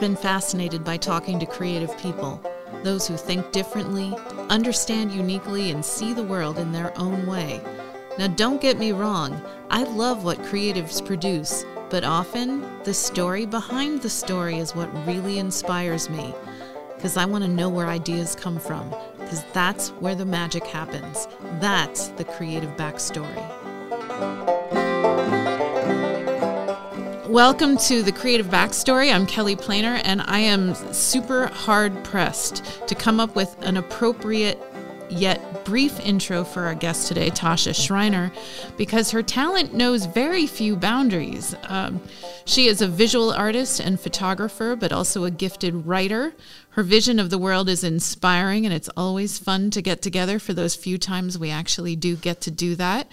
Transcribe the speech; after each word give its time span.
been 0.00 0.16
fascinated 0.16 0.84
by 0.84 0.96
talking 0.96 1.38
to 1.38 1.46
creative 1.46 1.96
people, 1.98 2.40
those 2.82 3.06
who 3.08 3.16
think 3.16 3.50
differently, 3.52 4.14
understand 4.48 5.12
uniquely, 5.12 5.70
and 5.70 5.84
see 5.84 6.12
the 6.12 6.22
world 6.22 6.58
in 6.58 6.72
their 6.72 6.96
own 6.98 7.26
way. 7.26 7.60
Now, 8.18 8.28
don't 8.28 8.60
get 8.60 8.78
me 8.78 8.92
wrong, 8.92 9.40
I 9.70 9.84
love 9.84 10.24
what 10.24 10.38
creatives 10.38 11.04
produce, 11.04 11.64
but 11.90 12.04
often 12.04 12.64
the 12.84 12.94
story 12.94 13.46
behind 13.46 14.02
the 14.02 14.10
story 14.10 14.58
is 14.58 14.74
what 14.74 14.92
really 15.06 15.38
inspires 15.38 16.10
me. 16.10 16.34
Because 16.96 17.16
I 17.16 17.24
want 17.24 17.44
to 17.44 17.50
know 17.50 17.68
where 17.68 17.86
ideas 17.86 18.34
come 18.34 18.58
from, 18.58 18.90
because 19.18 19.44
that's 19.52 19.90
where 20.00 20.14
the 20.14 20.24
magic 20.24 20.64
happens. 20.64 21.28
That's 21.60 22.08
the 22.08 22.24
creative 22.24 22.70
backstory. 22.76 24.57
Welcome 27.28 27.76
to 27.88 28.02
the 28.02 28.10
Creative 28.10 28.46
Backstory. 28.46 29.12
I'm 29.12 29.26
Kelly 29.26 29.54
Planer, 29.54 30.00
and 30.02 30.22
I 30.22 30.38
am 30.38 30.74
super 30.94 31.48
hard 31.48 32.02
pressed 32.02 32.64
to 32.88 32.94
come 32.94 33.20
up 33.20 33.36
with 33.36 33.54
an 33.60 33.76
appropriate 33.76 34.58
yet 35.10 35.66
brief 35.66 36.00
intro 36.00 36.42
for 36.42 36.64
our 36.64 36.74
guest 36.74 37.06
today, 37.06 37.28
Tassia 37.28 37.74
Schreiner, 37.74 38.32
because 38.78 39.10
her 39.10 39.22
talent 39.22 39.74
knows 39.74 40.06
very 40.06 40.46
few 40.46 40.74
boundaries. 40.74 41.54
Um, 41.64 42.00
she 42.46 42.66
is 42.66 42.80
a 42.80 42.88
visual 42.88 43.30
artist 43.30 43.78
and 43.78 44.00
photographer, 44.00 44.74
but 44.74 44.90
also 44.90 45.24
a 45.24 45.30
gifted 45.30 45.86
writer. 45.86 46.32
Her 46.70 46.82
vision 46.82 47.18
of 47.18 47.28
the 47.28 47.36
world 47.36 47.68
is 47.68 47.84
inspiring, 47.84 48.64
and 48.64 48.74
it's 48.74 48.88
always 48.96 49.38
fun 49.38 49.70
to 49.72 49.82
get 49.82 50.00
together 50.00 50.38
for 50.38 50.54
those 50.54 50.74
few 50.74 50.96
times 50.96 51.38
we 51.38 51.50
actually 51.50 51.94
do 51.94 52.16
get 52.16 52.40
to 52.40 52.50
do 52.50 52.74
that. 52.76 53.06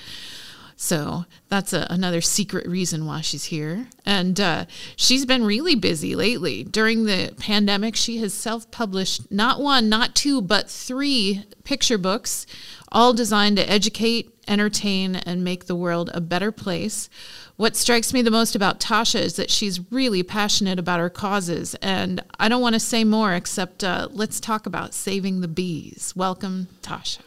So 0.77 1.25
that's 1.47 1.73
a, 1.73 1.87
another 1.89 2.21
secret 2.21 2.67
reason 2.67 3.05
why 3.05 3.21
she's 3.21 3.45
here. 3.45 3.87
And 4.05 4.39
uh, 4.39 4.65
she's 4.95 5.25
been 5.25 5.45
really 5.45 5.75
busy 5.75 6.15
lately. 6.15 6.63
During 6.63 7.05
the 7.05 7.33
pandemic, 7.39 7.95
she 7.95 8.17
has 8.17 8.33
self 8.33 8.69
published 8.71 9.31
not 9.31 9.61
one, 9.61 9.87
not 9.87 10.15
two, 10.15 10.41
but 10.41 10.69
three 10.69 11.45
picture 11.63 11.97
books, 11.97 12.45
all 12.91 13.13
designed 13.13 13.57
to 13.57 13.69
educate, 13.69 14.37
entertain, 14.47 15.15
and 15.15 15.43
make 15.43 15.65
the 15.65 15.75
world 15.75 16.11
a 16.13 16.21
better 16.21 16.51
place. 16.51 17.09
What 17.55 17.77
strikes 17.77 18.13
me 18.13 18.21
the 18.21 18.31
most 18.31 18.53
about 18.53 18.81
Tassia 18.81 19.21
is 19.21 19.37
that 19.37 19.49
she's 19.49 19.79
really 19.91 20.23
passionate 20.23 20.77
about 20.77 20.99
her 20.99 21.09
causes. 21.09 21.73
And 21.75 22.21
I 22.37 22.49
don't 22.49 22.61
want 22.61 22.73
to 22.73 22.81
say 22.81 23.05
more 23.05 23.33
except 23.33 23.81
uh, 23.81 24.09
let's 24.11 24.41
talk 24.41 24.65
about 24.65 24.93
saving 24.93 25.39
the 25.39 25.47
bees. 25.47 26.11
Welcome, 26.17 26.67
Tassia. 26.81 27.21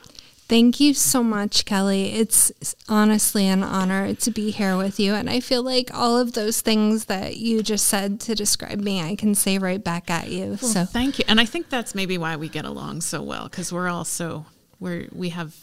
Thank 0.48 0.80
you 0.80 0.94
so 0.94 1.22
much, 1.22 1.66
Kelly. 1.66 2.14
It's 2.14 2.74
honestly 2.88 3.46
an 3.46 3.62
honor 3.62 4.14
to 4.14 4.30
be 4.30 4.50
here 4.50 4.78
with 4.78 4.98
you. 4.98 5.12
And 5.12 5.28
I 5.28 5.40
feel 5.40 5.62
like 5.62 5.90
all 5.92 6.16
of 6.16 6.32
those 6.32 6.62
things 6.62 7.04
that 7.04 7.36
you 7.36 7.62
just 7.62 7.86
said 7.86 8.18
to 8.20 8.34
describe 8.34 8.80
me, 8.80 9.02
I 9.02 9.14
can 9.14 9.34
say 9.34 9.58
right 9.58 9.82
back 9.82 10.10
at 10.10 10.30
you. 10.30 10.56
Well, 10.62 10.70
so 10.70 10.84
thank 10.86 11.18
you. 11.18 11.26
And 11.28 11.38
I 11.38 11.44
think 11.44 11.68
that's 11.68 11.94
maybe 11.94 12.16
why 12.16 12.36
we 12.36 12.48
get 12.48 12.64
along 12.64 13.02
so 13.02 13.22
well 13.22 13.44
because 13.44 13.70
we're 13.70 13.88
all 13.88 14.06
so, 14.06 14.46
we're, 14.80 15.08
we 15.12 15.28
have 15.30 15.54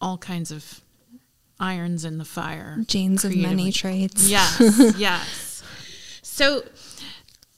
all 0.00 0.18
kinds 0.18 0.50
of 0.50 0.80
irons 1.60 2.04
in 2.04 2.18
the 2.18 2.24
fire. 2.24 2.78
Genes 2.88 3.24
of 3.24 3.36
many 3.36 3.70
traits. 3.70 4.28
Yes, 4.28 4.60
yes. 4.98 5.62
So 6.22 6.64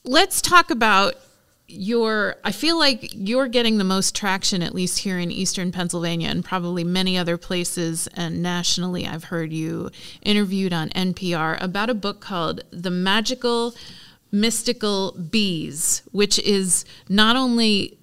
let's 0.03 0.39
talk 0.39 0.69
about 0.69 1.15
you're 1.67 2.35
I 2.43 2.51
feel 2.51 2.77
like 2.77 3.09
you're 3.13 3.47
getting 3.47 3.77
the 3.77 3.83
most 3.83 4.15
traction 4.15 4.61
at 4.61 4.75
least 4.75 4.99
here 4.99 5.17
in 5.17 5.31
eastern 5.31 5.71
Pennsylvania 5.71 6.29
and 6.29 6.45
probably 6.45 6.83
many 6.83 7.17
other 7.17 7.37
places 7.37 8.07
and 8.13 8.43
nationally 8.43 9.07
I've 9.07 9.25
heard 9.25 9.51
you 9.51 9.89
interviewed 10.21 10.73
on 10.73 10.89
NPR 10.89 11.61
about 11.61 11.89
a 11.89 11.95
book 11.95 12.19
called 12.19 12.61
The 12.69 12.91
Magical 12.91 13.73
Mythical 14.31 15.13
Bees 15.13 16.03
which 16.11 16.37
is 16.39 16.85
not 17.09 17.35
only 17.35 17.97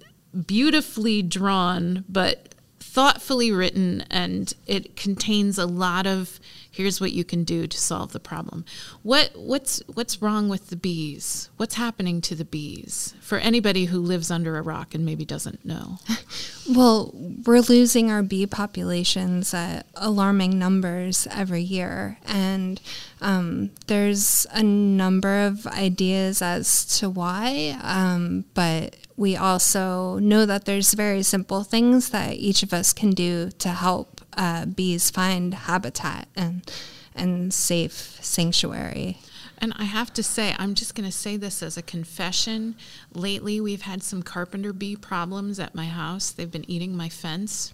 beautifully 0.46 1.22
drawn 1.22 2.04
but 2.08 2.54
thoughtfully 2.80 3.52
written 3.52 4.04
and 4.10 4.54
it 4.66 4.96
contains 4.96 5.56
a 5.56 5.66
lot 5.66 6.06
of 6.06 6.40
here's 6.72 7.00
what 7.00 7.12
you 7.12 7.22
can 7.22 7.44
do 7.44 7.66
to 7.66 7.78
solve 7.78 8.12
the 8.12 8.18
problem. 8.18 8.64
What 9.02 9.32
what's 9.36 9.82
what's 9.86 10.20
wrong 10.20 10.48
with 10.48 10.70
the 10.70 10.76
bees? 10.76 11.50
What's 11.58 11.74
happening 11.74 12.20
to 12.22 12.34
the 12.34 12.44
bees? 12.44 13.14
For 13.20 13.38
anybody 13.38 13.84
who 13.84 14.00
lives 14.00 14.30
under 14.30 14.56
a 14.56 14.62
rock 14.62 14.94
and 14.94 15.04
maybe 15.04 15.24
doesn't 15.24 15.64
know. 15.64 15.98
well, 16.68 17.12
we're 17.14 17.60
losing 17.60 18.10
our 18.10 18.22
bee 18.22 18.46
populations 18.46 19.54
at 19.54 19.86
alarming 19.94 20.58
numbers 20.58 21.28
every 21.30 21.62
year, 21.62 22.18
and 22.26 22.80
um, 23.20 23.70
there's 23.86 24.46
a 24.52 24.62
number 24.62 25.46
of 25.46 25.66
ideas 25.66 26.42
as 26.42 26.84
to 26.98 27.08
why, 27.08 27.78
um, 27.82 28.44
but 28.54 28.96
we 29.16 29.36
also 29.36 30.18
know 30.18 30.46
that 30.46 30.64
there's 30.64 30.94
very 30.94 31.22
simple 31.22 31.62
things 31.62 32.10
that 32.10 32.34
each 32.34 32.62
of 32.62 32.72
us 32.72 32.92
can 32.92 33.10
do 33.10 33.50
to 33.58 33.68
help 33.68 34.11
uh, 34.36 34.66
bees 34.66 35.10
find 35.10 35.54
habitat 35.54 36.28
and 36.36 36.70
and 37.14 37.52
safe 37.52 38.18
sanctuary. 38.22 39.18
And 39.58 39.72
I 39.76 39.84
have 39.84 40.12
to 40.14 40.24
say, 40.24 40.56
I'm 40.58 40.74
just 40.74 40.96
going 40.96 41.08
to 41.08 41.16
say 41.16 41.36
this 41.36 41.62
as 41.62 41.76
a 41.76 41.82
confession. 41.82 42.74
Lately, 43.12 43.60
we've 43.60 43.82
had 43.82 44.02
some 44.02 44.22
carpenter 44.22 44.72
bee 44.72 44.96
problems 44.96 45.60
at 45.60 45.74
my 45.74 45.84
house. 45.84 46.32
They've 46.32 46.50
been 46.50 46.68
eating 46.68 46.96
my 46.96 47.08
fence, 47.08 47.72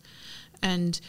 and 0.63 1.01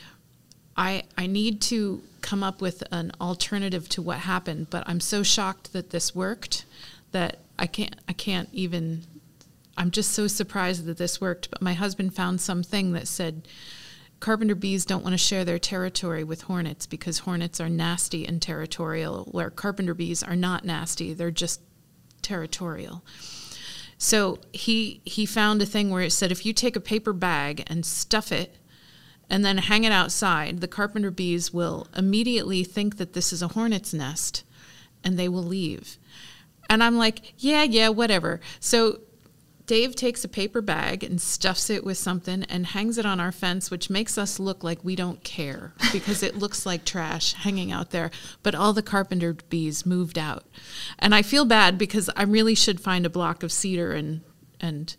I 0.77 1.03
I 1.17 1.27
need 1.27 1.59
to 1.63 2.01
come 2.21 2.43
up 2.43 2.61
with 2.61 2.83
an 2.91 3.11
alternative 3.19 3.89
to 3.89 4.01
what 4.01 4.19
happened. 4.19 4.69
But 4.69 4.83
I'm 4.87 5.01
so 5.01 5.21
shocked 5.21 5.73
that 5.73 5.89
this 5.89 6.15
worked 6.15 6.65
that 7.11 7.39
I 7.57 7.67
can't 7.67 7.95
I 8.07 8.13
can't 8.13 8.49
even. 8.53 9.03
I'm 9.77 9.91
just 9.91 10.11
so 10.11 10.27
surprised 10.27 10.85
that 10.85 10.97
this 10.97 11.19
worked. 11.19 11.51
But 11.51 11.61
my 11.61 11.73
husband 11.73 12.15
found 12.15 12.39
something 12.39 12.93
that 12.93 13.07
said 13.07 13.47
carpenter 14.19 14.55
bees 14.55 14.85
don't 14.85 15.03
want 15.03 15.13
to 15.13 15.17
share 15.17 15.45
their 15.45 15.59
territory 15.59 16.23
with 16.23 16.43
hornets 16.43 16.85
because 16.85 17.19
hornets 17.19 17.59
are 17.59 17.69
nasty 17.69 18.25
and 18.25 18.41
territorial, 18.41 19.25
where 19.31 19.49
carpenter 19.49 19.93
bees 19.93 20.23
are 20.23 20.35
not 20.35 20.65
nasty, 20.65 21.13
they're 21.13 21.31
just 21.31 21.61
territorial. 22.21 23.03
So 23.97 24.39
he 24.53 25.01
he 25.03 25.25
found 25.25 25.61
a 25.61 25.65
thing 25.65 25.89
where 25.89 26.03
it 26.03 26.11
said 26.11 26.31
if 26.31 26.45
you 26.45 26.53
take 26.53 26.75
a 26.75 26.81
paper 26.81 27.13
bag 27.13 27.63
and 27.67 27.85
stuff 27.85 28.31
it 28.31 28.55
and 29.29 29.43
then 29.43 29.57
hang 29.57 29.83
it 29.83 29.91
outside, 29.91 30.61
the 30.61 30.67
carpenter 30.67 31.11
bees 31.11 31.53
will 31.53 31.87
immediately 31.95 32.63
think 32.63 32.97
that 32.97 33.13
this 33.13 33.31
is 33.31 33.41
a 33.41 33.49
hornet's 33.49 33.93
nest 33.93 34.43
and 35.03 35.19
they 35.19 35.29
will 35.29 35.43
leave. 35.43 35.97
And 36.69 36.83
I'm 36.83 36.97
like, 36.97 37.33
yeah, 37.37 37.63
yeah, 37.63 37.89
whatever. 37.89 38.39
So 38.59 39.01
Dave 39.69 39.95
takes 39.95 40.23
a 40.23 40.27
paper 40.27 40.63
bag 40.63 41.03
and 41.03 41.21
stuffs 41.21 41.69
it 41.69 41.83
with 41.83 41.99
something 41.99 42.41
and 42.45 42.65
hangs 42.65 42.97
it 42.97 43.05
on 43.05 43.19
our 43.19 43.31
fence, 43.31 43.69
which 43.69 43.87
makes 43.87 44.17
us 44.17 44.39
look 44.39 44.63
like 44.63 44.83
we 44.83 44.95
don't 44.95 45.23
care 45.23 45.73
because 45.91 46.23
it 46.23 46.39
looks 46.39 46.65
like 46.65 46.83
trash 46.83 47.33
hanging 47.33 47.71
out 47.71 47.91
there. 47.91 48.09
But 48.41 48.55
all 48.55 48.73
the 48.73 48.81
carpenter 48.81 49.35
bees 49.47 49.85
moved 49.85 50.17
out. 50.17 50.47
And 50.97 51.13
I 51.13 51.21
feel 51.21 51.45
bad 51.45 51.77
because 51.77 52.09
I 52.15 52.23
really 52.23 52.55
should 52.55 52.81
find 52.81 53.05
a 53.05 53.11
block 53.11 53.43
of 53.43 53.51
cedar 53.51 53.91
and, 53.91 54.21
and 54.59 54.95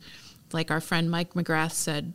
like 0.53 0.71
our 0.71 0.81
friend 0.81 1.11
Mike 1.11 1.35
McGrath 1.35 1.73
said, 1.73 2.13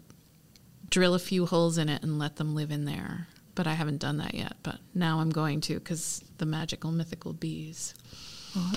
drill 0.89 1.13
a 1.13 1.19
few 1.19 1.45
holes 1.45 1.77
in 1.77 1.89
it 1.89 2.03
and 2.03 2.17
let 2.17 2.37
them 2.37 2.55
live 2.55 2.71
in 2.71 2.85
there. 2.85 3.27
But 3.53 3.67
I 3.67 3.73
haven't 3.73 3.99
done 3.99 4.15
that 4.19 4.33
yet. 4.33 4.53
But 4.63 4.77
now 4.93 5.19
I'm 5.19 5.29
going 5.29 5.59
to 5.59 5.73
because 5.73 6.23
the 6.37 6.45
magical, 6.45 6.93
mythical 6.93 7.33
bees. 7.33 7.93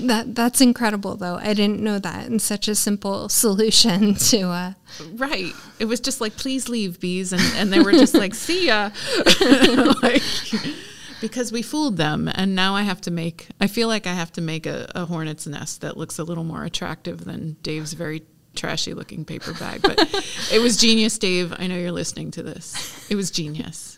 That 0.00 0.34
that's 0.34 0.60
incredible, 0.60 1.16
though. 1.16 1.36
I 1.36 1.54
didn't 1.54 1.80
know 1.80 1.98
that, 1.98 2.26
and 2.26 2.42
such 2.42 2.68
a 2.68 2.74
simple 2.74 3.28
solution 3.28 4.14
to. 4.30 4.42
Uh... 4.42 4.72
Right. 5.14 5.52
It 5.78 5.86
was 5.86 6.00
just 6.00 6.20
like, 6.20 6.36
please 6.36 6.68
leave, 6.68 7.00
bees, 7.00 7.32
and 7.32 7.42
and 7.56 7.72
they 7.72 7.80
were 7.80 7.92
just 7.92 8.14
like, 8.14 8.34
see 8.48 8.66
ya, 8.66 8.90
like, 10.02 10.22
because 11.20 11.52
we 11.52 11.62
fooled 11.62 11.96
them, 11.96 12.28
and 12.34 12.54
now 12.54 12.74
I 12.74 12.82
have 12.82 13.00
to 13.02 13.10
make. 13.10 13.48
I 13.60 13.66
feel 13.66 13.88
like 13.88 14.06
I 14.06 14.14
have 14.14 14.32
to 14.32 14.40
make 14.40 14.66
a, 14.66 14.90
a 14.94 15.04
hornet's 15.04 15.46
nest 15.46 15.80
that 15.82 15.96
looks 15.96 16.18
a 16.18 16.24
little 16.24 16.44
more 16.44 16.64
attractive 16.64 17.24
than 17.24 17.56
Dave's 17.62 17.92
very 17.92 18.22
trashy 18.56 18.94
looking 18.94 19.24
paper 19.24 19.52
bag. 19.54 19.82
But 19.82 19.98
it 20.52 20.60
was 20.60 20.76
genius, 20.76 21.16
Dave. 21.18 21.54
I 21.56 21.68
know 21.68 21.76
you're 21.76 21.92
listening 21.92 22.32
to 22.32 22.42
this. 22.42 23.08
It 23.10 23.14
was 23.14 23.30
genius, 23.30 23.96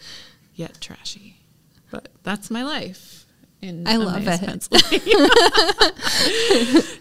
yet 0.55 0.79
trashy. 0.81 1.37
But 1.91 2.09
that's 2.23 2.51
my 2.51 2.63
life 2.63 3.20
in 3.63 3.87
I 3.87 3.97
love 3.97 4.25
it. 4.27 4.69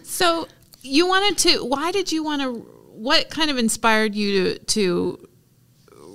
So 0.04 0.48
you 0.82 1.06
wanted 1.06 1.38
to 1.38 1.64
why 1.64 1.92
did 1.92 2.12
you 2.12 2.22
want 2.22 2.42
to 2.42 2.52
what 2.92 3.30
kind 3.30 3.50
of 3.50 3.56
inspired 3.56 4.14
you 4.14 4.54
to 4.54 4.58
to 4.58 5.28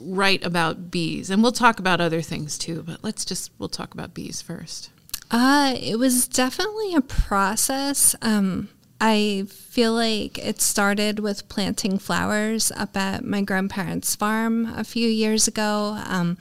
write 0.02 0.46
about 0.46 0.92
bees? 0.92 1.30
And 1.30 1.42
we'll 1.42 1.52
talk 1.52 1.80
about 1.80 2.02
other 2.02 2.22
things 2.22 2.58
too, 2.58 2.84
but 2.84 3.04
let's 3.04 3.26
just 3.26 3.52
we'll 3.58 3.70
talk 3.70 3.94
about 3.94 4.14
bees 4.14 4.42
first. 4.42 4.92
Uh, 5.32 5.76
it 5.80 5.98
was 5.98 6.28
definitely 6.28 6.94
a 6.94 7.02
process. 7.02 8.16
Um, 8.22 8.70
I 9.02 9.46
feel 9.50 9.94
like 9.94 10.38
it 10.38 10.62
started 10.62 11.20
with 11.20 11.50
planting 11.50 11.98
flowers 11.98 12.72
up 12.72 12.96
at 12.96 13.26
my 13.26 13.42
grandparents' 13.42 14.16
farm 14.16 14.66
a 14.68 14.84
few 14.84 15.10
years 15.10 15.48
ago. 15.48 16.00
Um, 16.06 16.38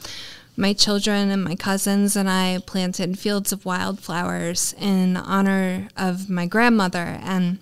my 0.57 0.73
children 0.73 1.31
and 1.31 1.43
my 1.43 1.55
cousins 1.55 2.17
and 2.17 2.29
I 2.31 2.59
planted 2.67 3.19
fields 3.19 3.53
of 3.53 3.65
wildflowers 3.65 4.75
in 4.81 5.17
honor 5.17 5.89
of 5.97 6.31
my 6.31 6.47
grandmother. 6.47 7.19
And 7.23 7.59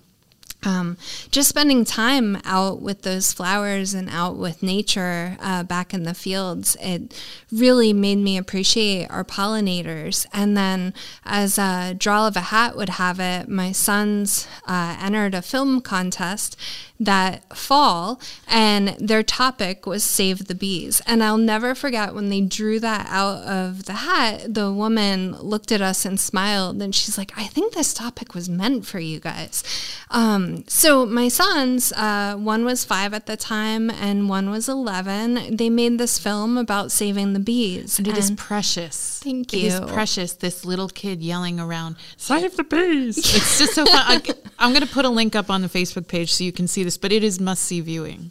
um, 0.64 0.96
just 1.30 1.48
spending 1.48 1.84
time 1.84 2.38
out 2.44 2.80
with 2.80 3.02
those 3.02 3.32
flowers 3.32 3.94
and 3.94 4.08
out 4.08 4.36
with 4.36 4.62
nature 4.62 5.36
uh, 5.40 5.64
back 5.64 5.92
in 5.92 6.04
the 6.04 6.14
fields, 6.14 6.76
it 6.80 7.20
really 7.50 7.92
made 7.92 8.18
me 8.18 8.36
appreciate 8.36 9.10
our 9.10 9.24
pollinators. 9.24 10.24
And 10.32 10.56
then, 10.56 10.94
as 11.24 11.58
a 11.58 11.94
draw 11.98 12.28
of 12.28 12.36
a 12.36 12.40
hat 12.40 12.76
would 12.76 12.90
have 12.90 13.18
it, 13.18 13.48
my 13.48 13.72
sons 13.72 14.46
uh, 14.66 14.96
entered 15.00 15.34
a 15.34 15.42
film 15.42 15.80
contest 15.80 16.56
that 17.04 17.56
fall, 17.56 18.20
and 18.46 18.88
their 18.98 19.22
topic 19.22 19.86
was 19.86 20.04
Save 20.04 20.46
the 20.46 20.54
Bees. 20.54 21.00
And 21.06 21.22
I'll 21.22 21.38
never 21.38 21.74
forget 21.74 22.14
when 22.14 22.28
they 22.28 22.40
drew 22.40 22.78
that 22.80 23.06
out 23.08 23.42
of 23.44 23.84
the 23.84 23.94
hat, 23.94 24.54
the 24.54 24.72
woman 24.72 25.36
looked 25.38 25.72
at 25.72 25.80
us 25.80 26.04
and 26.04 26.18
smiled, 26.18 26.80
and 26.80 26.94
she's 26.94 27.18
like, 27.18 27.32
I 27.36 27.44
think 27.44 27.74
this 27.74 27.94
topic 27.94 28.34
was 28.34 28.48
meant 28.48 28.86
for 28.86 28.98
you 28.98 29.20
guys. 29.20 29.62
Um, 30.10 30.64
so, 30.68 31.06
my 31.06 31.28
sons, 31.28 31.92
uh, 31.92 32.36
one 32.36 32.64
was 32.64 32.84
five 32.84 33.14
at 33.14 33.26
the 33.26 33.36
time, 33.36 33.90
and 33.90 34.28
one 34.28 34.50
was 34.50 34.68
11, 34.68 35.56
they 35.56 35.70
made 35.70 35.98
this 35.98 36.18
film 36.18 36.56
about 36.56 36.92
saving 36.92 37.32
the 37.32 37.40
bees. 37.40 37.98
And 37.98 38.08
it 38.08 38.18
is 38.18 38.30
precious. 38.32 39.20
Thank 39.22 39.52
you 39.52 39.60
It 39.60 39.64
is 39.64 39.80
precious. 39.80 40.32
This 40.32 40.64
little 40.64 40.88
kid 40.88 41.22
yelling 41.22 41.60
around, 41.60 41.96
"Save 42.16 42.56
the 42.56 42.64
bees!" 42.64 43.18
It's 43.18 43.58
just 43.58 43.74
so 43.74 43.86
fun. 43.86 43.94
I, 43.96 44.20
I'm 44.58 44.70
going 44.70 44.86
to 44.86 44.92
put 44.92 45.04
a 45.04 45.08
link 45.08 45.36
up 45.36 45.48
on 45.50 45.62
the 45.62 45.68
Facebook 45.68 46.08
page 46.08 46.32
so 46.32 46.44
you 46.44 46.52
can 46.52 46.66
see 46.66 46.82
this, 46.92 46.98
but 46.98 47.12
it 47.12 47.24
is 47.24 47.40
must 47.40 47.62
see 47.62 47.80
viewing. 47.80 48.30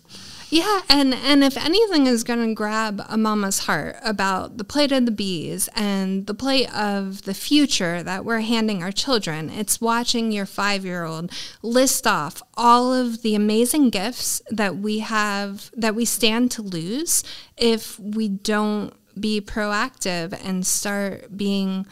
Yeah, 0.49 0.81
and 0.89 1.13
and 1.13 1.45
if 1.45 1.55
anything 1.55 2.07
is 2.07 2.25
going 2.25 2.45
to 2.45 2.53
grab 2.53 3.01
a 3.07 3.17
mama's 3.17 3.59
heart 3.59 3.95
about 4.03 4.57
the 4.57 4.65
plight 4.65 4.91
of 4.91 5.05
the 5.05 5.11
bees 5.11 5.69
and 5.75 6.27
the 6.27 6.33
plight 6.33 6.73
of 6.75 7.21
the 7.21 7.33
future 7.33 8.03
that 8.03 8.25
we're 8.25 8.41
handing 8.41 8.83
our 8.83 8.91
children, 8.91 9.49
it's 9.49 9.79
watching 9.79 10.33
your 10.33 10.45
5-year-old 10.45 11.31
list 11.61 12.05
off 12.05 12.43
all 12.57 12.93
of 12.93 13.21
the 13.21 13.33
amazing 13.33 13.91
gifts 13.91 14.41
that 14.49 14.75
we 14.75 14.99
have 14.99 15.71
that 15.73 15.95
we 15.95 16.03
stand 16.03 16.51
to 16.51 16.61
lose 16.61 17.23
if 17.55 17.97
we 17.97 18.27
don't 18.27 18.93
be 19.17 19.39
proactive 19.39 20.37
and 20.43 20.67
start 20.67 21.37
being 21.37 21.85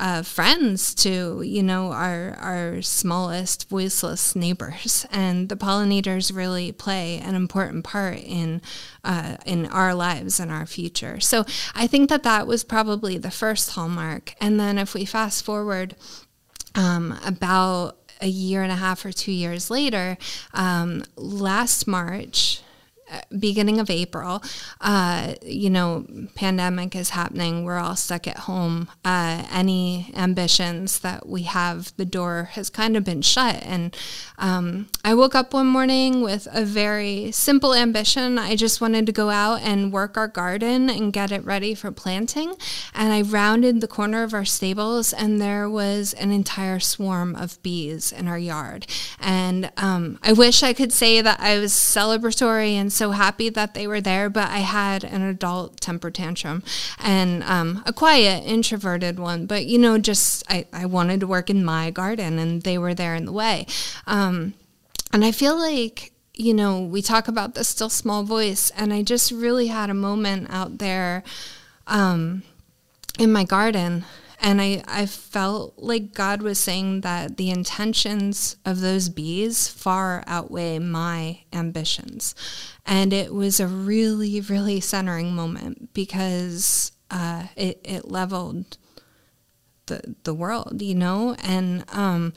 uh, 0.00 0.22
friends 0.22 0.94
to 0.94 1.42
you 1.42 1.62
know 1.62 1.92
our 1.92 2.34
our 2.40 2.80
smallest 2.80 3.68
voiceless 3.68 4.34
neighbors, 4.34 5.06
and 5.12 5.50
the 5.50 5.56
pollinators 5.56 6.34
really 6.34 6.72
play 6.72 7.18
an 7.18 7.34
important 7.34 7.84
part 7.84 8.18
in 8.18 8.62
uh, 9.04 9.36
in 9.44 9.66
our 9.66 9.94
lives 9.94 10.40
and 10.40 10.50
our 10.50 10.64
future. 10.64 11.20
So 11.20 11.44
I 11.74 11.86
think 11.86 12.08
that 12.08 12.22
that 12.22 12.46
was 12.46 12.64
probably 12.64 13.18
the 13.18 13.30
first 13.30 13.72
hallmark, 13.72 14.34
and 14.40 14.58
then 14.58 14.78
if 14.78 14.94
we 14.94 15.04
fast 15.04 15.44
forward 15.44 15.94
um, 16.74 17.18
about 17.24 17.98
a 18.22 18.28
year 18.28 18.62
and 18.62 18.72
a 18.72 18.76
half 18.76 19.04
or 19.04 19.12
two 19.12 19.32
years 19.32 19.70
later, 19.70 20.16
um, 20.54 21.04
last 21.16 21.86
March 21.86 22.62
beginning 23.38 23.80
of 23.80 23.90
April, 23.90 24.42
uh, 24.80 25.34
you 25.42 25.70
know, 25.70 26.06
pandemic 26.34 26.94
is 26.96 27.10
happening. 27.10 27.64
We're 27.64 27.78
all 27.78 27.96
stuck 27.96 28.26
at 28.26 28.38
home. 28.38 28.88
Uh, 29.04 29.44
any 29.52 30.12
ambitions 30.14 31.00
that 31.00 31.28
we 31.28 31.42
have, 31.42 31.92
the 31.96 32.04
door 32.04 32.50
has 32.52 32.70
kind 32.70 32.96
of 32.96 33.04
been 33.04 33.22
shut. 33.22 33.62
And 33.62 33.96
um, 34.38 34.88
I 35.04 35.14
woke 35.14 35.34
up 35.34 35.52
one 35.52 35.66
morning 35.66 36.22
with 36.22 36.48
a 36.52 36.64
very 36.64 37.30
simple 37.32 37.74
ambition. 37.74 38.38
I 38.38 38.56
just 38.56 38.80
wanted 38.80 39.06
to 39.06 39.12
go 39.12 39.30
out 39.30 39.60
and 39.62 39.92
work 39.92 40.16
our 40.16 40.28
garden 40.28 40.88
and 40.90 41.12
get 41.12 41.32
it 41.32 41.44
ready 41.44 41.74
for 41.74 41.90
planting. 41.90 42.54
And 42.94 43.12
I 43.12 43.22
rounded 43.22 43.80
the 43.80 43.88
corner 43.88 44.22
of 44.22 44.34
our 44.34 44.44
stables, 44.44 45.12
and 45.12 45.40
there 45.40 45.68
was 45.68 46.12
an 46.14 46.30
entire 46.30 46.80
swarm 46.80 47.34
of 47.36 47.62
bees 47.62 48.12
in 48.12 48.28
our 48.28 48.38
yard. 48.38 48.86
And 49.18 49.70
um, 49.76 50.18
I 50.22 50.32
wish 50.32 50.62
I 50.62 50.72
could 50.72 50.92
say 50.92 51.20
that 51.20 51.40
I 51.40 51.58
was 51.58 51.72
celebratory 51.72 52.72
and 52.72 52.92
so 53.00 53.12
happy 53.12 53.48
that 53.48 53.72
they 53.72 53.86
were 53.86 54.02
there, 54.02 54.28
but 54.28 54.50
I 54.50 54.58
had 54.58 55.04
an 55.04 55.22
adult 55.22 55.80
temper 55.80 56.10
tantrum 56.10 56.62
and 56.98 57.42
um, 57.44 57.82
a 57.86 57.94
quiet, 57.94 58.44
introverted 58.44 59.18
one. 59.18 59.46
But, 59.46 59.64
you 59.64 59.78
know, 59.78 59.96
just 59.96 60.44
I, 60.50 60.66
I 60.70 60.84
wanted 60.84 61.20
to 61.20 61.26
work 61.26 61.48
in 61.48 61.64
my 61.64 61.90
garden 61.90 62.38
and 62.38 62.60
they 62.60 62.76
were 62.76 62.92
there 62.92 63.14
in 63.14 63.24
the 63.24 63.32
way. 63.32 63.66
Um, 64.06 64.52
and 65.14 65.24
I 65.24 65.32
feel 65.32 65.56
like, 65.58 66.12
you 66.34 66.52
know, 66.52 66.78
we 66.80 67.00
talk 67.00 67.26
about 67.26 67.54
the 67.54 67.64
still 67.64 67.88
small 67.88 68.22
voice, 68.22 68.70
and 68.76 68.92
I 68.92 69.02
just 69.02 69.32
really 69.32 69.68
had 69.68 69.88
a 69.88 69.94
moment 69.94 70.48
out 70.50 70.76
there 70.76 71.22
um, 71.86 72.42
in 73.18 73.32
my 73.32 73.44
garden 73.44 74.04
and 74.40 74.60
I, 74.60 74.82
I 74.88 75.06
felt 75.06 75.74
like 75.76 76.14
God 76.14 76.40
was 76.40 76.58
saying 76.58 77.02
that 77.02 77.36
the 77.36 77.50
intentions 77.50 78.56
of 78.64 78.80
those 78.80 79.10
bees 79.10 79.68
far 79.68 80.24
outweigh 80.26 80.78
my 80.78 81.40
ambitions. 81.52 82.34
And 82.86 83.12
it 83.12 83.34
was 83.34 83.60
a 83.60 83.66
really, 83.66 84.40
really 84.40 84.80
centering 84.80 85.34
moment 85.34 85.92
because 85.92 86.92
uh, 87.10 87.48
it, 87.54 87.80
it 87.84 88.10
leveled 88.10 88.78
the, 89.86 90.16
the 90.24 90.34
world, 90.34 90.80
you 90.80 90.94
know? 90.94 91.36
And 91.44 91.84
um, 91.92 92.32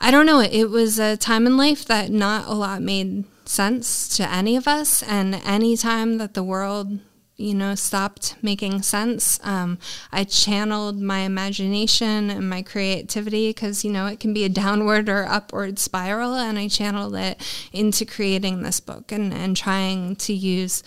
I 0.00 0.10
don't 0.10 0.26
know, 0.26 0.40
it 0.40 0.68
was 0.68 0.98
a 0.98 1.16
time 1.16 1.46
in 1.46 1.56
life 1.56 1.86
that 1.86 2.10
not 2.10 2.46
a 2.46 2.52
lot 2.52 2.82
made 2.82 3.24
sense 3.46 4.14
to 4.18 4.30
any 4.30 4.54
of 4.54 4.68
us. 4.68 5.02
And 5.02 5.36
any 5.46 5.78
time 5.78 6.18
that 6.18 6.34
the 6.34 6.44
world 6.44 6.98
you 7.38 7.54
know, 7.54 7.76
stopped 7.76 8.34
making 8.42 8.82
sense. 8.82 9.38
Um, 9.44 9.78
I 10.10 10.24
channeled 10.24 11.00
my 11.00 11.20
imagination 11.20 12.30
and 12.30 12.50
my 12.50 12.62
creativity 12.62 13.50
because, 13.50 13.84
you 13.84 13.92
know, 13.92 14.06
it 14.06 14.18
can 14.18 14.34
be 14.34 14.44
a 14.44 14.48
downward 14.48 15.08
or 15.08 15.24
upward 15.24 15.78
spiral. 15.78 16.34
And 16.34 16.58
I 16.58 16.66
channeled 16.66 17.14
it 17.14 17.40
into 17.72 18.04
creating 18.04 18.62
this 18.62 18.80
book 18.80 19.12
and, 19.12 19.32
and 19.32 19.56
trying 19.56 20.16
to 20.16 20.32
use 20.32 20.82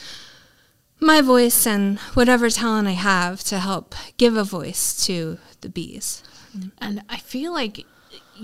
my 1.00 1.21
voice 1.21 1.65
and 1.65 1.98
whatever 2.15 2.50
talent 2.50 2.89
I 2.89 2.92
have 2.92 3.44
to 3.45 3.59
help 3.59 3.95
give 4.18 4.36
a 4.36 4.44
voice 4.44 5.06
to 5.06 5.39
the 5.62 5.69
bees. 5.69 6.21
And 6.80 7.01
I 7.09 7.18
feel 7.18 7.53
like 7.53 7.86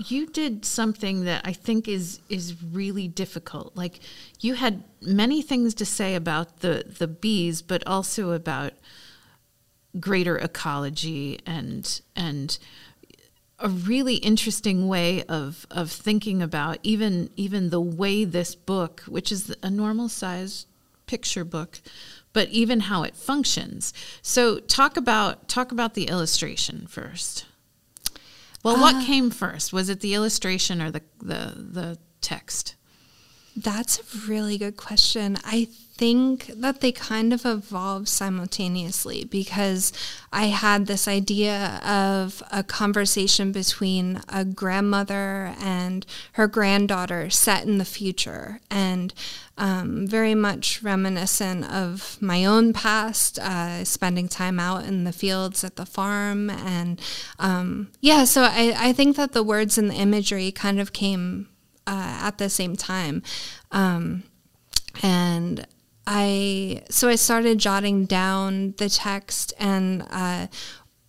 you 0.06 0.26
did 0.26 0.64
something 0.64 1.24
that 1.24 1.42
I 1.44 1.52
think 1.52 1.88
is 1.88 2.20
is 2.28 2.62
really 2.62 3.08
difficult. 3.08 3.76
Like 3.76 4.00
you 4.40 4.54
had 4.54 4.84
many 5.02 5.42
things 5.42 5.74
to 5.74 5.84
say 5.84 6.14
about 6.14 6.60
the 6.60 6.84
the 6.98 7.08
bees, 7.08 7.62
but 7.62 7.86
also 7.86 8.30
about 8.30 8.72
greater 9.98 10.36
ecology 10.38 11.40
and 11.46 12.00
and 12.14 12.58
a 13.58 13.68
really 13.68 14.16
interesting 14.16 14.86
way 14.86 15.24
of 15.24 15.66
of 15.70 15.90
thinking 15.90 16.42
about 16.42 16.78
even 16.82 17.30
even 17.36 17.70
the 17.70 17.80
way 17.80 18.24
this 18.24 18.54
book, 18.54 19.02
which 19.08 19.32
is 19.32 19.54
a 19.62 19.70
normal 19.70 20.08
size 20.08 20.66
picture 21.06 21.44
book, 21.44 21.80
but 22.32 22.48
even 22.50 22.80
how 22.80 23.02
it 23.02 23.16
functions. 23.16 23.92
So 24.22 24.60
talk 24.60 24.96
about 24.96 25.48
talk 25.48 25.72
about 25.72 25.94
the 25.94 26.04
illustration 26.04 26.86
first. 26.86 27.46
Well, 28.62 28.80
what 28.80 28.96
uh, 28.96 29.04
came 29.04 29.30
first? 29.30 29.72
Was 29.72 29.88
it 29.88 30.00
the 30.00 30.14
illustration 30.14 30.82
or 30.82 30.90
the 30.90 31.02
the 31.20 31.54
the 31.56 31.98
text? 32.20 32.74
That's 33.56 33.98
a 33.98 34.28
really 34.28 34.58
good 34.58 34.76
question. 34.76 35.36
I 35.44 35.68
think 35.98 36.46
that 36.46 36.80
they 36.80 36.92
kind 36.92 37.32
of 37.32 37.44
evolved 37.44 38.08
simultaneously 38.08 39.24
because 39.24 39.92
I 40.32 40.46
had 40.46 40.86
this 40.86 41.08
idea 41.08 41.80
of 41.84 42.40
a 42.52 42.62
conversation 42.62 43.50
between 43.50 44.22
a 44.28 44.44
grandmother 44.44 45.54
and 45.60 46.06
her 46.32 46.46
granddaughter 46.46 47.28
set 47.30 47.66
in 47.66 47.78
the 47.78 47.84
future 47.84 48.60
and 48.70 49.12
um, 49.58 50.06
very 50.06 50.36
much 50.36 50.84
reminiscent 50.84 51.64
of 51.64 52.16
my 52.22 52.44
own 52.44 52.72
past, 52.72 53.40
uh, 53.40 53.84
spending 53.84 54.28
time 54.28 54.60
out 54.60 54.84
in 54.84 55.02
the 55.02 55.12
fields 55.12 55.64
at 55.64 55.74
the 55.74 55.84
farm. 55.84 56.48
And 56.48 57.00
um, 57.40 57.90
yeah, 58.00 58.22
so 58.22 58.42
I, 58.42 58.72
I 58.76 58.92
think 58.92 59.16
that 59.16 59.32
the 59.32 59.42
words 59.42 59.76
and 59.76 59.90
the 59.90 59.96
imagery 59.96 60.52
kind 60.52 60.78
of 60.78 60.92
came 60.92 61.48
uh, 61.88 62.20
at 62.22 62.38
the 62.38 62.48
same 62.48 62.76
time. 62.76 63.24
Um, 63.72 64.22
and 65.02 65.66
I 66.10 66.84
so 66.88 67.10
I 67.10 67.16
started 67.16 67.58
jotting 67.58 68.06
down 68.06 68.72
the 68.78 68.88
text 68.88 69.52
and 69.58 70.06
uh, 70.10 70.46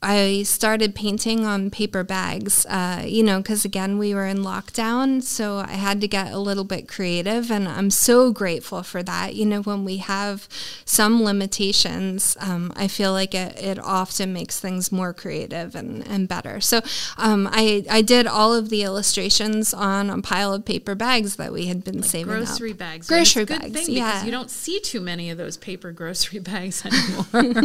I 0.01 0.43
started 0.43 0.95
painting 0.95 1.45
on 1.45 1.69
paper 1.69 2.05
bags, 2.05 2.65
uh, 2.67 3.03
you 3.05 3.21
know, 3.21 3.39
because 3.39 3.65
again, 3.65 3.97
we 3.97 4.13
were 4.13 4.25
in 4.25 4.37
lockdown. 4.39 5.21
So 5.21 5.57
I 5.57 5.73
had 5.73 5.99
to 5.99 6.07
get 6.07 6.31
a 6.31 6.39
little 6.39 6.63
bit 6.63 6.87
creative. 6.87 7.51
And 7.51 7.67
I'm 7.67 7.89
so 7.89 8.31
grateful 8.31 8.81
for 8.81 9.03
that. 9.03 9.35
You 9.35 9.45
know, 9.45 9.61
when 9.61 9.83
we 9.83 9.97
have 9.97 10.47
some 10.85 11.21
limitations, 11.21 12.37
um, 12.39 12.71
I 12.77 12.87
feel 12.87 13.11
like 13.11 13.35
it, 13.35 13.61
it 13.61 13.77
often 13.77 14.31
makes 14.31 14.57
things 14.57 14.89
more 14.89 15.13
creative 15.13 15.75
and, 15.75 16.07
and 16.07 16.29
better. 16.29 16.61
So 16.61 16.79
um, 17.17 17.49
I, 17.51 17.83
I 17.89 18.01
did 18.01 18.25
all 18.25 18.53
of 18.53 18.69
the 18.69 18.83
illustrations 18.83 19.73
on 19.73 20.09
a 20.09 20.21
pile 20.21 20.53
of 20.53 20.63
paper 20.63 20.95
bags 20.95 21.35
that 21.35 21.51
we 21.51 21.65
had 21.65 21.83
been 21.83 22.03
saving 22.03 22.27
grocery 22.33 22.71
up. 22.71 22.77
bags. 22.77 23.07
Grocery 23.09 23.41
And 23.41 23.49
it's 23.51 23.59
a 23.59 23.69
bags, 23.69 23.85
thing 23.87 23.95
yeah. 23.97 24.11
because 24.11 24.25
you 24.25 24.31
don't 24.31 24.49
see 24.49 24.79
too 24.79 25.01
many 25.01 25.29
of 25.29 25.37
those 25.37 25.57
paper 25.57 25.91
grocery 25.99 26.39
bags 26.39 26.85
anymore. 26.85 27.63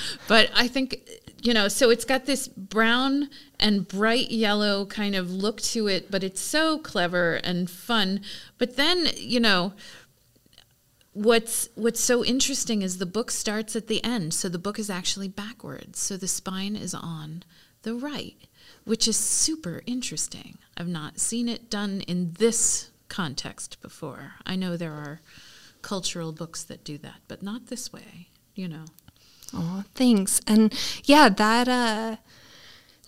but 0.28 0.50
I 0.52 0.66
think 0.66 1.08
you 1.42 1.52
know, 1.54 1.68
so 1.68 1.90
it's 1.90 2.04
got 2.04 2.26
this 2.26 2.48
brown 2.48 3.28
and 3.60 3.86
bright 3.86 4.30
yellow 4.30 4.86
kind 4.86 5.14
of 5.14 5.30
look 5.30 5.60
to 5.60 5.86
it, 5.86 6.10
but 6.10 6.24
it's 6.24 6.40
so 6.40 6.78
clever 6.78 7.34
and 7.36 7.70
fun. 7.70 8.20
But 8.58 8.76
then, 8.76 9.08
you 9.16 9.40
know, 9.40 9.74
what's 11.12 11.68
what's 11.74 12.00
so 12.00 12.24
interesting 12.24 12.82
is 12.82 12.98
the 12.98 13.06
book 13.06 13.30
starts 13.30 13.76
at 13.76 13.86
the 13.86 14.02
end. 14.02 14.34
So 14.34 14.48
the 14.48 14.58
book 14.58 14.78
is 14.78 14.90
actually 14.90 15.28
backwards. 15.28 15.98
So 15.98 16.16
the 16.16 16.28
spine 16.28 16.76
is 16.76 16.94
on 16.94 17.42
the 17.82 17.94
right 17.94 18.36
which 18.84 19.08
is 19.08 19.16
super 19.16 19.82
interesting. 19.84 20.58
I've 20.76 20.88
not 20.88 21.18
seen 21.18 21.48
it 21.48 21.68
done 21.68 22.02
in 22.02 22.34
this 22.38 22.90
context 23.08 23.80
before. 23.82 24.34
I 24.46 24.54
know 24.54 24.76
there 24.76 24.92
are 24.92 25.20
cultural 25.82 26.32
books 26.32 26.64
that 26.64 26.82
do 26.82 26.98
that 26.98 27.20
but 27.28 27.44
not 27.44 27.66
this 27.66 27.92
way 27.92 28.26
you 28.56 28.66
know 28.66 28.84
oh 29.54 29.84
thanks. 29.94 30.40
And 30.46 30.72
yeah 31.04 31.28
that 31.28 31.68
uh 31.68 32.16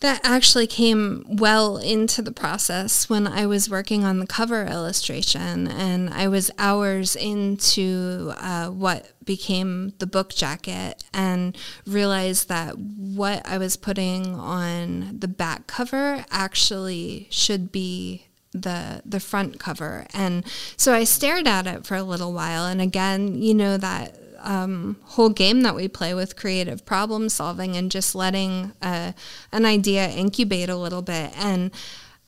that 0.00 0.20
actually 0.22 0.68
came 0.68 1.24
well 1.28 1.76
into 1.76 2.22
the 2.22 2.30
process 2.30 3.10
when 3.10 3.26
I 3.26 3.46
was 3.46 3.68
working 3.68 4.04
on 4.04 4.20
the 4.20 4.26
cover 4.26 4.64
illustration, 4.64 5.66
and 5.66 6.08
I 6.10 6.28
was 6.28 6.52
hours 6.56 7.16
into 7.16 8.32
uh, 8.36 8.68
what 8.68 9.10
became 9.24 9.94
the 9.98 10.06
book 10.06 10.30
jacket, 10.30 11.02
and 11.12 11.56
realized 11.84 12.48
that 12.48 12.78
what 12.78 13.44
I 13.44 13.58
was 13.58 13.76
putting 13.76 14.36
on 14.36 15.18
the 15.18 15.28
back 15.28 15.66
cover 15.66 16.24
actually 16.30 17.26
should 17.30 17.72
be 17.72 18.26
the 18.52 19.02
the 19.04 19.20
front 19.20 19.58
cover. 19.58 20.06
And 20.14 20.44
so 20.76 20.94
I 20.94 21.04
stared 21.04 21.48
at 21.48 21.66
it 21.66 21.86
for 21.86 21.96
a 21.96 22.02
little 22.02 22.32
while 22.32 22.64
and 22.64 22.80
again 22.80 23.42
you 23.42 23.52
know 23.52 23.76
that 23.76 24.18
um, 24.40 24.96
whole 25.04 25.30
game 25.30 25.62
that 25.62 25.74
we 25.74 25.88
play 25.88 26.14
with 26.14 26.36
creative 26.36 26.84
problem 26.84 27.28
solving 27.28 27.76
and 27.76 27.90
just 27.90 28.14
letting 28.14 28.72
uh, 28.82 29.12
an 29.52 29.64
idea 29.64 30.08
incubate 30.08 30.68
a 30.68 30.76
little 30.76 31.02
bit. 31.02 31.32
And 31.36 31.70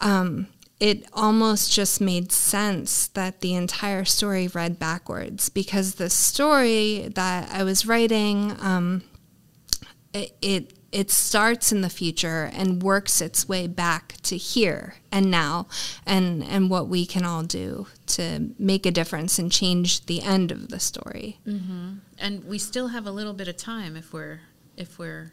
um, 0.01 0.49
it 0.81 1.05
almost 1.13 1.73
just 1.73 2.01
made 2.01 2.33
sense 2.33 3.09
that 3.09 3.41
the 3.41 3.55
entire 3.55 4.05
story 4.05 4.49
read 4.49 4.79
backwards 4.79 5.49
because 5.49 5.97
the 5.97 6.11
story 6.11 7.11
that 7.15 7.51
I 7.53 7.63
was 7.65 7.87
writing, 7.87 8.57
um, 8.61 9.03
it, 10.15 10.35
it 10.41 10.73
it 10.93 11.11
starts 11.11 11.71
in 11.71 11.83
the 11.83 11.91
future 11.91 12.51
and 12.53 12.83
works 12.83 13.21
its 13.21 13.49
way 13.49 13.67
back 13.67 14.17
to 14.23 14.37
here 14.37 14.97
and 15.13 15.31
now 15.31 15.67
and 16.05 16.43
and 16.43 16.69
what 16.69 16.89
we 16.89 17.07
can 17.07 17.25
all 17.25 17.43
do 17.43 17.87
to 18.07 18.53
make 18.59 18.85
a 18.85 18.91
difference 18.91 19.39
and 19.39 19.53
change 19.53 20.07
the 20.07 20.21
end 20.23 20.51
of 20.51 20.69
the 20.69 20.81
story. 20.81 21.39
Mm-hmm. 21.47 21.99
and 22.19 22.45
we 22.45 22.59
still 22.59 22.89
have 22.89 23.07
a 23.07 23.13
little 23.13 23.35
bit 23.35 23.49
of 23.49 23.57
time 23.57 23.97
if 23.97 24.13
we're 24.13 24.41
if 24.77 24.99
we're 24.99 25.33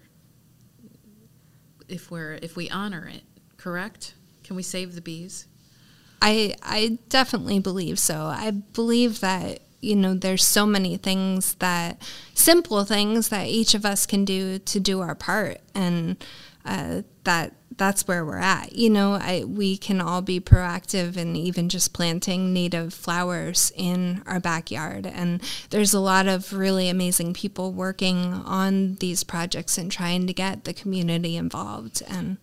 if 1.88 2.12
we're 2.12 2.38
if 2.42 2.56
we 2.56 2.70
honor 2.70 3.08
it 3.08 3.24
correct? 3.58 4.14
Can 4.44 4.56
we 4.56 4.64
save 4.64 4.96
the 4.96 5.02
bees? 5.02 5.48
I 6.22 6.56
i 6.64 6.98
definitely 7.10 7.60
believe 7.60 8.00
so. 8.00 8.22
I 8.22 8.52
believe 8.52 9.20
that 9.20 9.60
you 9.80 9.96
know, 9.96 10.14
there's 10.14 10.46
so 10.46 10.66
many 10.66 10.98
things 10.98 11.56
that, 11.56 12.02
simple 12.34 12.84
things 12.84 13.30
that 13.30 13.48
each 13.48 13.74
of 13.74 13.86
us 13.86 14.06
can 14.06 14.26
do 14.26 14.60
to 14.60 14.80
do 14.80 15.02
our 15.02 15.16
part. 15.16 15.60
And 15.76 16.24
uh, 16.66 17.02
that 17.24 17.54
that's 17.78 18.08
where 18.08 18.26
we're 18.26 18.38
at. 18.38 18.76
You 18.76 18.90
know, 18.90 19.14
I, 19.14 19.44
we 19.46 19.78
can 19.78 20.02
all 20.02 20.22
be 20.22 20.40
proactive 20.40 21.16
and 21.16 21.38
even 21.38 21.70
just 21.70 21.94
planting 21.94 22.52
native 22.52 22.94
flowers 22.94 23.72
in 23.76 24.24
our 24.26 24.40
backyard. 24.40 25.06
And 25.06 25.42
there's 25.70 25.94
a 25.94 26.00
lot 26.00 26.28
of 26.28 26.54
really 26.54 26.90
amazing 26.90 27.34
people 27.34 27.72
working 27.72 28.34
on 28.34 28.96
these 28.96 29.24
projects 29.24 29.78
and 29.78 29.92
trying 29.92 30.28
to 30.28 30.34
get 30.34 30.64
the 30.64 30.74
community 30.74 31.38
involved. 31.38 32.02
And 32.08 32.38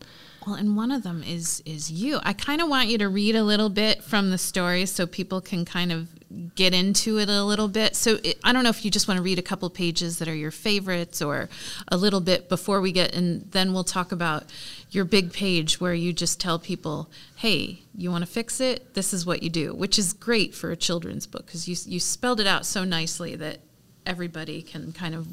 well, 0.46 0.56
and 0.56 0.76
one 0.76 0.90
of 0.90 1.02
them 1.02 1.22
is 1.22 1.62
is 1.64 1.90
you. 1.90 2.20
I 2.22 2.32
kind 2.32 2.60
of 2.60 2.68
want 2.68 2.88
you 2.88 2.98
to 2.98 3.08
read 3.08 3.34
a 3.34 3.42
little 3.42 3.70
bit 3.70 4.04
from 4.04 4.30
the 4.30 4.38
story 4.38 4.86
so 4.86 5.06
people 5.06 5.40
can 5.40 5.64
kind 5.64 5.90
of 5.90 6.08
get 6.54 6.74
into 6.74 7.18
it 7.18 7.28
a 7.28 7.42
little 7.44 7.68
bit. 7.68 7.96
So 7.96 8.18
it, 8.22 8.38
I 8.44 8.52
don't 8.52 8.64
know 8.64 8.70
if 8.70 8.84
you 8.84 8.90
just 8.90 9.08
want 9.08 9.18
to 9.18 9.22
read 9.22 9.38
a 9.38 9.42
couple 9.42 9.68
pages 9.70 10.18
that 10.18 10.28
are 10.28 10.34
your 10.34 10.50
favorites 10.50 11.22
or 11.22 11.48
a 11.88 11.96
little 11.96 12.20
bit 12.20 12.48
before 12.48 12.80
we 12.80 12.92
get, 12.92 13.14
and 13.14 13.50
then 13.52 13.72
we'll 13.72 13.84
talk 13.84 14.12
about 14.12 14.44
your 14.90 15.04
big 15.04 15.32
page 15.32 15.80
where 15.80 15.94
you 15.94 16.12
just 16.12 16.40
tell 16.40 16.58
people, 16.58 17.10
hey, 17.36 17.80
you 17.96 18.10
want 18.10 18.24
to 18.24 18.30
fix 18.30 18.60
it? 18.60 18.94
This 18.94 19.12
is 19.12 19.26
what 19.26 19.42
you 19.42 19.50
do, 19.50 19.74
which 19.74 19.98
is 19.98 20.12
great 20.12 20.54
for 20.54 20.70
a 20.70 20.76
children's 20.76 21.26
book 21.26 21.46
because 21.46 21.68
you, 21.68 21.76
you 21.92 22.00
spelled 22.00 22.40
it 22.40 22.46
out 22.46 22.66
so 22.66 22.84
nicely 22.84 23.36
that 23.36 23.58
everybody 24.06 24.62
can 24.62 24.92
kind 24.92 25.14
of 25.14 25.26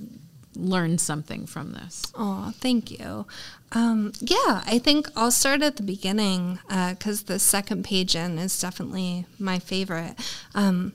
learn 0.56 0.98
something 0.98 1.46
from 1.46 1.74
this. 1.74 2.12
Oh, 2.16 2.54
thank 2.60 2.92
you. 2.92 3.26
Um, 3.72 4.12
yeah, 4.20 4.64
I 4.66 4.80
think 4.84 5.08
I'll 5.16 5.32
start 5.32 5.62
at 5.62 5.78
the 5.78 5.84
beginning 5.84 6.60
because 6.68 7.24
uh, 7.24 7.26
the 7.28 7.40
second 7.40 7.86
page 7.86 8.16
in 8.16 8.38
is 8.38 8.60
definitely 8.60 9.26
my 9.40 9.60
favorite. 9.60 10.16
Um, 10.54 10.94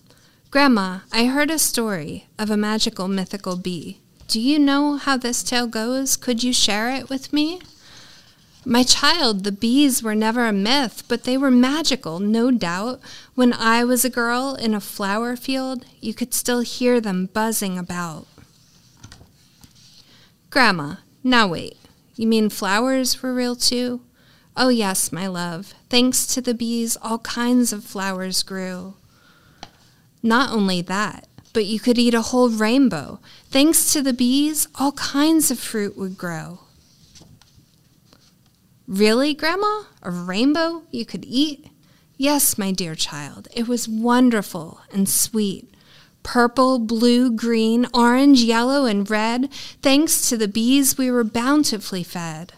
Grandma, 0.50 1.00
I 1.12 1.26
heard 1.26 1.50
a 1.50 1.58
story 1.58 2.26
of 2.38 2.50
a 2.50 2.56
magical 2.56 3.08
mythical 3.08 3.56
bee. 3.56 4.00
Do 4.28 4.40
you 4.40 4.58
know 4.58 4.96
how 4.96 5.16
this 5.16 5.42
tale 5.42 5.66
goes? 5.66 6.16
Could 6.16 6.42
you 6.42 6.52
share 6.52 6.90
it 6.90 7.08
with 7.08 7.32
me? 7.32 7.60
My 8.64 8.82
child, 8.82 9.44
the 9.44 9.52
bees 9.52 10.02
were 10.02 10.14
never 10.16 10.44
a 10.46 10.52
myth, 10.52 11.04
but 11.06 11.22
they 11.22 11.38
were 11.38 11.52
magical, 11.52 12.18
no 12.18 12.50
doubt. 12.50 13.00
When 13.36 13.52
I 13.52 13.84
was 13.84 14.04
a 14.04 14.10
girl 14.10 14.56
in 14.56 14.74
a 14.74 14.80
flower 14.80 15.36
field, 15.36 15.86
you 16.00 16.12
could 16.12 16.34
still 16.34 16.60
hear 16.60 17.00
them 17.00 17.26
buzzing 17.32 17.78
about. 17.78 18.26
Grandma, 20.56 20.94
now 21.22 21.48
wait. 21.48 21.76
You 22.14 22.26
mean 22.26 22.48
flowers 22.48 23.22
were 23.22 23.34
real 23.34 23.56
too? 23.56 24.00
Oh, 24.56 24.70
yes, 24.70 25.12
my 25.12 25.26
love. 25.26 25.74
Thanks 25.90 26.26
to 26.28 26.40
the 26.40 26.54
bees, 26.54 26.96
all 27.02 27.18
kinds 27.18 27.74
of 27.74 27.84
flowers 27.84 28.42
grew. 28.42 28.94
Not 30.22 30.50
only 30.50 30.80
that, 30.80 31.26
but 31.52 31.66
you 31.66 31.78
could 31.78 31.98
eat 31.98 32.14
a 32.14 32.22
whole 32.22 32.48
rainbow. 32.48 33.20
Thanks 33.50 33.92
to 33.92 34.00
the 34.00 34.14
bees, 34.14 34.66
all 34.76 34.92
kinds 34.92 35.50
of 35.50 35.58
fruit 35.58 35.94
would 35.94 36.16
grow. 36.16 36.60
Really, 38.88 39.34
Grandma? 39.34 39.82
A 40.02 40.10
rainbow 40.10 40.84
you 40.90 41.04
could 41.04 41.26
eat? 41.26 41.68
Yes, 42.16 42.56
my 42.56 42.72
dear 42.72 42.94
child. 42.94 43.46
It 43.54 43.68
was 43.68 43.90
wonderful 43.90 44.80
and 44.90 45.06
sweet 45.06 45.75
purple, 46.26 46.80
blue, 46.80 47.30
green, 47.30 47.86
orange, 47.94 48.42
yellow, 48.42 48.84
and 48.84 49.08
red, 49.08 49.48
thanks 49.80 50.28
to 50.28 50.36
the 50.36 50.48
bees 50.48 50.98
we 50.98 51.08
were 51.08 51.22
bountifully 51.22 52.02
fed. 52.02 52.52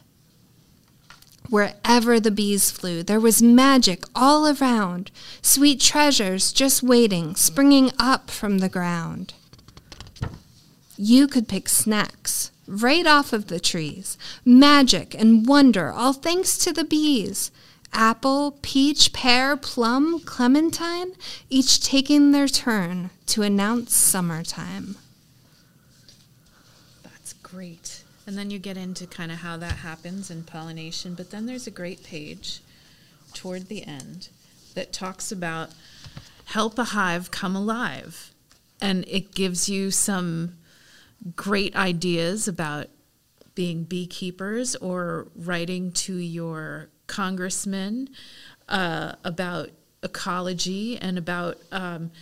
Wherever 1.51 2.19
the 2.19 2.31
bees 2.31 2.71
flew, 2.71 3.03
there 3.03 3.21
was 3.21 3.43
magic 3.43 4.05
all 4.15 4.49
around, 4.49 5.11
sweet 5.43 5.81
treasures 5.81 6.51
just 6.51 6.83
waiting, 6.83 7.35
springing 7.35 7.93
up 7.99 8.31
from 8.31 8.59
the 8.59 8.71
ground. 8.71 9.35
You 10.97 11.29
could 11.29 11.47
pick 11.47 11.69
snacks 11.69 12.51
right 12.67 13.07
off 13.07 13.35
of 13.35 13.49
the 13.49 13.61
trees, 13.61 14.17
magic 14.47 15.15
and 15.15 15.47
wonder, 15.47 15.93
all 15.93 16.15
thanks 16.15 16.57
to 16.57 16.73
the 16.73 16.85
bees 16.85 17.51
apple, 17.93 18.59
peach, 18.63 19.13
pear, 19.13 19.57
plum, 19.57 20.21
clementine, 20.21 21.13
each 21.51 21.81
taking 21.81 22.33
their 22.33 22.49
turn 22.49 23.11
to 23.27 23.43
announce 23.43 23.97
summertime. 23.97 24.97
That's 27.03 27.33
great. 27.33 28.05
And 28.27 28.37
then 28.37 28.51
you 28.51 28.59
get 28.59 28.77
into 28.77 29.07
kind 29.07 29.33
of 29.33 29.39
how 29.39 29.57
that 29.57 29.79
happens 29.79 30.31
in 30.31 30.43
pollination, 30.43 31.15
but 31.15 31.31
then 31.31 31.47
there's 31.47 31.67
a 31.67 31.71
great 31.71 32.05
page 32.05 32.61
toward 33.33 33.69
the 33.69 33.85
end 33.85 34.29
that 34.75 34.93
talks 34.93 35.33
about 35.33 35.71
help 36.47 36.79
a 36.79 36.85
hive 36.85 37.31
come 37.31 37.57
alive. 37.57 38.33
And 38.81 39.05
it 39.09 39.35
gives 39.35 39.69
you 39.69 39.91
some 39.91 40.57
great 41.35 41.75
ideas 41.75 42.47
about 42.47 42.87
being 43.55 43.83
beekeepers 43.83 44.77
or 44.77 45.27
writing 45.35 45.91
to 45.91 46.15
your 46.15 46.91
congressman 47.09 48.09
uh, 48.69 49.15
about 49.25 49.71
ecology 50.05 50.97
and 50.97 51.19
about 51.19 51.59
um, 51.73 52.13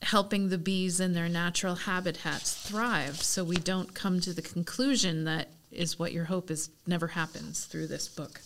helping 0.00 0.48
the 0.48 0.56
bees 0.56 1.00
in 1.00 1.12
their 1.12 1.28
natural 1.28 1.74
habitats 1.74 2.54
thrive. 2.54 3.22
So 3.22 3.44
we 3.44 3.56
don't 3.56 3.94
come 3.94 4.20
to 4.20 4.32
the 4.32 4.40
conclusion 4.42 5.24
that 5.24 5.48
is 5.70 5.98
what 5.98 6.12
your 6.12 6.24
hope 6.24 6.50
is 6.50 6.70
never 6.86 7.08
happens 7.08 7.66
through 7.66 7.86
this 7.86 8.08
book 8.08 8.40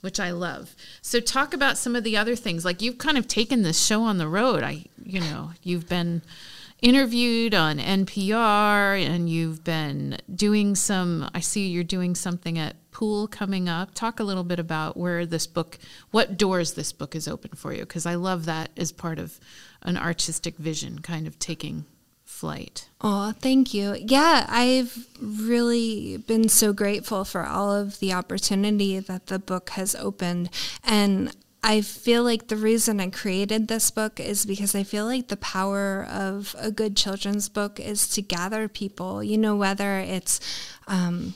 which 0.00 0.18
i 0.18 0.30
love. 0.30 0.74
So 1.02 1.20
talk 1.20 1.52
about 1.52 1.76
some 1.76 1.94
of 1.94 2.04
the 2.04 2.16
other 2.16 2.34
things. 2.34 2.64
Like 2.64 2.80
you've 2.80 2.96
kind 2.96 3.18
of 3.18 3.28
taken 3.28 3.60
this 3.60 3.84
show 3.84 4.02
on 4.02 4.16
the 4.16 4.28
road. 4.28 4.62
I 4.62 4.84
you 5.04 5.20
know 5.20 5.50
you've 5.62 5.88
been 5.88 6.22
interviewed 6.82 7.54
on 7.54 7.76
npr 7.78 9.04
and 9.04 9.28
you've 9.28 9.62
been 9.62 10.16
doing 10.34 10.74
some 10.74 11.28
i 11.34 11.40
see 11.40 11.68
you're 11.68 11.84
doing 11.84 12.14
something 12.14 12.58
at 12.58 12.74
pool 12.90 13.26
coming 13.26 13.68
up. 13.68 13.94
Talk 13.94 14.20
a 14.20 14.24
little 14.24 14.44
bit 14.44 14.58
about 14.58 14.96
where 14.96 15.26
this 15.26 15.46
book, 15.46 15.78
what 16.10 16.36
doors 16.36 16.74
this 16.74 16.92
book 16.92 17.14
is 17.14 17.28
open 17.28 17.52
for 17.52 17.72
you, 17.72 17.80
because 17.80 18.06
I 18.06 18.14
love 18.14 18.44
that 18.46 18.70
as 18.76 18.92
part 18.92 19.18
of 19.18 19.38
an 19.82 19.96
artistic 19.96 20.56
vision, 20.56 21.00
kind 21.00 21.26
of 21.26 21.38
taking 21.38 21.86
flight. 22.24 22.88
Oh, 23.00 23.32
thank 23.38 23.74
you. 23.74 23.96
Yeah, 23.98 24.46
I've 24.48 25.06
really 25.20 26.16
been 26.16 26.48
so 26.48 26.72
grateful 26.72 27.24
for 27.24 27.44
all 27.44 27.74
of 27.74 27.98
the 27.98 28.12
opportunity 28.12 28.98
that 28.98 29.26
the 29.26 29.38
book 29.38 29.70
has 29.70 29.94
opened. 29.94 30.48
And 30.84 31.36
I 31.62 31.82
feel 31.82 32.22
like 32.22 32.48
the 32.48 32.56
reason 32.56 33.00
I 33.00 33.10
created 33.10 33.68
this 33.68 33.90
book 33.90 34.18
is 34.18 34.46
because 34.46 34.74
I 34.74 34.82
feel 34.82 35.04
like 35.04 35.28
the 35.28 35.36
power 35.36 36.06
of 36.10 36.56
a 36.58 36.70
good 36.70 36.96
children's 36.96 37.50
book 37.50 37.78
is 37.78 38.08
to 38.10 38.22
gather 38.22 38.68
people, 38.68 39.22
you 39.22 39.36
know, 39.36 39.56
whether 39.56 39.98
it's 39.98 40.40
um, 40.86 41.34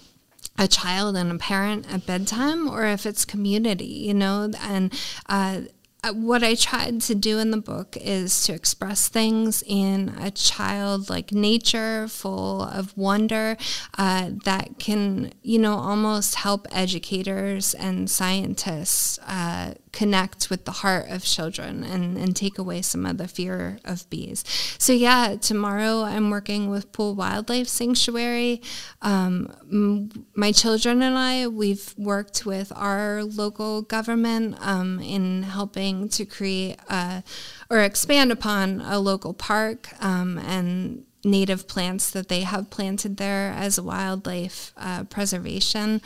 a 0.58 0.68
child 0.68 1.16
and 1.16 1.30
a 1.30 1.38
parent 1.38 1.92
at 1.92 2.06
bedtime 2.06 2.68
or 2.68 2.86
if 2.86 3.06
it's 3.06 3.24
community, 3.24 3.84
you 3.84 4.14
know, 4.14 4.50
and 4.62 4.92
uh, 5.28 5.62
uh, 6.04 6.12
what 6.12 6.42
I 6.42 6.54
tried 6.54 7.00
to 7.02 7.14
do 7.14 7.38
in 7.38 7.50
the 7.50 7.56
book 7.56 7.96
is 7.98 8.44
to 8.44 8.52
express 8.52 9.08
things 9.08 9.62
in 9.66 10.10
a 10.20 10.30
childlike 10.30 11.32
nature, 11.32 12.08
full 12.08 12.60
of 12.62 12.94
wonder, 12.96 13.56
uh, 13.96 14.30
that 14.44 14.78
can, 14.78 15.32
you 15.42 15.58
know, 15.58 15.76
almost 15.76 16.34
help 16.34 16.66
educators 16.70 17.72
and 17.72 18.10
scientists 18.10 19.18
uh, 19.20 19.74
connect 19.94 20.50
with 20.50 20.64
the 20.64 20.72
heart 20.82 21.08
of 21.08 21.22
children 21.22 21.84
and, 21.84 22.18
and 22.18 22.34
take 22.34 22.58
away 22.58 22.82
some 22.82 23.06
of 23.06 23.16
the 23.16 23.28
fear 23.28 23.78
of 23.84 24.10
bees. 24.10 24.44
So, 24.76 24.92
yeah, 24.92 25.36
tomorrow 25.36 26.02
I'm 26.02 26.30
working 26.30 26.68
with 26.68 26.90
Pool 26.92 27.14
Wildlife 27.14 27.68
Sanctuary. 27.68 28.60
Um, 29.02 30.10
my 30.34 30.50
children 30.50 31.00
and 31.00 31.16
I, 31.16 31.46
we've 31.46 31.94
worked 31.96 32.44
with 32.44 32.72
our 32.74 33.22
local 33.22 33.82
government 33.82 34.56
um, 34.60 34.98
in 34.98 35.44
helping 35.44 36.08
to 36.10 36.24
create 36.26 36.76
a, 36.90 37.22
or 37.70 37.78
expand 37.80 38.32
upon 38.32 38.80
a 38.80 38.98
local 38.98 39.32
park 39.32 39.90
um, 40.00 40.38
and 40.38 41.04
native 41.24 41.66
plants 41.66 42.10
that 42.10 42.28
they 42.28 42.42
have 42.42 42.70
planted 42.70 43.16
there 43.16 43.52
as 43.52 43.80
wildlife 43.80 44.72
uh, 44.76 45.04
preservation. 45.04 46.00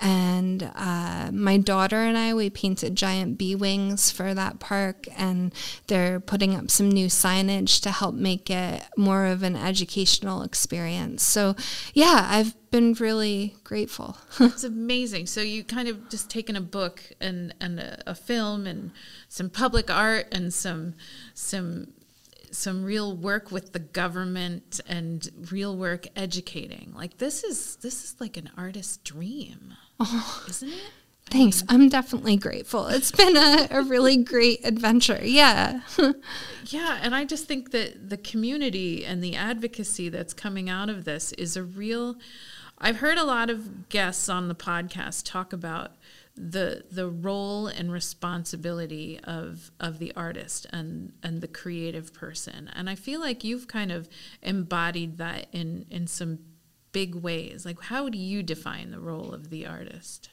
And 0.00 0.70
uh, 0.74 1.30
my 1.32 1.56
daughter 1.56 1.96
and 1.96 2.18
I, 2.18 2.34
we 2.34 2.50
painted 2.50 2.96
giant 2.96 3.38
bee 3.38 3.54
wings 3.54 4.10
for 4.10 4.34
that 4.34 4.58
park, 4.58 5.06
and 5.16 5.54
they're 5.86 6.20
putting 6.20 6.54
up 6.54 6.70
some 6.70 6.90
new 6.90 7.06
signage 7.06 7.80
to 7.82 7.90
help 7.90 8.14
make 8.14 8.50
it 8.50 8.82
more 8.96 9.26
of 9.26 9.42
an 9.42 9.56
educational 9.56 10.42
experience. 10.42 11.22
So, 11.22 11.54
yeah, 11.94 12.26
I've 12.28 12.54
been 12.70 12.92
really 12.94 13.54
grateful. 13.62 14.18
it's 14.40 14.64
amazing. 14.64 15.26
So 15.26 15.40
you 15.40 15.62
kind 15.62 15.86
of 15.86 16.08
just 16.08 16.28
taken 16.28 16.56
a 16.56 16.60
book 16.60 17.02
and 17.20 17.54
and 17.60 17.78
a, 17.78 18.02
a 18.04 18.14
film 18.16 18.66
and 18.66 18.90
some 19.28 19.48
public 19.48 19.90
art 19.90 20.26
and 20.32 20.52
some 20.52 20.94
some 21.34 21.92
some 22.54 22.84
real 22.84 23.16
work 23.16 23.50
with 23.50 23.72
the 23.72 23.78
government 23.78 24.80
and 24.86 25.28
real 25.50 25.76
work 25.76 26.06
educating. 26.16 26.92
Like 26.96 27.18
this 27.18 27.44
is 27.44 27.76
this 27.76 28.04
is 28.04 28.16
like 28.20 28.36
an 28.36 28.50
artist's 28.56 28.96
dream, 28.98 29.74
oh, 30.00 30.44
isn't 30.48 30.68
it? 30.68 30.90
Thanks. 31.30 31.64
I 31.68 31.74
am 31.74 31.88
definitely 31.88 32.36
grateful. 32.36 32.86
It's 32.88 33.10
been 33.10 33.36
a, 33.36 33.66
a 33.70 33.82
really 33.82 34.18
great 34.18 34.64
adventure. 34.64 35.20
Yeah. 35.22 35.80
yeah. 36.66 36.98
And 37.02 37.14
I 37.14 37.24
just 37.24 37.46
think 37.46 37.70
that 37.70 38.10
the 38.10 38.18
community 38.18 39.04
and 39.04 39.24
the 39.24 39.34
advocacy 39.34 40.10
that's 40.10 40.34
coming 40.34 40.68
out 40.68 40.90
of 40.90 41.04
this 41.04 41.32
is 41.32 41.56
a 41.56 41.62
real. 41.62 42.16
I've 42.78 42.96
heard 42.96 43.18
a 43.18 43.24
lot 43.24 43.50
of 43.50 43.88
guests 43.88 44.28
on 44.28 44.48
the 44.48 44.54
podcast 44.54 45.22
talk 45.24 45.52
about 45.52 45.92
the 46.36 46.84
the 46.90 47.08
role 47.08 47.68
and 47.68 47.92
responsibility 47.92 49.20
of 49.22 49.70
of 49.78 49.98
the 49.98 50.12
artist 50.16 50.66
and 50.72 51.12
and 51.22 51.40
the 51.40 51.48
creative 51.48 52.12
person. 52.12 52.70
And 52.74 52.90
i 52.90 52.94
feel 52.94 53.20
like 53.20 53.44
you've 53.44 53.68
kind 53.68 53.92
of 53.92 54.08
embodied 54.42 55.18
that 55.18 55.46
in 55.52 55.86
in 55.90 56.06
some 56.06 56.40
big 56.92 57.14
ways. 57.14 57.64
Like 57.64 57.80
how 57.82 58.08
do 58.08 58.18
you 58.18 58.42
define 58.42 58.90
the 58.90 59.00
role 59.00 59.32
of 59.32 59.50
the 59.50 59.66
artist? 59.66 60.30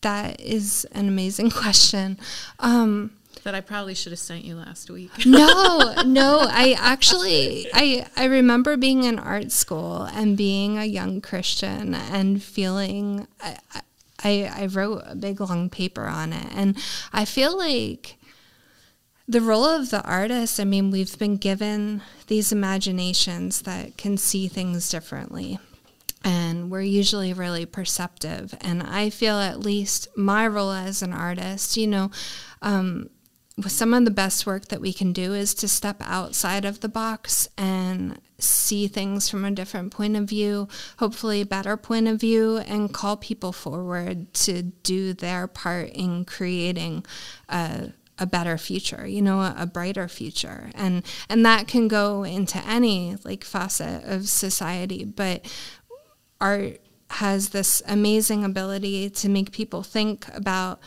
That 0.00 0.40
is 0.40 0.86
an 0.92 1.08
amazing 1.08 1.50
question. 1.62 2.18
Um, 2.58 3.12
that 3.42 3.54
I 3.54 3.60
probably 3.60 3.94
should 3.94 4.12
have 4.12 4.18
sent 4.18 4.44
you 4.44 4.54
last 4.54 4.88
week. 4.88 5.10
no, 5.26 5.94
no, 6.06 6.46
I 6.48 6.76
actually 6.78 7.66
I 7.74 8.06
I 8.16 8.24
remember 8.24 8.76
being 8.78 9.04
in 9.04 9.18
art 9.18 9.52
school 9.52 10.04
and 10.04 10.36
being 10.36 10.78
a 10.78 10.84
young 10.84 11.20
Christian 11.20 11.94
and 11.94 12.42
feeling 12.42 13.26
I, 13.40 13.58
I, 13.72 13.80
I 14.24 14.66
wrote 14.66 15.02
a 15.06 15.14
big 15.14 15.40
long 15.40 15.70
paper 15.70 16.06
on 16.06 16.32
it. 16.32 16.46
And 16.54 16.76
I 17.12 17.24
feel 17.24 17.56
like 17.56 18.16
the 19.26 19.40
role 19.40 19.64
of 19.64 19.90
the 19.90 20.02
artist, 20.02 20.60
I 20.60 20.64
mean, 20.64 20.90
we've 20.90 21.18
been 21.18 21.36
given 21.36 22.02
these 22.26 22.52
imaginations 22.52 23.62
that 23.62 23.96
can 23.96 24.16
see 24.16 24.48
things 24.48 24.88
differently. 24.88 25.58
And 26.22 26.70
we're 26.70 26.82
usually 26.82 27.32
really 27.32 27.66
perceptive. 27.66 28.54
And 28.60 28.82
I 28.82 29.10
feel 29.10 29.38
at 29.38 29.60
least 29.60 30.08
my 30.16 30.46
role 30.46 30.72
as 30.72 31.02
an 31.02 31.12
artist, 31.12 31.76
you 31.76 31.86
know, 31.86 32.10
um, 32.62 33.10
some 33.66 33.94
of 33.94 34.04
the 34.04 34.10
best 34.10 34.46
work 34.46 34.66
that 34.66 34.80
we 34.80 34.92
can 34.92 35.12
do 35.12 35.34
is 35.34 35.54
to 35.54 35.68
step 35.68 35.98
outside 36.00 36.64
of 36.64 36.80
the 36.80 36.88
box 36.88 37.48
and 37.56 38.18
see 38.38 38.88
things 38.88 39.28
from 39.28 39.44
a 39.44 39.50
different 39.50 39.92
point 39.92 40.16
of 40.16 40.24
view, 40.24 40.68
hopefully 40.98 41.40
a 41.40 41.46
better 41.46 41.76
point 41.76 42.08
of 42.08 42.20
view, 42.20 42.58
and 42.58 42.92
call 42.92 43.16
people 43.16 43.52
forward 43.52 44.32
to 44.34 44.62
do 44.62 45.12
their 45.12 45.46
part 45.46 45.90
in 45.90 46.24
creating 46.24 47.04
a, 47.48 47.90
a 48.18 48.26
better 48.26 48.58
future, 48.58 49.06
you 49.06 49.22
know, 49.22 49.40
a, 49.40 49.54
a 49.58 49.66
brighter 49.66 50.08
future. 50.08 50.70
And 50.74 51.04
and 51.28 51.44
that 51.46 51.68
can 51.68 51.88
go 51.88 52.24
into 52.24 52.58
any 52.66 53.16
like 53.24 53.44
facet 53.44 54.04
of 54.04 54.28
society, 54.28 55.04
but 55.04 55.44
art 56.40 56.80
has 57.10 57.50
this 57.50 57.82
amazing 57.86 58.44
ability 58.44 59.08
to 59.08 59.28
make 59.28 59.52
people 59.52 59.82
think 59.82 60.26
about 60.34 60.80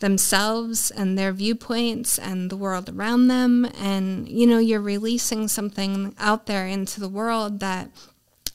themselves 0.00 0.90
and 0.90 1.16
their 1.16 1.32
viewpoints 1.32 2.18
and 2.18 2.50
the 2.50 2.56
world 2.56 2.88
around 2.88 3.28
them. 3.28 3.66
And, 3.80 4.28
you 4.28 4.46
know, 4.46 4.58
you're 4.58 4.80
releasing 4.80 5.46
something 5.46 6.14
out 6.18 6.46
there 6.46 6.66
into 6.66 7.00
the 7.00 7.08
world 7.08 7.60
that 7.60 7.90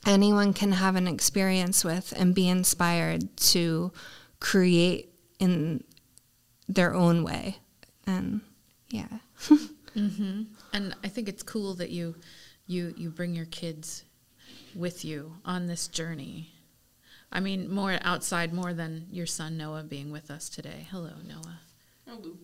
anyone 0.05 0.53
can 0.53 0.73
have 0.73 0.95
an 0.95 1.07
experience 1.07 1.83
with 1.83 2.13
and 2.17 2.35
be 2.35 2.49
inspired 2.49 3.35
to 3.37 3.91
create 4.39 5.13
in 5.39 5.83
their 6.67 6.93
own 6.93 7.23
way. 7.23 7.57
And 8.05 8.41
yeah. 8.89 9.07
mm-hmm. 9.39 10.43
And 10.73 10.95
I 11.03 11.07
think 11.07 11.29
it's 11.29 11.43
cool 11.43 11.75
that 11.75 11.89
you 11.89 12.15
you 12.67 12.93
you 12.97 13.11
bring 13.11 13.35
your 13.35 13.45
kids 13.45 14.03
with 14.75 15.05
you 15.05 15.33
on 15.45 15.67
this 15.67 15.87
journey 15.87 16.54
I 17.31 17.39
mean, 17.39 17.69
more 17.69 17.97
outside, 18.01 18.53
more 18.53 18.73
than 18.73 19.07
your 19.11 19.25
son 19.25 19.57
Noah 19.57 19.83
being 19.83 20.11
with 20.11 20.31
us 20.31 20.49
today. 20.49 20.87
Hello, 20.89 21.11
Noah. 21.27 21.59
Hello. 22.07 22.37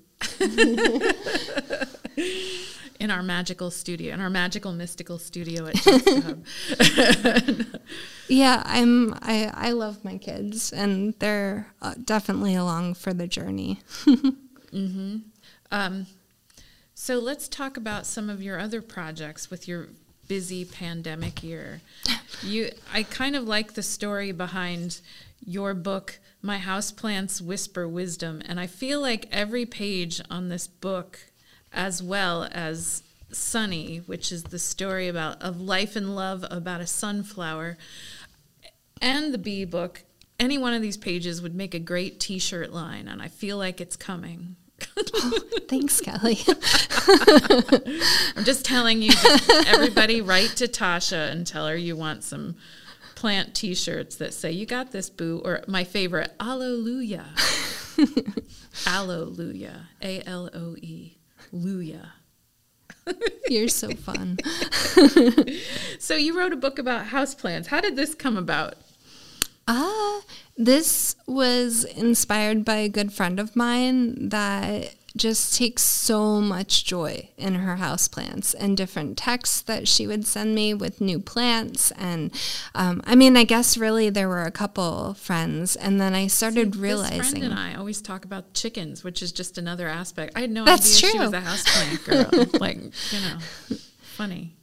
in 3.00 3.10
our 3.10 3.24
magical 3.24 3.72
studio, 3.72 4.14
in 4.14 4.22
our 4.22 4.30
magical 4.30 4.72
mystical 4.74 5.18
studio 5.18 5.66
at 5.66 5.76
Hub. 5.78 6.46
yeah, 8.28 8.62
I'm. 8.66 9.14
I 9.22 9.52
I 9.54 9.72
love 9.72 10.06
my 10.06 10.18
kids, 10.18 10.72
and 10.72 11.16
they're 11.20 11.74
uh, 11.82 11.96
definitely 12.04 12.54
along 12.54 12.94
for 12.94 13.12
the 13.14 13.28
journey. 13.28 13.80
mm-hmm. 14.06 15.18
Um, 15.72 16.06
so 16.94 17.18
let's 17.18 17.48
talk 17.48 17.76
about 17.76 18.06
some 18.06 18.30
of 18.30 18.44
your 18.44 18.60
other 18.60 18.84
projects 18.84 19.50
with 19.50 19.68
your 19.68 19.90
busy 20.32 20.64
pandemic 20.64 21.44
year. 21.44 21.82
You, 22.42 22.70
I 22.94 23.04
kind 23.04 23.36
of 23.36 23.50
like 23.50 23.74
the 23.74 23.84
story 23.84 24.32
behind 24.32 25.02
your 25.46 25.74
book, 25.74 26.22
My 26.42 26.58
Houseplants 26.58 27.42
Whisper 27.42 27.86
Wisdom, 27.86 28.42
and 28.46 28.58
I 28.58 28.66
feel 28.66 29.02
like 29.02 29.28
every 29.30 29.66
page 29.66 30.22
on 30.30 30.48
this 30.48 30.68
book, 30.68 31.20
as 31.74 32.02
well 32.02 32.48
as 32.50 33.04
Sunny, 33.34 33.98
which 33.98 34.32
is 34.32 34.44
the 34.44 34.58
story 34.58 35.10
about 35.10 35.42
of 35.42 35.60
life 35.60 35.98
and 35.98 36.16
love 36.16 36.46
about 36.50 36.80
a 36.80 36.88
sunflower, 36.88 37.78
and 39.02 39.34
the 39.34 39.38
bee 39.38 39.66
book, 39.66 40.04
any 40.40 40.58
one 40.58 40.74
of 40.74 40.82
these 40.82 40.96
pages 40.96 41.42
would 41.42 41.56
make 41.56 41.74
a 41.74 41.80
great 41.80 42.22
T-shirt 42.22 42.72
line, 42.72 43.10
and 43.10 43.22
I 43.22 43.28
feel 43.28 43.58
like 43.58 43.82
it's 43.82 43.98
coming 43.98 44.56
oh, 44.98 45.40
thanks, 45.68 46.00
Kelly. 46.02 46.40
I'm 48.36 48.44
just 48.44 48.66
telling 48.66 49.02
you, 49.02 49.12
everybody 49.68 50.22
write 50.22 50.52
to 50.58 50.68
Tassia 50.68 51.32
and 51.32 51.46
tell 51.46 51.68
her 51.68 51.76
you 51.76 51.96
want 51.96 52.24
some 52.24 52.56
plant 53.16 53.54
t-shirts 53.54 54.16
that 54.16 54.34
say 54.34 54.52
you 54.52 54.66
got 54.66 54.92
this 54.92 55.10
boo 55.10 55.42
or 55.46 55.62
my 55.68 55.84
favorite 55.84 56.34
alleluia. 56.40 57.26
Alleluia. 58.88 59.90
A-l-o-e 60.02 61.18
luya. 61.54 62.12
You're 63.48 63.68
so 63.68 63.90
fun. 63.92 64.38
So 66.00 66.16
you 66.16 66.38
wrote 66.38 66.52
a 66.52 66.58
book 66.58 66.80
about 66.80 67.06
houseplants 67.08 67.68
how 67.68 67.80
did 67.80 67.96
this 67.96 68.16
come 68.16 68.36
about? 68.36 68.76
Ah, 69.68 70.18
uh, 70.18 70.22
this 70.66 71.16
was 71.28 71.84
inspired 71.84 72.64
by 72.64 72.76
a 72.76 72.90
good 72.90 73.12
friend 73.12 73.40
of 73.40 73.56
mine 73.56 74.30
that 74.30 74.96
just 75.16 75.58
takes 75.58 75.84
so 75.84 76.40
much 76.40 76.86
joy 76.86 77.30
in 77.38 77.56
her 77.56 77.76
houseplants 77.78 78.56
and 78.58 78.78
different 78.78 79.18
texts 79.18 79.62
that 79.64 79.88
she 79.88 80.08
would 80.08 80.26
send 80.26 80.56
me 80.56 80.74
with 80.74 81.02
new 81.02 81.20
plants. 81.20 81.92
And 81.92 82.32
um, 82.74 83.02
I 83.06 83.16
mean, 83.16 83.36
I 83.36 83.44
guess 83.44 83.78
really 83.78 84.10
there 84.10 84.30
were 84.30 84.44
a 84.44 84.52
couple 84.52 85.14
friends, 85.16 85.76
and 85.76 86.00
then 86.00 86.14
I 86.14 86.28
started 86.28 86.76
See, 86.76 86.80
realizing. 86.80 87.18
This 87.20 87.30
friend 87.32 87.44
and 87.44 87.54
I 87.54 87.76
always 87.76 88.02
talk 88.02 88.24
about 88.24 88.54
chickens, 88.54 89.04
which 89.04 89.22
is 89.22 89.32
just 89.32 89.58
another 89.58 89.88
aspect. 89.88 90.34
I 90.38 90.42
had 90.42 90.52
no 90.52 90.64
That's 90.64 90.98
idea 90.98 91.10
true. 91.12 91.20
she 91.20 91.26
was 91.26 91.34
a 91.34 91.42
houseplant 91.42 92.06
girl. 92.06 92.46
like, 92.60 92.78
you 92.78 93.20
know, 93.20 93.38
funny. 94.16 94.56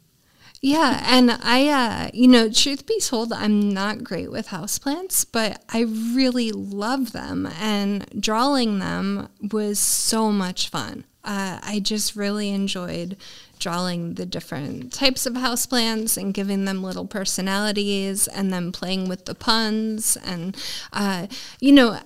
Yeah, 0.60 1.00
and 1.06 1.30
I, 1.30 1.68
uh, 1.68 2.10
you 2.12 2.26
know, 2.26 2.50
truth 2.50 2.84
be 2.84 3.00
told, 3.00 3.32
I'm 3.32 3.72
not 3.72 4.02
great 4.02 4.32
with 4.32 4.48
houseplants, 4.48 5.24
but 5.30 5.62
I 5.68 5.82
really 5.82 6.50
love 6.50 7.12
them, 7.12 7.48
and 7.60 8.04
drawing 8.20 8.80
them 8.80 9.28
was 9.52 9.78
so 9.78 10.32
much 10.32 10.68
fun. 10.68 11.04
Uh, 11.24 11.60
I 11.62 11.78
just 11.78 12.16
really 12.16 12.50
enjoyed 12.50 13.16
drawing 13.60 14.14
the 14.14 14.26
different 14.26 14.92
types 14.92 15.26
of 15.26 15.34
houseplants 15.34 16.16
and 16.16 16.34
giving 16.34 16.64
them 16.64 16.82
little 16.82 17.06
personalities, 17.06 18.26
and 18.26 18.52
then 18.52 18.72
playing 18.72 19.08
with 19.08 19.26
the 19.26 19.36
puns, 19.36 20.16
and 20.24 20.56
uh, 20.92 21.28
you 21.60 21.70
know, 21.70 22.00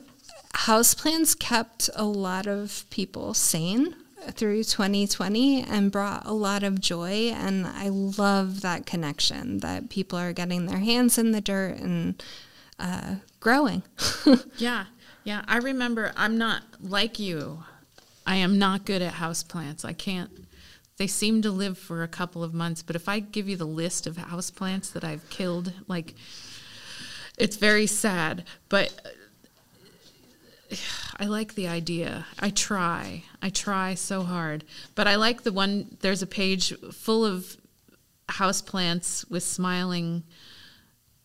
houseplants 0.54 1.38
kept 1.38 1.88
a 1.94 2.04
lot 2.04 2.46
of 2.46 2.84
people 2.90 3.32
sane 3.32 3.94
through 4.30 4.64
2020 4.64 5.62
and 5.62 5.90
brought 5.90 6.26
a 6.26 6.32
lot 6.32 6.62
of 6.62 6.80
joy. 6.80 7.32
And 7.34 7.66
I 7.66 7.88
love 7.88 8.60
that 8.62 8.86
connection 8.86 9.58
that 9.58 9.90
people 9.90 10.18
are 10.18 10.32
getting 10.32 10.66
their 10.66 10.78
hands 10.78 11.18
in 11.18 11.32
the 11.32 11.40
dirt 11.40 11.78
and 11.78 12.22
uh, 12.78 13.16
growing. 13.40 13.82
Yeah, 14.56 14.86
yeah. 15.24 15.42
I 15.46 15.58
remember 15.58 16.12
I'm 16.16 16.38
not 16.38 16.62
like 16.80 17.18
you. 17.18 17.64
I 18.26 18.36
am 18.36 18.58
not 18.58 18.84
good 18.84 19.02
at 19.02 19.14
houseplants. 19.14 19.84
I 19.84 19.92
can't. 19.92 20.30
They 20.96 21.06
seem 21.06 21.42
to 21.42 21.50
live 21.50 21.78
for 21.78 22.02
a 22.02 22.08
couple 22.08 22.44
of 22.44 22.54
months, 22.54 22.82
but 22.82 22.94
if 22.94 23.08
I 23.08 23.18
give 23.18 23.48
you 23.48 23.56
the 23.56 23.64
list 23.64 24.06
of 24.06 24.16
houseplants 24.16 24.92
that 24.92 25.02
I've 25.02 25.28
killed, 25.30 25.72
like 25.88 26.14
it's 27.38 27.56
very 27.56 27.86
sad, 27.86 28.44
but 28.68 28.92
I 31.18 31.26
like 31.26 31.54
the 31.54 31.68
idea. 31.68 32.26
I 32.38 32.50
try. 32.50 33.24
I 33.40 33.50
try 33.50 33.94
so 33.94 34.22
hard. 34.22 34.64
But 34.94 35.06
I 35.06 35.16
like 35.16 35.42
the 35.42 35.52
one 35.52 35.96
there's 36.00 36.22
a 36.22 36.26
page 36.26 36.74
full 36.92 37.24
of 37.24 37.56
houseplants 38.28 39.28
with 39.30 39.42
smiling 39.42 40.22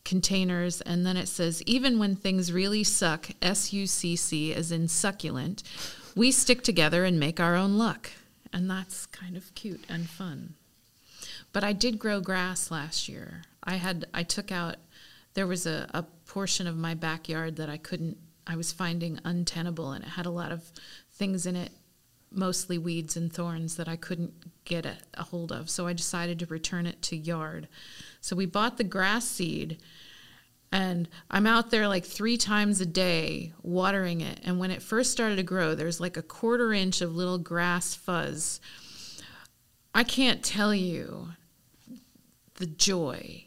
containers 0.03 0.79
and 0.81 1.05
then 1.05 1.17
it 1.17 1.27
says 1.27 1.61
even 1.63 1.99
when 1.99 2.15
things 2.15 2.51
really 2.51 2.83
suck, 2.83 3.29
S 3.41 3.73
U 3.73 3.85
C 3.85 4.15
C 4.15 4.53
as 4.53 4.71
in 4.71 4.87
succulent, 4.87 5.63
we 6.15 6.31
stick 6.31 6.63
together 6.63 7.03
and 7.03 7.19
make 7.19 7.39
our 7.39 7.55
own 7.55 7.77
luck. 7.77 8.11
And 8.53 8.69
that's 8.69 9.05
kind 9.07 9.35
of 9.35 9.53
cute 9.53 9.83
and 9.89 10.09
fun. 10.09 10.55
But 11.51 11.63
I 11.63 11.73
did 11.73 11.99
grow 11.99 12.21
grass 12.21 12.71
last 12.71 13.09
year. 13.09 13.43
I 13.63 13.75
had 13.75 14.05
I 14.13 14.23
took 14.23 14.51
out 14.51 14.77
there 15.33 15.47
was 15.47 15.65
a, 15.67 15.89
a 15.93 16.03
portion 16.25 16.67
of 16.67 16.77
my 16.77 16.93
backyard 16.93 17.57
that 17.57 17.69
I 17.69 17.77
couldn't 17.77 18.17
I 18.47 18.55
was 18.55 18.71
finding 18.71 19.19
untenable 19.23 19.91
and 19.91 20.03
it 20.03 20.11
had 20.11 20.25
a 20.25 20.31
lot 20.31 20.51
of 20.51 20.71
things 21.13 21.45
in 21.45 21.55
it, 21.55 21.71
mostly 22.31 22.77
weeds 22.77 23.17
and 23.17 23.31
thorns 23.31 23.75
that 23.75 23.87
I 23.87 23.97
couldn't 23.97 24.33
get 24.63 24.85
a, 24.85 24.97
a 25.15 25.23
hold 25.23 25.51
of. 25.51 25.69
So 25.69 25.85
I 25.85 25.93
decided 25.93 26.39
to 26.39 26.45
return 26.45 26.85
it 26.85 27.01
to 27.03 27.17
yard. 27.17 27.67
So 28.21 28.35
we 28.35 28.45
bought 28.45 28.77
the 28.77 28.83
grass 28.83 29.25
seed 29.27 29.77
and 30.71 31.07
I'm 31.31 31.47
out 31.47 31.71
there 31.71 31.87
like 31.87 32.05
three 32.05 32.37
times 32.37 32.81
a 32.81 32.85
day 32.85 33.53
watering 33.61 34.21
it. 34.21 34.39
And 34.43 34.59
when 34.59 34.71
it 34.71 34.81
first 34.81 35.11
started 35.11 35.37
to 35.37 35.43
grow, 35.43 35.75
there's 35.75 35.99
like 35.99 36.17
a 36.17 36.21
quarter 36.21 36.73
inch 36.73 37.01
of 37.01 37.15
little 37.15 37.37
grass 37.37 37.95
fuzz. 37.95 38.59
I 39.93 40.03
can't 40.03 40.43
tell 40.43 40.75
you 40.75 41.29
the 42.55 42.65
joy. 42.65 43.45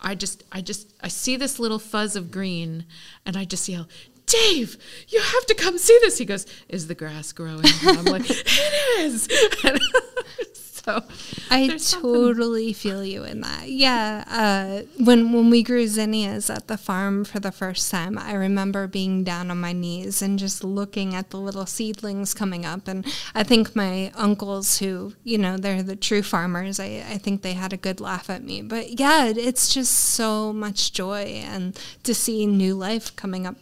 I 0.00 0.14
just, 0.14 0.42
I 0.50 0.60
just, 0.60 0.94
I 1.00 1.08
see 1.08 1.36
this 1.36 1.58
little 1.58 1.78
fuzz 1.78 2.16
of 2.16 2.30
green 2.30 2.86
and 3.24 3.36
I 3.36 3.44
just 3.44 3.68
yell, 3.68 3.88
Dave, 4.28 4.76
you 5.08 5.20
have 5.20 5.46
to 5.46 5.54
come 5.54 5.78
see 5.78 5.98
this. 6.02 6.18
He 6.18 6.24
goes, 6.24 6.46
Is 6.68 6.86
the 6.86 6.94
grass 6.94 7.32
growing? 7.32 7.64
And 7.86 7.98
I'm 7.98 8.04
like, 8.04 8.26
It 8.28 9.00
is. 9.00 9.28
so 10.52 11.02
I 11.50 11.76
totally 11.78 12.72
feel 12.72 13.04
you 13.04 13.24
in 13.24 13.40
that. 13.42 13.68
Yeah, 13.68 14.24
uh, 14.28 14.86
when 15.04 15.32
when 15.32 15.50
we 15.50 15.62
grew 15.62 15.86
zinnias 15.86 16.48
at 16.50 16.68
the 16.68 16.78
farm 16.78 17.24
for 17.24 17.40
the 17.40 17.52
first 17.52 17.90
time, 17.90 18.16
I 18.18 18.32
remember 18.34 18.86
being 18.86 19.24
down 19.24 19.50
on 19.50 19.60
my 19.60 19.72
knees 19.72 20.22
and 20.22 20.38
just 20.38 20.62
looking 20.64 21.14
at 21.14 21.30
the 21.30 21.36
little 21.38 21.66
seedlings 21.66 22.32
coming 22.34 22.64
up. 22.64 22.88
And 22.88 23.04
I 23.34 23.42
think 23.42 23.74
my 23.76 24.12
uncles, 24.14 24.78
who 24.78 25.14
you 25.24 25.36
know, 25.38 25.56
they're 25.56 25.82
the 25.82 25.96
true 25.96 26.22
farmers, 26.22 26.78
I, 26.80 27.04
I 27.10 27.18
think 27.18 27.42
they 27.42 27.54
had 27.54 27.72
a 27.72 27.76
good 27.78 28.00
laugh 28.00 28.30
at 28.30 28.42
me. 28.42 28.62
But 28.62 28.98
yeah, 28.98 29.26
it- 29.26 29.38
it's 29.38 29.72
just 29.74 29.92
so 29.94 30.52
much 30.52 30.92
joy 30.92 31.22
and 31.44 31.78
to 32.04 32.14
see 32.14 32.46
new 32.46 32.74
life 32.74 33.14
coming 33.16 33.46
up 33.46 33.56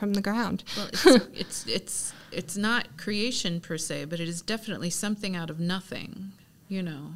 from 0.00 0.14
the 0.14 0.22
ground. 0.22 0.64
Well, 0.76 0.88
it's, 0.94 1.04
it's 1.34 1.66
it's 1.68 2.14
it's 2.32 2.56
not 2.56 2.96
creation 2.96 3.60
per 3.60 3.76
se, 3.76 4.06
but 4.06 4.18
it 4.18 4.28
is 4.28 4.40
definitely 4.40 4.88
something 4.88 5.36
out 5.36 5.50
of 5.50 5.60
nothing, 5.60 6.32
you 6.68 6.82
know, 6.82 7.12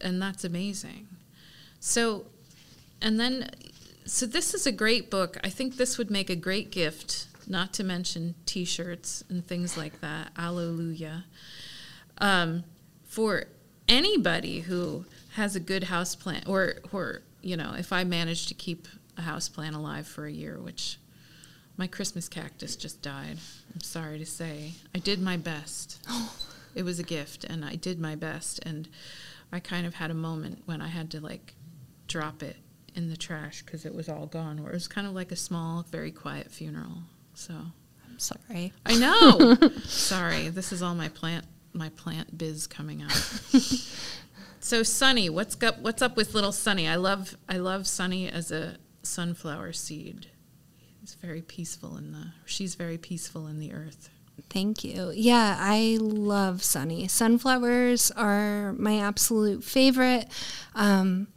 and 0.00 0.20
that's 0.20 0.42
amazing. 0.42 1.06
So, 1.78 2.24
and 3.02 3.20
then, 3.20 3.50
so 4.06 4.24
this 4.26 4.54
is 4.54 4.66
a 4.66 4.72
great 4.72 5.10
book. 5.10 5.36
I 5.44 5.50
think 5.50 5.76
this 5.76 5.98
would 5.98 6.10
make 6.10 6.30
a 6.30 6.36
great 6.36 6.72
gift. 6.72 7.26
Not 7.46 7.72
to 7.74 7.84
mention 7.84 8.36
T-shirts 8.46 9.24
and 9.28 9.44
things 9.44 9.76
like 9.76 10.00
that. 10.00 10.30
Alleluia. 10.38 11.24
Um, 12.18 12.64
for 13.04 13.44
anybody 13.88 14.60
who 14.60 15.04
has 15.34 15.56
a 15.56 15.60
good 15.60 15.84
house 15.84 16.14
plant, 16.14 16.48
or 16.48 16.76
or 16.90 17.20
you 17.42 17.56
know, 17.58 17.74
if 17.76 17.92
I 17.92 18.04
manage 18.04 18.46
to 18.46 18.54
keep 18.54 18.88
a 19.18 19.22
house 19.22 19.50
plant 19.50 19.76
alive 19.76 20.06
for 20.06 20.24
a 20.26 20.32
year, 20.32 20.58
which 20.58 20.99
my 21.80 21.86
Christmas 21.86 22.28
cactus 22.28 22.76
just 22.76 23.00
died. 23.00 23.38
I'm 23.72 23.80
sorry 23.80 24.18
to 24.18 24.26
say. 24.26 24.72
I 24.94 24.98
did 24.98 25.20
my 25.20 25.36
best. 25.36 26.06
It 26.72 26.84
was 26.84 27.00
a 27.00 27.02
gift, 27.02 27.42
and 27.42 27.64
I 27.64 27.74
did 27.74 27.98
my 27.98 28.14
best. 28.14 28.60
And 28.64 28.88
I 29.50 29.58
kind 29.58 29.88
of 29.88 29.94
had 29.94 30.12
a 30.12 30.14
moment 30.14 30.62
when 30.66 30.80
I 30.80 30.86
had 30.86 31.10
to 31.10 31.20
like 31.20 31.54
drop 32.06 32.44
it 32.44 32.54
in 32.94 33.10
the 33.10 33.16
trash 33.16 33.62
because 33.62 33.84
it 33.84 33.92
was 33.92 34.08
all 34.08 34.26
gone. 34.26 34.62
Where 34.62 34.70
it 34.70 34.76
was 34.76 34.86
kind 34.86 35.04
of 35.04 35.12
like 35.12 35.32
a 35.32 35.36
small, 35.36 35.84
very 35.90 36.12
quiet 36.12 36.48
funeral. 36.48 36.98
So 37.34 37.54
I'm 37.54 38.18
sorry. 38.20 38.72
I 38.86 38.96
know. 38.96 39.56
sorry, 39.84 40.48
this 40.48 40.72
is 40.72 40.80
all 40.80 40.94
my 40.94 41.08
plant 41.08 41.44
my 41.72 41.88
plant 41.88 42.38
biz 42.38 42.68
coming 42.68 43.02
out. 43.02 43.10
so 44.60 44.84
Sunny, 44.84 45.28
what's 45.28 45.60
up? 45.64 45.80
What's 45.80 46.02
up 46.02 46.16
with 46.16 46.34
little 46.34 46.52
Sunny? 46.52 46.86
I 46.86 46.94
love 46.94 47.36
I 47.48 47.56
love 47.56 47.88
Sunny 47.88 48.28
as 48.28 48.52
a 48.52 48.76
sunflower 49.02 49.72
seed. 49.72 50.29
It's 51.02 51.14
very 51.14 51.42
peaceful 51.42 51.96
in 51.96 52.12
the. 52.12 52.32
She's 52.44 52.74
very 52.74 52.98
peaceful 52.98 53.46
in 53.46 53.58
the 53.58 53.72
earth. 53.72 54.10
Thank 54.48 54.84
you. 54.84 55.12
Yeah, 55.14 55.56
I 55.58 55.98
love 56.00 56.62
sunny. 56.62 57.08
Sunflowers 57.08 58.10
are 58.12 58.72
my 58.74 58.98
absolute 58.98 59.62
favorite. 59.64 60.28
Um, 60.74 61.28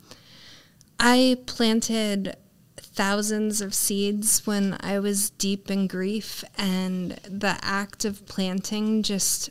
I 1.00 1.38
planted 1.46 2.38
thousands 2.78 3.60
of 3.62 3.74
seeds 3.74 4.46
when 4.46 4.78
I 4.80 5.00
was 5.00 5.32
deep 5.32 5.70
in 5.70 5.88
grief, 5.88 6.44
and 6.58 7.12
the 7.28 7.58
act 7.62 8.06
of 8.06 8.26
planting 8.26 9.04
just 9.04 9.50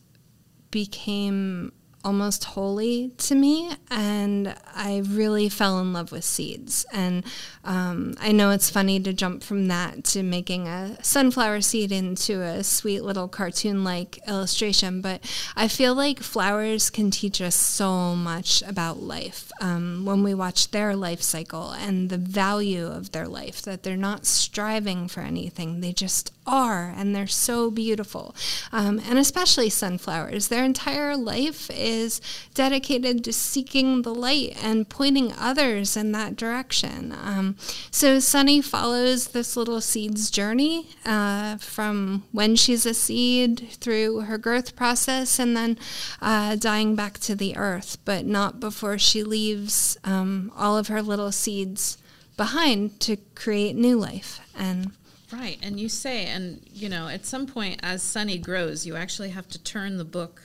became 0.70 1.72
almost 2.04 2.44
holy 2.44 3.10
to 3.16 3.34
me 3.34 3.70
and 3.90 4.54
i 4.74 5.02
really 5.06 5.48
fell 5.48 5.78
in 5.78 5.92
love 5.92 6.12
with 6.12 6.24
seeds. 6.24 6.84
And 6.92 7.24
um, 7.64 8.14
i 8.20 8.32
know 8.32 8.50
it's 8.50 8.70
funny 8.70 9.00
to 9.00 9.12
jump 9.12 9.42
from 9.42 9.68
that 9.68 10.04
to 10.04 10.22
making 10.22 10.68
a 10.68 11.02
sunflower 11.02 11.60
seed 11.60 11.92
into 11.92 12.40
a 12.42 12.64
sweet 12.64 13.02
little 13.02 13.28
cartoon 13.28 13.84
like 13.84 14.18
illustration 14.26 15.00
but 15.00 15.20
i 15.56 15.68
feel 15.68 15.94
like 15.94 16.20
flowers 16.20 16.90
can 16.90 17.10
teach 17.10 17.40
us 17.40 17.54
so 17.54 18.14
much 18.14 18.62
about 18.62 19.00
life 19.02 19.50
um, 19.60 20.04
when 20.04 20.22
we 20.22 20.34
watch 20.34 20.70
their 20.70 20.96
life 20.96 21.22
cycle 21.22 21.70
and 21.72 22.10
the 22.10 22.18
value 22.18 22.86
of 22.86 23.12
their 23.12 23.28
life 23.28 23.62
that 23.62 23.82
they're 23.82 23.96
not 23.96 24.26
striving 24.26 25.08
for 25.08 25.20
anything. 25.20 25.80
They 25.80 25.92
just 25.92 26.32
are 26.46 26.92
and 26.96 27.14
they're 27.14 27.26
so 27.26 27.70
beautiful. 27.70 28.34
Um, 28.72 29.00
and 29.08 29.18
especially 29.18 29.70
sunflowers. 29.70 30.48
Their 30.48 30.64
entire 30.64 31.16
life 31.16 31.70
is 31.70 32.20
dedicated 32.54 33.24
to 33.24 33.32
seeking 33.32 34.02
the 34.02 34.14
light 34.14 34.56
and 34.62 34.88
pointing 34.88 35.32
others 35.38 35.96
in 35.96 36.12
that 36.12 36.36
direction. 36.36 37.12
Um, 37.12 37.56
so 37.90 38.18
sunny 38.18 38.60
follows 38.60 39.28
this 39.28 39.56
little 39.56 39.80
seed's 39.80 40.30
journey 40.30 40.88
uh, 41.04 41.56
from 41.58 42.24
when 42.32 42.56
she's 42.56 42.86
a 42.86 42.94
seed 42.94 43.68
through 43.80 44.20
her 44.20 44.38
growth 44.38 44.76
process 44.76 45.38
and 45.38 45.56
then 45.56 45.78
uh, 46.20 46.56
dying 46.56 46.94
back 46.94 47.18
to 47.20 47.34
the 47.34 47.56
earth 47.56 47.98
but 48.04 48.26
not 48.26 48.60
before 48.60 48.98
she 48.98 49.22
leaves 49.22 49.96
um, 50.04 50.52
all 50.56 50.76
of 50.76 50.88
her 50.88 51.02
little 51.02 51.32
seeds 51.32 51.98
behind 52.36 52.98
to 53.00 53.16
create 53.34 53.76
new 53.76 53.98
life 53.98 54.40
and 54.56 54.92
Right. 55.32 55.58
And 55.62 55.80
you 55.80 55.88
say, 55.88 56.26
and 56.26 56.60
you 56.70 56.88
know, 56.88 57.08
at 57.08 57.24
some 57.24 57.46
point 57.46 57.80
as 57.82 58.02
Sunny 58.02 58.36
grows, 58.36 58.84
you 58.84 58.96
actually 58.96 59.30
have 59.30 59.48
to 59.48 59.58
turn 59.58 59.96
the 59.96 60.04
book 60.04 60.42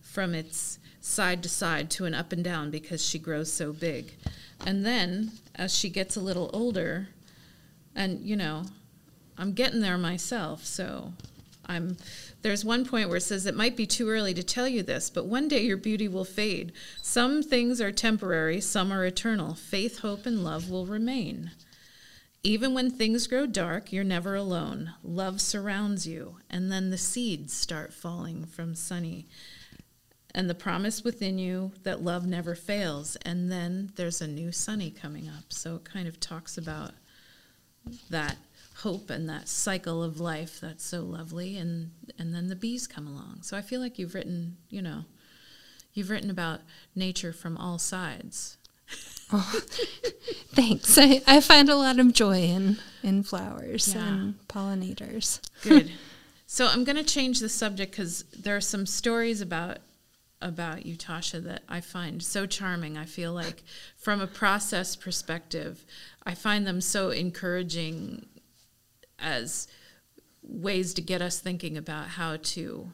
from 0.00 0.34
its 0.34 0.78
side 1.00 1.42
to 1.42 1.48
side 1.48 1.90
to 1.90 2.04
an 2.04 2.14
up 2.14 2.32
and 2.32 2.44
down 2.44 2.70
because 2.70 3.04
she 3.04 3.18
grows 3.18 3.50
so 3.50 3.72
big. 3.72 4.12
And 4.66 4.84
then 4.84 5.32
as 5.54 5.74
she 5.74 5.88
gets 5.88 6.16
a 6.16 6.20
little 6.20 6.50
older, 6.52 7.08
and 7.96 8.20
you 8.20 8.36
know, 8.36 8.64
I'm 9.38 9.52
getting 9.52 9.80
there 9.80 9.96
myself, 9.96 10.66
so 10.66 11.14
I'm 11.64 11.96
there's 12.42 12.64
one 12.64 12.84
point 12.84 13.08
where 13.08 13.18
it 13.18 13.22
says 13.22 13.46
it 13.46 13.56
might 13.56 13.76
be 13.76 13.86
too 13.86 14.10
early 14.10 14.34
to 14.34 14.42
tell 14.42 14.68
you 14.68 14.82
this, 14.82 15.08
but 15.08 15.26
one 15.26 15.48
day 15.48 15.62
your 15.62 15.76
beauty 15.78 16.08
will 16.08 16.24
fade. 16.24 16.72
Some 17.00 17.42
things 17.42 17.80
are 17.80 17.92
temporary, 17.92 18.60
some 18.60 18.92
are 18.92 19.04
eternal. 19.06 19.54
Faith, 19.54 20.00
hope, 20.00 20.26
and 20.26 20.44
love 20.44 20.68
will 20.68 20.84
remain. 20.84 21.52
Even 22.42 22.72
when 22.72 22.90
things 22.90 23.26
grow 23.26 23.46
dark, 23.46 23.92
you're 23.92 24.02
never 24.02 24.34
alone. 24.34 24.92
Love 25.02 25.40
surrounds 25.40 26.06
you, 26.06 26.36
and 26.48 26.72
then 26.72 26.90
the 26.90 26.98
seeds 26.98 27.52
start 27.52 27.92
falling 27.92 28.46
from 28.46 28.74
Sunny. 28.74 29.26
And 30.34 30.48
the 30.48 30.54
promise 30.54 31.04
within 31.04 31.38
you 31.38 31.72
that 31.82 32.02
love 32.02 32.26
never 32.26 32.54
fails. 32.54 33.16
And 33.16 33.50
then 33.50 33.92
there's 33.96 34.20
a 34.20 34.28
new 34.28 34.52
Sunny 34.52 34.90
coming 34.90 35.28
up. 35.28 35.52
So 35.52 35.76
it 35.76 35.84
kind 35.84 36.06
of 36.06 36.20
talks 36.20 36.56
about 36.56 36.92
that 38.08 38.36
hope 38.76 39.10
and 39.10 39.28
that 39.28 39.48
cycle 39.48 40.02
of 40.02 40.20
life 40.20 40.58
that's 40.60 40.84
so 40.84 41.02
lovely 41.02 41.56
and 41.58 41.90
and 42.18 42.34
then 42.34 42.48
the 42.48 42.56
bees 42.56 42.86
come 42.86 43.06
along 43.06 43.38
so 43.42 43.56
i 43.56 43.60
feel 43.60 43.80
like 43.80 43.98
you've 43.98 44.14
written 44.14 44.56
you 44.70 44.80
know 44.80 45.04
you've 45.92 46.08
written 46.08 46.30
about 46.30 46.60
nature 46.94 47.32
from 47.32 47.56
all 47.58 47.78
sides 47.78 48.56
oh, 49.32 49.60
thanks 50.54 50.98
I, 50.98 51.22
I 51.26 51.40
find 51.40 51.68
a 51.68 51.76
lot 51.76 51.98
of 51.98 52.12
joy 52.12 52.38
in 52.42 52.78
in 53.02 53.22
flowers 53.22 53.94
Yeah. 53.94 54.06
and 54.06 54.34
pollinators 54.48 55.40
good 55.62 55.90
so 56.46 56.66
i'm 56.66 56.84
going 56.84 56.96
to 56.96 57.04
change 57.04 57.40
the 57.40 57.48
subject 57.48 57.92
because 57.92 58.24
there 58.38 58.56
are 58.56 58.60
some 58.60 58.86
stories 58.86 59.40
about 59.40 59.78
about 60.42 60.86
you 60.86 60.96
tassia 60.96 61.42
that 61.44 61.62
i 61.68 61.80
find 61.80 62.22
so 62.22 62.46
charming 62.46 62.96
i 62.96 63.04
feel 63.04 63.32
like 63.32 63.62
from 63.96 64.20
a 64.20 64.26
process 64.26 64.96
perspective 64.96 65.84
i 66.24 66.34
find 66.34 66.66
them 66.66 66.80
so 66.80 67.10
encouraging 67.10 68.26
as 69.18 69.68
ways 70.42 70.94
to 70.94 71.02
get 71.02 71.22
us 71.22 71.38
thinking 71.38 71.76
about 71.76 72.08
how 72.08 72.36
to 72.38 72.92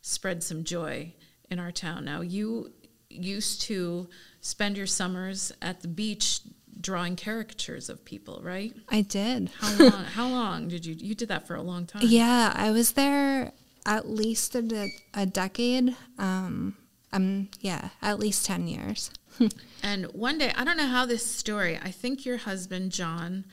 spread 0.00 0.42
some 0.42 0.64
joy 0.64 1.12
in 1.50 1.58
our 1.58 1.70
town. 1.70 2.04
Now, 2.04 2.22
you 2.22 2.72
used 3.10 3.60
to 3.62 4.08
spend 4.40 4.76
your 4.76 4.86
summers 4.86 5.52
at 5.60 5.80
the 5.80 5.88
beach 5.88 6.40
drawing 6.80 7.16
caricatures 7.16 7.88
of 7.88 8.04
people, 8.04 8.40
right? 8.42 8.74
i 8.88 9.02
did 9.02 9.50
How 9.58 9.78
long? 9.78 10.04
how 10.14 10.28
long 10.28 10.68
did 10.68 10.86
you? 10.86 10.94
You 10.98 11.14
did 11.14 11.28
that 11.28 11.46
for 11.46 11.54
a 11.54 11.62
long 11.62 11.86
time. 11.86 12.02
Yeah, 12.04 12.52
I 12.54 12.70
was 12.70 12.92
there 12.92 13.52
at 13.86 14.08
least 14.08 14.54
a, 14.54 14.62
de- 14.62 14.92
a 15.14 15.26
decade. 15.26 15.94
Um, 16.18 16.76
um, 17.12 17.48
yeah, 17.60 17.90
at 18.02 18.18
least 18.18 18.46
10 18.46 18.68
years. 18.68 19.10
And 19.82 20.04
one 20.12 20.36
day, 20.36 20.52
I 20.54 20.64
don't 20.64 20.76
know 20.76 20.86
how 20.86 21.06
this 21.06 21.24
story. 21.24 21.78
I 21.82 21.90
think 21.90 22.26
your 22.26 22.36
husband 22.36 22.92
John 22.92 23.46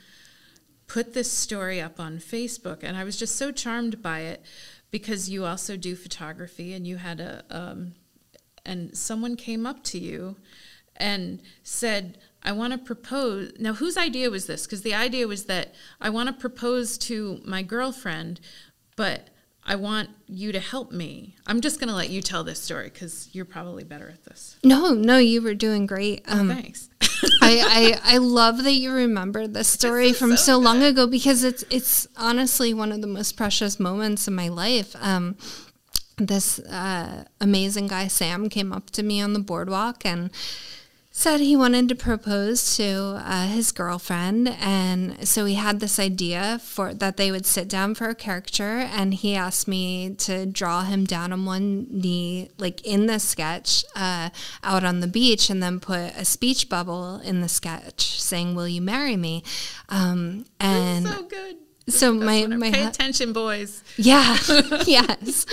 put 0.85 1.13
this 1.13 1.31
story 1.31 1.79
up 1.79 2.01
on 2.01 2.17
Facebook, 2.17 2.79
and 2.83 2.97
I 2.97 3.05
was 3.05 3.17
just 3.17 3.37
so 3.37 3.51
charmed 3.53 4.01
by 4.01 4.19
it 4.21 4.43
because 4.91 5.29
you 5.29 5.45
also 5.45 5.77
do 5.77 5.95
photography, 5.95 6.73
and 6.73 6.85
you 6.85 6.97
had 6.97 7.21
a 7.21 7.45
um, 7.49 7.93
and 8.65 8.97
someone 8.97 9.37
came 9.37 9.65
up 9.65 9.83
to 9.85 9.97
you 9.97 10.35
and 10.97 11.41
said, 11.63 12.17
I 12.43 12.51
want 12.51 12.73
to 12.73 12.79
propose. 12.79 13.51
Now, 13.59 13.73
whose 13.73 13.97
idea 13.97 14.29
was 14.29 14.47
this? 14.47 14.65
Because 14.65 14.81
the 14.81 14.93
idea 14.93 15.27
was 15.27 15.45
that 15.45 15.73
I 15.99 16.09
want 16.09 16.27
to 16.27 16.33
propose 16.33 16.97
to 16.99 17.41
my 17.45 17.61
girlfriend, 17.61 18.39
but 18.95 19.29
I 19.65 19.75
want 19.75 20.09
you 20.27 20.53
to 20.53 20.59
help 20.61 20.93
me. 20.93 21.35
I'm 21.45 21.59
just 21.59 21.77
going 21.77 21.89
to 21.89 21.95
let 21.95 22.09
you 22.09 22.21
tell 22.21 22.45
this 22.45 22.61
story 22.61 22.89
because 22.89 23.29
you're 23.33 23.43
probably 23.43 23.83
better 23.83 24.07
at 24.07 24.23
this. 24.23 24.57
No, 24.63 24.93
no, 24.93 25.17
you 25.17 25.41
were 25.41 25.53
doing 25.53 25.85
great. 25.85 26.23
Um, 26.25 26.47
Thanks. 26.47 26.89
I, 27.41 27.99
I 28.05 28.15
I 28.15 28.17
love 28.17 28.63
that 28.63 28.73
you 28.73 28.91
remembered 28.93 29.53
this 29.53 29.67
story 29.67 30.09
is 30.09 30.19
from 30.19 30.31
so 30.31 30.35
so, 30.35 30.57
long 30.57 30.83
ago 30.83 31.07
because 31.07 31.43
it's 31.43 31.63
it's 31.69 32.07
honestly 32.15 32.73
one 32.73 32.91
of 32.91 33.01
the 33.01 33.07
most 33.07 33.35
precious 33.35 33.79
moments 33.79 34.27
in 34.27 34.35
my 34.35 34.47
life. 34.47 34.95
Um, 34.99 35.35
this 36.17 36.59
uh, 36.59 37.25
amazing 37.41 37.87
guy 37.87 38.07
Sam 38.07 38.49
came 38.49 38.71
up 38.71 38.89
to 38.91 39.03
me 39.03 39.21
on 39.21 39.33
the 39.33 39.39
boardwalk 39.39 40.05
and 40.05 40.31
said 41.17 41.39
he 41.39 41.55
wanted 41.55 41.89
to 41.89 41.95
propose 41.95 42.75
to 42.77 43.19
uh, 43.25 43.47
his 43.47 43.71
girlfriend 43.71 44.47
and 44.59 45.27
so 45.27 45.45
he 45.45 45.55
had 45.55 45.79
this 45.79 45.97
idea 45.97 46.59
for 46.63 46.93
that 46.93 47.17
they 47.17 47.31
would 47.31 47.43
sit 47.43 47.67
down 47.67 47.95
for 47.95 48.07
a 48.07 48.13
caricature 48.13 48.77
and 48.93 49.15
he 49.15 49.33
asked 49.35 49.67
me 49.67 50.13
to 50.13 50.45
draw 50.45 50.83
him 50.83 51.05
down 51.05 51.33
on 51.33 51.43
one 51.43 51.87
knee 51.89 52.47
like 52.59 52.85
in 52.85 53.07
the 53.07 53.17
sketch 53.17 53.83
uh, 53.95 54.29
out 54.63 54.83
on 54.83 54.99
the 54.99 55.07
beach 55.07 55.49
and 55.49 55.61
then 55.63 55.79
put 55.79 56.15
a 56.15 56.23
speech 56.23 56.69
bubble 56.69 57.19
in 57.21 57.41
the 57.41 57.49
sketch 57.49 58.21
saying 58.21 58.53
will 58.53 58.67
you 58.67 58.79
marry 58.79 59.17
me 59.17 59.43
um, 59.89 60.45
and 60.59 61.07
so 61.07 61.23
good. 61.23 61.55
so 61.89 62.13
my 62.13 62.45
my 62.45 62.69
Pay 62.69 62.83
attention, 62.85 63.33
boys. 63.33 63.83
yeah, 63.97 64.37
yes. 64.85 65.47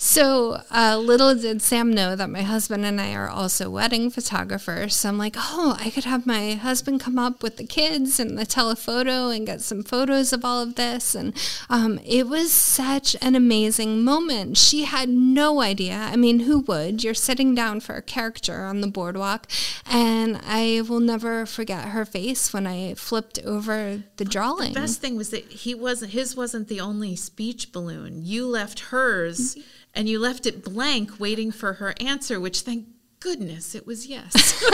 So 0.00 0.62
uh, 0.70 0.96
little 0.96 1.34
did 1.34 1.60
Sam 1.60 1.92
know 1.92 2.14
that 2.14 2.30
my 2.30 2.42
husband 2.42 2.84
and 2.84 3.00
I 3.00 3.14
are 3.14 3.28
also 3.28 3.68
wedding 3.68 4.10
photographers. 4.10 4.94
So 4.94 5.08
I'm 5.08 5.18
like, 5.18 5.34
oh, 5.36 5.76
I 5.80 5.90
could 5.90 6.04
have 6.04 6.24
my 6.24 6.52
husband 6.52 7.00
come 7.00 7.18
up 7.18 7.42
with 7.42 7.56
the 7.56 7.66
kids 7.66 8.20
and 8.20 8.38
the 8.38 8.46
telephoto 8.46 9.30
and 9.30 9.44
get 9.44 9.60
some 9.60 9.82
photos 9.82 10.32
of 10.32 10.44
all 10.44 10.62
of 10.62 10.76
this. 10.76 11.16
And 11.16 11.34
um, 11.68 11.98
it 12.06 12.28
was 12.28 12.52
such 12.52 13.16
an 13.20 13.34
amazing 13.34 14.04
moment. 14.04 14.56
She 14.56 14.84
had 14.84 15.08
no 15.08 15.60
idea. 15.60 15.96
I 15.96 16.14
mean, 16.14 16.40
who 16.40 16.60
would? 16.60 17.02
You're 17.02 17.12
sitting 17.12 17.56
down 17.56 17.80
for 17.80 17.96
a 17.96 18.02
character 18.02 18.66
on 18.66 18.82
the 18.82 18.86
boardwalk, 18.86 19.48
and 19.84 20.40
I 20.46 20.82
will 20.88 21.00
never 21.00 21.44
forget 21.44 21.88
her 21.88 22.04
face 22.04 22.52
when 22.52 22.68
I 22.68 22.94
flipped 22.94 23.40
over 23.44 24.04
the 24.16 24.24
drawing. 24.24 24.74
The 24.74 24.80
best 24.80 25.00
thing 25.00 25.16
was 25.16 25.30
that 25.30 25.44
he 25.46 25.74
wasn't 25.74 26.12
his 26.12 26.36
wasn't 26.36 26.68
the 26.68 26.78
only 26.80 27.16
speech 27.16 27.72
balloon. 27.72 28.24
You 28.24 28.46
left 28.46 28.78
hers 28.78 29.56
and 29.94 30.08
you 30.08 30.18
left 30.18 30.46
it 30.46 30.62
blank 30.62 31.18
waiting 31.18 31.50
for 31.50 31.74
her 31.74 31.94
answer, 32.00 32.38
which 32.38 32.60
thank 32.60 32.86
goodness 33.20 33.74
it 33.74 33.86
was 33.86 34.06
yes. 34.06 34.32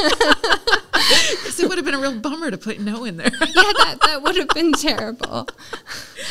Because 0.94 1.60
it 1.60 1.68
would 1.68 1.76
have 1.76 1.84
been 1.84 1.94
a 1.94 2.00
real 2.00 2.18
bummer 2.18 2.50
to 2.50 2.56
put 2.56 2.80
no 2.80 3.04
in 3.04 3.16
there. 3.18 3.30
yeah, 3.40 3.46
that, 3.52 3.98
that 4.02 4.22
would 4.22 4.36
have 4.36 4.48
been 4.48 4.72
terrible. 4.72 5.46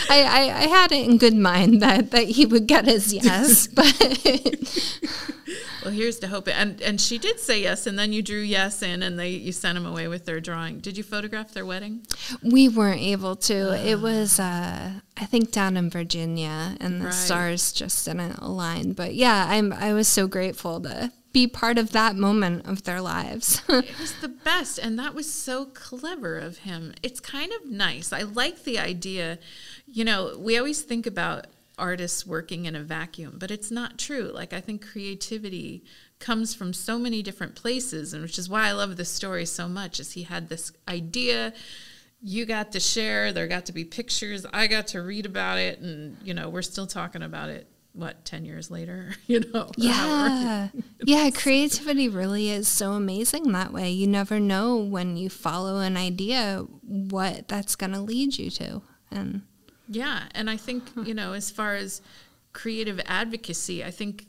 I, 0.10 0.23
I, 0.23 0.39
I 0.63 0.67
had 0.67 0.91
it 0.91 1.08
in 1.08 1.17
good 1.17 1.36
mind 1.36 1.82
that, 1.82 2.12
that 2.12 2.23
he 2.26 2.45
would 2.45 2.65
get 2.65 2.86
his 2.86 3.13
yes, 3.13 3.67
but 3.73 3.86
well, 5.84 5.93
here's 5.93 6.17
to 6.19 6.28
hope. 6.28 6.47
And 6.47 6.82
and 6.82 6.99
she 6.99 7.17
did 7.17 7.39
say 7.39 7.62
yes, 7.62 7.86
and 7.86 7.99
then 7.99 8.13
you 8.13 8.21
drew 8.23 8.39
yes 8.39 8.82
in, 8.82 9.04
and 9.04 9.19
they 9.19 9.30
you 9.30 9.52
sent 9.52 9.78
him 9.78 9.86
away 9.86 10.08
with 10.08 10.26
their 10.26 10.39
drawing. 10.39 10.80
Did 10.80 10.97
you 10.97 11.04
photograph 11.04 11.52
their 11.54 11.65
wedding? 11.65 12.06
we 12.41 12.67
weren't 12.69 13.02
able 13.02 13.36
to. 13.36 13.76
It 13.88 13.99
was, 13.99 14.39
uh, 14.39 14.91
I 15.17 15.26
think, 15.26 15.52
down 15.52 15.78
in 15.78 15.89
Virginia, 15.89 16.76
and 16.80 16.99
the 17.02 17.06
Right. 17.06 17.13
stars 17.13 17.71
just 17.73 18.06
didn't 18.06 18.38
align. 18.39 18.93
But 18.93 19.13
yeah, 19.13 19.45
I'm 19.49 19.71
I 19.73 19.93
was 19.93 20.08
so 20.08 20.28
grateful 20.28 20.80
to 20.82 21.12
be 21.34 21.48
part 21.48 21.80
of 21.80 21.91
that 21.91 22.15
moment 22.15 22.65
of 22.67 22.84
their 22.84 23.02
lives. 23.02 23.62
It 23.69 24.00
was 24.00 24.13
the 24.22 24.28
best, 24.30 24.78
and 24.78 24.98
that 25.00 25.15
was 25.15 25.32
so 25.32 25.65
clever 25.65 26.38
of 26.38 26.60
him. 26.60 26.93
It's 27.02 27.19
kind 27.19 27.52
of 27.52 27.69
nice. 27.69 28.13
I 28.13 28.22
like 28.22 28.63
the 28.63 28.78
idea. 28.78 29.39
You 29.88 30.06
know, 30.06 30.36
we 30.38 30.58
always 30.58 30.84
think 30.84 31.08
about 31.08 31.48
artists 31.78 32.26
working 32.26 32.65
in 32.65 32.76
a 32.76 32.84
vacuum, 32.84 33.38
but 33.39 33.50
it's 33.50 33.72
not 33.72 33.98
true. 33.98 34.32
Like, 34.34 34.54
I 34.54 34.62
think 34.62 34.86
creativity 34.86 35.84
comes 36.19 36.54
from 36.54 36.72
so 36.72 37.00
many 37.00 37.24
different 37.24 37.56
places, 37.56 38.13
and 38.13 38.22
which 38.22 38.38
is 38.38 38.48
why 38.48 38.67
I 38.67 38.72
love 38.74 38.96
this 38.96 39.10
story 39.10 39.46
so 39.46 39.67
much. 39.67 40.00
Is 40.00 40.12
he 40.12 40.24
had 40.24 40.50
this 40.50 40.72
idea. 40.88 41.54
You 42.22 42.46
got 42.46 42.72
to 42.74 42.80
share. 42.80 43.34
There 43.34 43.48
got 43.48 43.65
to 43.65 43.74
be 43.74 43.84
pictures. 43.84 44.46
I 44.54 44.67
got 44.67 44.88
to 44.88 45.02
read 45.02 45.26
about 45.26 45.58
it, 45.58 45.80
and 45.80 46.15
you 46.24 46.34
know 46.34 46.48
we're 46.50 46.62
still 46.62 46.88
talking 46.88 47.24
about 47.24 47.50
it. 47.50 47.67
What 47.93 48.25
ten 48.25 48.43
years 48.45 48.71
later? 48.71 49.13
You 49.27 49.41
know. 49.53 49.71
Yeah. 49.77 50.69
Yeah, 51.06 51.29
creativity 51.32 52.08
really 52.08 52.49
is 52.49 52.67
so 52.69 52.93
amazing 52.93 53.51
that 53.51 53.73
way. 53.73 53.91
You 53.91 54.08
never 54.08 54.39
know 54.39 54.77
when 54.77 55.17
you 55.17 55.29
follow 55.29 55.79
an 55.79 55.97
idea 55.97 56.65
what 56.82 57.49
that's 57.49 57.75
going 57.75 57.91
to 57.91 57.99
lead 57.99 58.38
you 58.38 58.49
to. 58.51 58.82
And 59.12 59.41
Yeah, 59.89 60.23
and 60.34 60.49
I 60.49 60.56
think 60.56 60.84
you 61.03 61.13
know, 61.13 61.34
as 61.34 61.51
far 61.51 61.75
as 61.75 62.01
creative 62.53 63.01
advocacy, 63.06 63.84
I 63.84 63.91
think. 63.91 64.27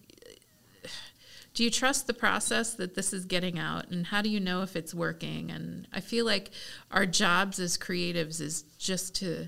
Do 1.55 1.63
you 1.63 1.71
trust 1.71 2.09
the 2.09 2.15
process 2.15 2.75
that 2.75 2.97
this 2.97 3.13
is 3.13 3.25
getting 3.27 3.61
out, 3.61 3.89
and 3.89 4.09
how 4.09 4.21
do 4.23 4.29
you 4.29 4.41
know 4.41 4.63
if 4.63 4.75
it's 4.75 4.93
working? 4.93 5.53
And 5.53 5.87
I 5.93 6.01
feel 6.01 6.25
like 6.25 6.51
our 6.91 7.07
jobs 7.07 7.61
as 7.61 7.79
creatives 7.79 8.41
is 8.41 8.63
just 8.77 9.15
to 9.17 9.47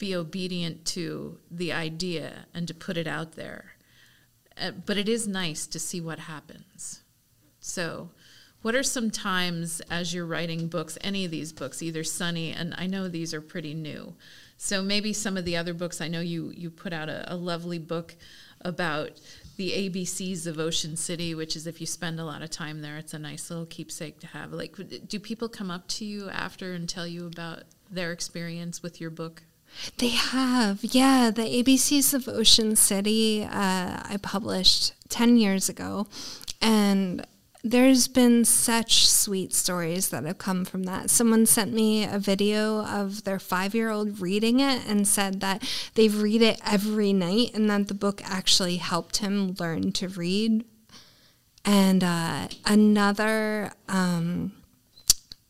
be 0.00 0.16
obedient 0.16 0.84
to 0.86 1.38
the 1.50 1.72
idea 1.72 2.46
and 2.52 2.66
to 2.66 2.74
put 2.74 2.96
it 2.96 3.06
out 3.06 3.36
there. 3.36 3.76
Uh, 4.60 4.72
but 4.72 4.96
it 4.96 5.08
is 5.08 5.28
nice 5.28 5.66
to 5.68 5.78
see 5.78 6.00
what 6.00 6.18
happens. 6.18 7.02
So, 7.60 8.10
what 8.62 8.74
are 8.74 8.82
some 8.82 9.10
times 9.10 9.80
as 9.90 10.12
you're 10.12 10.26
writing 10.26 10.68
books, 10.68 10.98
any 11.02 11.24
of 11.24 11.30
these 11.30 11.52
books, 11.52 11.82
either 11.82 12.02
Sunny, 12.04 12.52
and 12.52 12.74
I 12.76 12.86
know 12.86 13.08
these 13.08 13.32
are 13.32 13.40
pretty 13.40 13.72
new. 13.72 14.14
So 14.58 14.82
maybe 14.82 15.14
some 15.14 15.38
of 15.38 15.46
the 15.46 15.56
other 15.56 15.72
books, 15.72 16.02
I 16.02 16.08
know 16.08 16.20
you, 16.20 16.52
you 16.54 16.68
put 16.70 16.92
out 16.92 17.08
a, 17.08 17.32
a 17.32 17.36
lovely 17.36 17.78
book 17.78 18.16
about 18.60 19.12
the 19.56 19.70
ABCs 19.70 20.46
of 20.46 20.58
Ocean 20.58 20.96
City, 20.96 21.34
which 21.34 21.56
is 21.56 21.66
if 21.66 21.80
you 21.80 21.86
spend 21.86 22.20
a 22.20 22.24
lot 22.24 22.42
of 22.42 22.50
time 22.50 22.82
there, 22.82 22.98
it's 22.98 23.14
a 23.14 23.18
nice 23.18 23.48
little 23.48 23.64
keepsake 23.64 24.20
to 24.20 24.26
have. 24.26 24.52
Like, 24.52 24.76
do 25.08 25.18
people 25.18 25.48
come 25.48 25.70
up 25.70 25.88
to 25.88 26.04
you 26.04 26.28
after 26.28 26.74
and 26.74 26.86
tell 26.86 27.06
you 27.06 27.26
about 27.26 27.62
their 27.90 28.12
experience 28.12 28.82
with 28.82 29.00
your 29.00 29.10
book? 29.10 29.42
They 29.98 30.10
have, 30.10 30.84
yeah. 30.84 31.30
The 31.30 31.42
ABCs 31.42 32.14
of 32.14 32.28
Ocean 32.28 32.76
City, 32.76 33.44
uh, 33.44 34.02
I 34.04 34.18
published 34.22 34.94
10 35.08 35.36
years 35.36 35.68
ago. 35.68 36.06
And 36.60 37.26
there's 37.62 38.08
been 38.08 38.44
such 38.44 39.06
sweet 39.06 39.52
stories 39.52 40.08
that 40.08 40.24
have 40.24 40.38
come 40.38 40.64
from 40.64 40.84
that. 40.84 41.10
Someone 41.10 41.44
sent 41.44 41.72
me 41.72 42.04
a 42.04 42.18
video 42.18 42.84
of 42.84 43.24
their 43.24 43.38
five 43.38 43.74
year 43.74 43.90
old 43.90 44.20
reading 44.20 44.60
it 44.60 44.86
and 44.88 45.06
said 45.06 45.40
that 45.40 45.62
they 45.94 46.08
read 46.08 46.40
it 46.40 46.60
every 46.64 47.12
night 47.12 47.50
and 47.54 47.68
that 47.68 47.88
the 47.88 47.94
book 47.94 48.22
actually 48.24 48.76
helped 48.76 49.18
him 49.18 49.54
learn 49.58 49.92
to 49.92 50.08
read. 50.08 50.64
And 51.64 52.02
uh, 52.02 52.48
another, 52.64 53.72
um, 53.88 54.52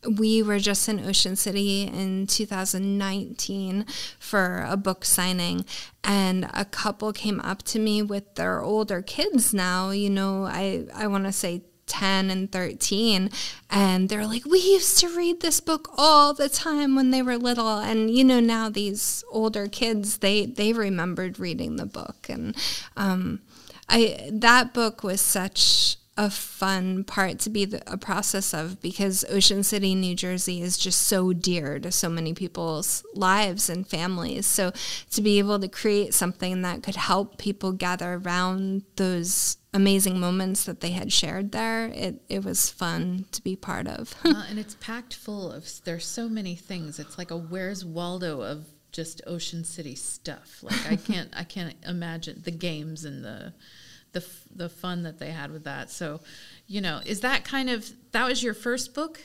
we 0.09 0.41
were 0.41 0.59
just 0.59 0.89
in 0.89 1.05
Ocean 1.05 1.35
City 1.35 1.83
in 1.83 2.27
2019 2.27 3.85
for 4.19 4.65
a 4.67 4.77
book 4.77 5.05
signing, 5.05 5.65
and 6.03 6.49
a 6.53 6.65
couple 6.65 7.13
came 7.13 7.39
up 7.41 7.63
to 7.63 7.79
me 7.79 8.01
with 8.01 8.35
their 8.35 8.61
older 8.61 9.01
kids 9.01 9.53
now. 9.53 9.91
You 9.91 10.09
know, 10.09 10.45
I, 10.45 10.85
I 10.93 11.07
want 11.07 11.25
to 11.25 11.31
say 11.31 11.63
10 11.87 12.31
and 12.31 12.49
13 12.49 13.29
and 13.69 14.07
they're 14.07 14.25
like 14.25 14.45
we 14.45 14.59
used 14.59 14.97
to 14.99 15.09
read 15.09 15.41
this 15.41 15.59
book 15.59 15.89
all 15.97 16.33
the 16.33 16.47
time 16.47 16.95
when 16.95 17.11
they 17.11 17.21
were 17.21 17.37
little 17.37 17.79
and 17.79 18.09
you 18.09 18.23
know 18.23 18.39
now 18.39 18.69
these 18.69 19.25
older 19.29 19.67
kids 19.67 20.19
they 20.19 20.45
they 20.45 20.71
remembered 20.71 21.37
reading 21.37 21.75
the 21.75 21.85
book 21.85 22.27
and 22.29 22.55
um, 22.95 23.41
I 23.89 24.29
that 24.31 24.73
book 24.73 25.03
was 25.03 25.19
such 25.19 25.97
a 26.21 26.29
fun 26.29 27.03
part 27.03 27.39
to 27.39 27.49
be 27.49 27.65
the, 27.65 27.81
a 27.91 27.97
process 27.97 28.53
of 28.53 28.79
because 28.79 29.25
Ocean 29.27 29.63
City, 29.63 29.95
New 29.95 30.13
Jersey 30.13 30.61
is 30.61 30.77
just 30.77 31.01
so 31.07 31.33
dear 31.33 31.79
to 31.79 31.91
so 31.91 32.09
many 32.09 32.31
people's 32.35 33.03
lives 33.15 33.71
and 33.71 33.87
families. 33.87 34.45
So 34.45 34.71
to 35.09 35.21
be 35.23 35.39
able 35.39 35.59
to 35.59 35.67
create 35.67 36.13
something 36.13 36.61
that 36.61 36.83
could 36.83 36.95
help 36.95 37.39
people 37.39 37.71
gather 37.71 38.13
around 38.13 38.83
those 38.97 39.57
amazing 39.73 40.19
moments 40.19 40.63
that 40.65 40.81
they 40.81 40.91
had 40.91 41.11
shared 41.11 41.53
there, 41.53 41.87
it, 41.87 42.21
it 42.29 42.45
was 42.45 42.69
fun 42.69 43.25
to 43.31 43.41
be 43.41 43.55
part 43.55 43.87
of. 43.87 44.13
well, 44.23 44.45
and 44.47 44.59
it's 44.59 44.75
packed 44.75 45.15
full 45.15 45.51
of, 45.51 45.67
there's 45.85 46.05
so 46.05 46.29
many 46.29 46.53
things. 46.53 46.99
It's 46.99 47.17
like 47.17 47.31
a 47.31 47.37
Where's 47.37 47.83
Waldo 47.83 48.41
of 48.41 48.67
just 48.91 49.23
Ocean 49.25 49.63
City 49.63 49.95
stuff. 49.95 50.59
Like 50.61 50.85
I 50.87 50.95
can't, 51.11 51.29
I 51.35 51.45
can't 51.45 51.73
imagine 51.83 52.43
the 52.43 52.51
games 52.51 53.05
and 53.05 53.25
the, 53.25 53.55
the 54.13 54.25
the 54.53 54.69
fun 54.69 55.03
that 55.03 55.19
they 55.19 55.31
had 55.31 55.51
with 55.51 55.63
that. 55.63 55.89
So, 55.89 56.21
you 56.67 56.81
know, 56.81 57.01
is 57.05 57.21
that 57.21 57.43
kind 57.43 57.69
of 57.69 57.89
that 58.11 58.27
was 58.27 58.43
your 58.43 58.53
first 58.53 58.93
book? 58.93 59.21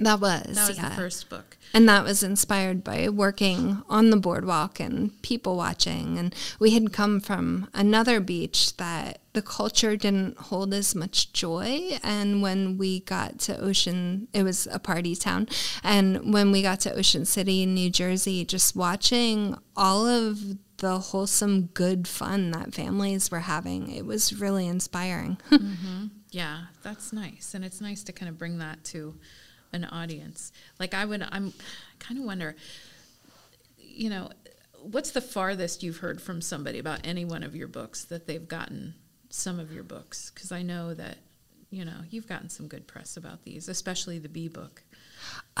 That 0.00 0.20
was 0.20 0.42
that 0.54 0.68
was 0.68 0.76
yeah. 0.76 0.90
the 0.90 0.94
first 0.94 1.28
book, 1.28 1.56
and 1.74 1.88
that 1.88 2.04
was 2.04 2.22
inspired 2.22 2.84
by 2.84 3.08
working 3.08 3.82
on 3.88 4.10
the 4.10 4.16
boardwalk 4.16 4.78
and 4.78 5.20
people 5.22 5.56
watching. 5.56 6.18
And 6.18 6.32
we 6.60 6.70
had 6.70 6.92
come 6.92 7.18
from 7.18 7.68
another 7.74 8.20
beach 8.20 8.76
that 8.76 9.18
the 9.32 9.42
culture 9.42 9.96
didn't 9.96 10.38
hold 10.38 10.72
as 10.72 10.94
much 10.94 11.32
joy. 11.32 11.98
And 12.04 12.42
when 12.42 12.78
we 12.78 13.00
got 13.00 13.40
to 13.40 13.60
Ocean, 13.60 14.28
it 14.32 14.44
was 14.44 14.68
a 14.70 14.78
party 14.78 15.16
town. 15.16 15.48
And 15.82 16.32
when 16.32 16.52
we 16.52 16.62
got 16.62 16.78
to 16.80 16.94
Ocean 16.94 17.24
City, 17.24 17.66
New 17.66 17.90
Jersey, 17.90 18.44
just 18.44 18.76
watching 18.76 19.56
all 19.76 20.06
of 20.06 20.58
the 20.78 20.98
wholesome, 20.98 21.66
good 21.66 22.08
fun 22.08 22.50
that 22.52 22.74
families 22.74 23.30
were 23.30 23.40
having. 23.40 23.90
It 23.90 24.06
was 24.06 24.32
really 24.32 24.66
inspiring. 24.66 25.38
mm-hmm. 25.50 26.06
Yeah, 26.30 26.64
that's 26.82 27.12
nice, 27.12 27.54
and 27.54 27.64
it's 27.64 27.80
nice 27.80 28.02
to 28.04 28.12
kind 28.12 28.28
of 28.28 28.38
bring 28.38 28.58
that 28.58 28.84
to 28.84 29.14
an 29.72 29.84
audience. 29.84 30.52
Like 30.78 30.94
I 30.94 31.04
would, 31.04 31.26
I'm 31.30 31.52
kind 31.98 32.18
of 32.18 32.26
wonder, 32.26 32.56
you 33.76 34.10
know, 34.10 34.30
what's 34.82 35.10
the 35.10 35.20
farthest 35.20 35.82
you've 35.82 35.98
heard 35.98 36.20
from 36.20 36.40
somebody 36.40 36.78
about 36.78 37.00
any 37.04 37.24
one 37.24 37.42
of 37.42 37.56
your 37.56 37.68
books 37.68 38.04
that 38.06 38.26
they've 38.26 38.46
gotten 38.46 38.94
some 39.30 39.58
of 39.58 39.72
your 39.72 39.84
books? 39.84 40.30
Because 40.30 40.52
I 40.52 40.62
know 40.62 40.94
that 40.94 41.18
you 41.70 41.84
know 41.84 42.00
you've 42.10 42.28
gotten 42.28 42.48
some 42.48 42.68
good 42.68 42.86
press 42.86 43.16
about 43.16 43.44
these, 43.44 43.68
especially 43.68 44.18
the 44.18 44.28
B 44.28 44.48
book. 44.48 44.82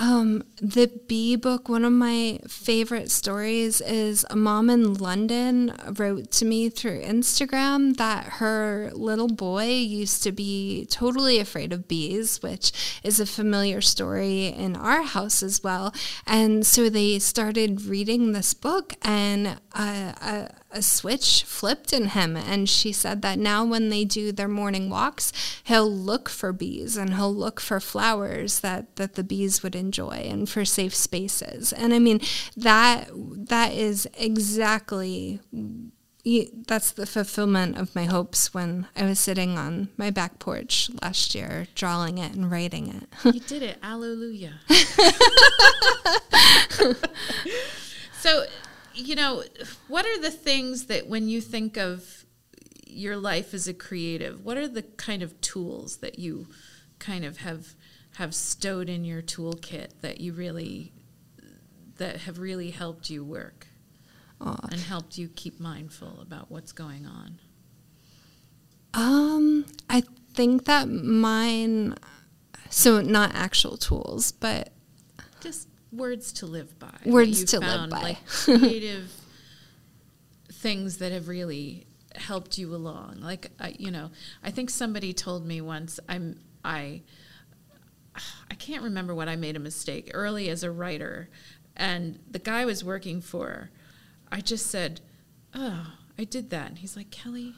Um, 0.00 0.44
the 0.62 0.88
Bee 1.08 1.34
book, 1.34 1.68
one 1.68 1.84
of 1.84 1.92
my 1.92 2.38
favorite 2.46 3.10
stories 3.10 3.80
is 3.80 4.24
a 4.30 4.36
mom 4.36 4.70
in 4.70 4.94
London 4.94 5.74
wrote 5.96 6.30
to 6.32 6.44
me 6.44 6.70
through 6.70 7.02
Instagram 7.02 7.96
that 7.96 8.24
her 8.34 8.92
little 8.94 9.26
boy 9.26 9.64
used 9.64 10.22
to 10.22 10.30
be 10.30 10.86
totally 10.88 11.40
afraid 11.40 11.72
of 11.72 11.88
bees, 11.88 12.40
which 12.42 13.00
is 13.02 13.18
a 13.18 13.26
familiar 13.26 13.80
story 13.80 14.46
in 14.46 14.76
our 14.76 15.02
house 15.02 15.42
as 15.42 15.64
well. 15.64 15.92
And 16.28 16.64
so 16.64 16.88
they 16.88 17.18
started 17.18 17.82
reading 17.82 18.30
this 18.30 18.54
book, 18.54 18.92
and 19.02 19.58
a 20.70 20.82
switch 20.82 21.44
flipped 21.44 21.92
in 21.92 22.08
him. 22.08 22.36
And 22.36 22.68
she 22.68 22.92
said 22.92 23.22
that 23.22 23.38
now, 23.38 23.64
when 23.64 23.88
they 23.88 24.04
do 24.04 24.32
their 24.32 24.48
morning 24.48 24.90
walks, 24.90 25.32
he'll 25.64 25.90
look 25.90 26.28
for 26.28 26.52
bees 26.52 26.96
and 26.96 27.14
he'll 27.14 27.34
look 27.34 27.58
for 27.58 27.80
flowers 27.80 28.60
that, 28.60 28.94
that 28.96 29.14
the 29.14 29.24
bees 29.24 29.47
would 29.62 29.74
enjoy 29.74 30.26
and 30.30 30.48
for 30.48 30.64
safe 30.64 30.94
spaces. 30.94 31.72
And 31.72 31.92
I 31.92 31.98
mean, 31.98 32.20
that 32.56 33.08
that 33.14 33.72
is 33.72 34.08
exactly 34.16 35.40
that's 36.66 36.90
the 36.90 37.06
fulfillment 37.06 37.78
of 37.78 37.94
my 37.94 38.04
hopes 38.04 38.52
when 38.52 38.86
I 38.94 39.04
was 39.04 39.18
sitting 39.18 39.56
on 39.56 39.88
my 39.96 40.10
back 40.10 40.38
porch 40.38 40.90
last 41.02 41.34
year, 41.34 41.68
drawing 41.74 42.18
it 42.18 42.34
and 42.34 42.50
writing 42.50 42.88
it. 42.88 43.34
you 43.34 43.40
did 43.40 43.62
it. 43.62 43.78
Alleluia. 43.82 44.54
so 48.20 48.44
you 48.94 49.14
know, 49.14 49.44
what 49.86 50.04
are 50.04 50.20
the 50.20 50.30
things 50.30 50.86
that 50.86 51.08
when 51.08 51.28
you 51.28 51.40
think 51.40 51.76
of 51.76 52.24
your 52.86 53.16
life 53.16 53.54
as 53.54 53.68
a 53.68 53.74
creative, 53.74 54.44
what 54.44 54.56
are 54.56 54.68
the 54.68 54.82
kind 54.82 55.22
of 55.22 55.40
tools 55.40 55.98
that 55.98 56.18
you 56.18 56.48
kind 56.98 57.24
of 57.24 57.38
have 57.38 57.74
have 58.18 58.34
stowed 58.34 58.88
in 58.88 59.04
your 59.04 59.22
toolkit 59.22 59.90
that 60.00 60.20
you 60.20 60.32
really 60.32 60.92
that 61.98 62.16
have 62.22 62.40
really 62.40 62.72
helped 62.72 63.10
you 63.10 63.24
work 63.24 63.68
Aww. 64.40 64.72
and 64.72 64.80
helped 64.80 65.18
you 65.18 65.28
keep 65.28 65.60
mindful 65.60 66.20
about 66.20 66.50
what's 66.50 66.72
going 66.72 67.06
on? 67.06 67.38
Um, 68.92 69.66
I 69.88 70.02
think 70.34 70.64
that 70.64 70.88
mine 70.88 71.94
so 72.68 73.00
not 73.00 73.36
actual 73.36 73.76
tools, 73.76 74.32
but 74.32 74.72
just 75.40 75.68
words 75.92 76.32
to 76.34 76.46
live 76.46 76.76
by. 76.80 76.98
Words 77.04 77.44
to 77.44 77.60
found, 77.60 77.92
live 77.92 78.00
by. 78.00 78.02
Like 78.02 78.26
creative 78.26 79.12
things 80.54 80.98
that 80.98 81.12
have 81.12 81.28
really 81.28 81.86
helped 82.16 82.58
you 82.58 82.74
along. 82.74 83.18
Like 83.20 83.52
I, 83.60 83.76
you 83.78 83.92
know, 83.92 84.10
I 84.42 84.50
think 84.50 84.70
somebody 84.70 85.12
told 85.12 85.46
me 85.46 85.60
once 85.60 86.00
I'm 86.08 86.40
I 86.64 86.78
I 86.78 87.02
can't 88.54 88.82
remember 88.82 89.14
what 89.14 89.28
I 89.28 89.36
made 89.36 89.56
a 89.56 89.60
mistake 89.60 90.10
early 90.14 90.48
as 90.48 90.62
a 90.62 90.70
writer 90.70 91.28
and 91.76 92.18
the 92.30 92.38
guy 92.38 92.60
I 92.60 92.64
was 92.64 92.82
working 92.84 93.20
for 93.20 93.70
I 94.30 94.40
just 94.40 94.66
said, 94.66 95.00
"Oh, 95.54 95.94
I 96.18 96.24
did 96.24 96.50
that." 96.50 96.68
And 96.68 96.78
he's 96.78 96.96
like, 96.96 97.10
"Kelly, 97.10 97.54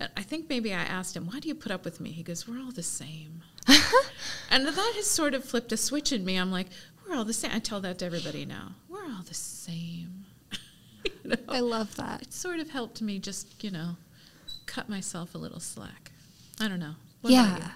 uh, 0.00 0.08
I 0.16 0.22
think 0.22 0.48
maybe 0.48 0.74
I 0.74 0.82
asked 0.82 1.16
him, 1.16 1.26
"Why 1.26 1.38
do 1.38 1.46
you 1.46 1.54
put 1.54 1.70
up 1.70 1.84
with 1.84 2.00
me?" 2.00 2.10
He 2.10 2.24
goes, 2.24 2.48
"We're 2.48 2.58
all 2.58 2.72
the 2.72 2.82
same." 2.82 3.42
and 4.50 4.66
that 4.66 4.92
has 4.96 5.06
sort 5.06 5.34
of 5.34 5.44
flipped 5.44 5.70
a 5.70 5.76
switch 5.76 6.12
in 6.12 6.24
me. 6.24 6.36
I'm 6.36 6.50
like, 6.50 6.66
we're 7.06 7.14
all 7.16 7.24
the 7.24 7.32
same. 7.32 7.50
I 7.52 7.58
tell 7.58 7.80
that 7.80 7.98
to 7.98 8.04
everybody 8.04 8.44
now. 8.44 8.72
We're 8.88 9.04
all 9.04 9.22
the 9.26 9.34
same. 9.34 10.24
you 11.04 11.12
know? 11.30 11.36
I 11.48 11.60
love 11.60 11.94
that. 11.96 12.22
It 12.22 12.32
sort 12.32 12.58
of 12.58 12.70
helped 12.70 13.02
me 13.02 13.18
just, 13.18 13.62
you 13.62 13.70
know, 13.70 13.96
cut 14.66 14.88
myself 14.88 15.34
a 15.34 15.38
little 15.38 15.60
slack. 15.60 16.10
I 16.60 16.68
don't 16.68 16.80
know. 16.80 16.94
What 17.20 17.32
yeah. 17.32 17.70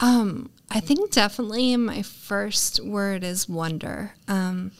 Um, 0.00 0.50
I 0.70 0.80
think 0.80 1.10
definitely 1.10 1.76
my 1.76 2.02
first 2.02 2.84
word 2.84 3.22
is 3.24 3.48
wonder. 3.48 4.14
Um, 4.28 4.72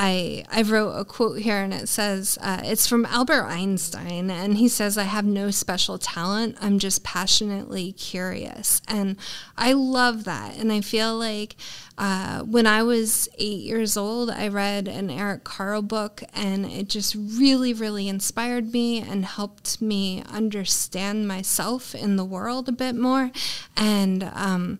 I, 0.00 0.44
I 0.48 0.62
wrote 0.62 0.92
a 0.92 1.04
quote 1.04 1.40
here 1.40 1.56
and 1.56 1.74
it 1.74 1.88
says, 1.88 2.38
uh, 2.40 2.60
it's 2.62 2.86
from 2.86 3.04
Albert 3.06 3.46
Einstein. 3.46 4.30
And 4.30 4.56
he 4.56 4.68
says, 4.68 4.96
I 4.96 5.02
have 5.02 5.24
no 5.24 5.50
special 5.50 5.98
talent. 5.98 6.56
I'm 6.60 6.78
just 6.78 7.02
passionately 7.02 7.90
curious. 7.90 8.80
And 8.86 9.16
I 9.56 9.72
love 9.72 10.22
that. 10.22 10.56
And 10.56 10.70
I 10.70 10.82
feel 10.82 11.18
like 11.18 11.56
uh, 11.98 12.42
when 12.42 12.64
I 12.64 12.84
was 12.84 13.28
eight 13.38 13.62
years 13.62 13.96
old, 13.96 14.30
I 14.30 14.46
read 14.46 14.86
an 14.86 15.10
Eric 15.10 15.42
Carle 15.42 15.82
book 15.82 16.22
and 16.32 16.64
it 16.64 16.88
just 16.88 17.16
really, 17.16 17.74
really 17.74 18.06
inspired 18.06 18.72
me 18.72 19.00
and 19.00 19.24
helped 19.24 19.82
me 19.82 20.22
understand 20.30 21.26
myself 21.26 21.92
in 21.96 22.14
the 22.14 22.24
world 22.24 22.68
a 22.68 22.72
bit 22.72 22.94
more. 22.94 23.32
And, 23.76 24.22
um, 24.32 24.78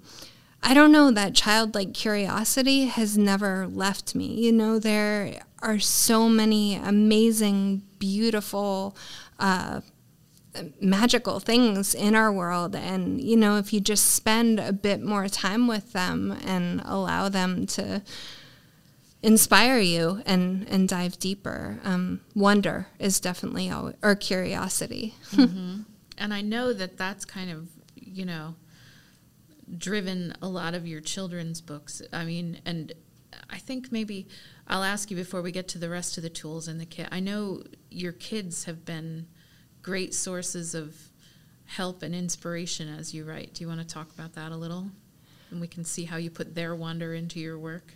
I 0.63 0.75
don't 0.75 0.93
know, 0.93 1.11
that 1.13 1.35
childlike 1.35 1.95
curiosity 1.95 2.87
has 2.87 3.17
never 3.17 3.67
left 3.67 4.15
me. 4.15 4.27
You 4.35 4.53
know, 4.53 4.79
there 4.79 5.43
are 5.61 5.79
so 5.79 6.29
many 6.29 6.75
amazing, 6.75 7.83
beautiful, 7.99 8.97
uh, 9.39 9.81
magical 10.81 11.39
things 11.39 11.95
in 11.95 12.15
our 12.15 12.33
world. 12.33 12.75
And, 12.75 13.21
you 13.21 13.37
know, 13.37 13.57
if 13.59 13.73
you 13.73 13.81
just 13.81 14.13
spend 14.13 14.59
a 14.59 14.73
bit 14.73 15.01
more 15.01 15.29
time 15.29 15.69
with 15.69 15.93
them 15.93 16.37
and 16.45 16.83
allow 16.85 17.29
them 17.29 17.67
to 17.67 18.03
inspire 19.23 19.79
you 19.79 20.23
and, 20.27 20.67
and 20.69 20.89
dive 20.89 21.19
deeper, 21.19 21.79
um, 21.85 22.21
wonder 22.35 22.89
is 22.99 23.21
definitely, 23.21 23.71
always, 23.71 23.95
or 24.03 24.17
curiosity. 24.17 25.15
Mm-hmm. 25.31 25.83
and 26.19 26.35
I 26.35 26.41
know 26.41 26.73
that 26.73 26.97
that's 26.97 27.25
kind 27.25 27.51
of, 27.51 27.69
you 27.95 28.25
know, 28.25 28.57
driven 29.77 30.35
a 30.41 30.49
lot 30.49 30.75
of 30.75 30.87
your 30.87 31.01
children's 31.01 31.61
books. 31.61 32.01
I 32.13 32.25
mean, 32.25 32.61
and 32.65 32.93
I 33.51 33.59
think 33.59 33.93
maybe 33.93 34.29
I'll 34.67 34.85
ask 34.85 35.11
you 35.11 35.17
before 35.17 35.43
we 35.43 35.53
get 35.53 35.69
to 35.69 35.79
the 35.79 35.91
rest 35.91 36.17
of 36.17 36.23
the 36.23 36.31
tools 36.31 36.69
in 36.69 36.79
the 36.79 36.87
kit. 36.87 37.09
I 37.11 37.21
know 37.21 37.63
your 37.91 38.13
kids 38.13 38.65
have 38.65 38.85
been 38.85 39.27
great 39.83 40.15
sources 40.15 40.75
of 40.75 40.97
help 41.67 42.03
and 42.03 42.15
inspiration 42.15 42.89
as 42.89 43.13
you 43.13 43.25
write. 43.25 43.55
Do 43.55 43.65
you 43.65 43.69
want 43.69 43.81
to 43.81 43.87
talk 43.87 44.11
about 44.13 44.35
that 44.35 44.53
a 44.53 44.57
little? 44.57 44.91
And 45.51 45.61
we 45.61 45.69
can 45.69 45.85
see 45.85 46.05
how 46.05 46.17
you 46.17 46.31
put 46.31 46.55
their 46.55 46.75
wonder 46.75 47.15
into 47.15 47.41
your 47.41 47.59
work. 47.59 47.95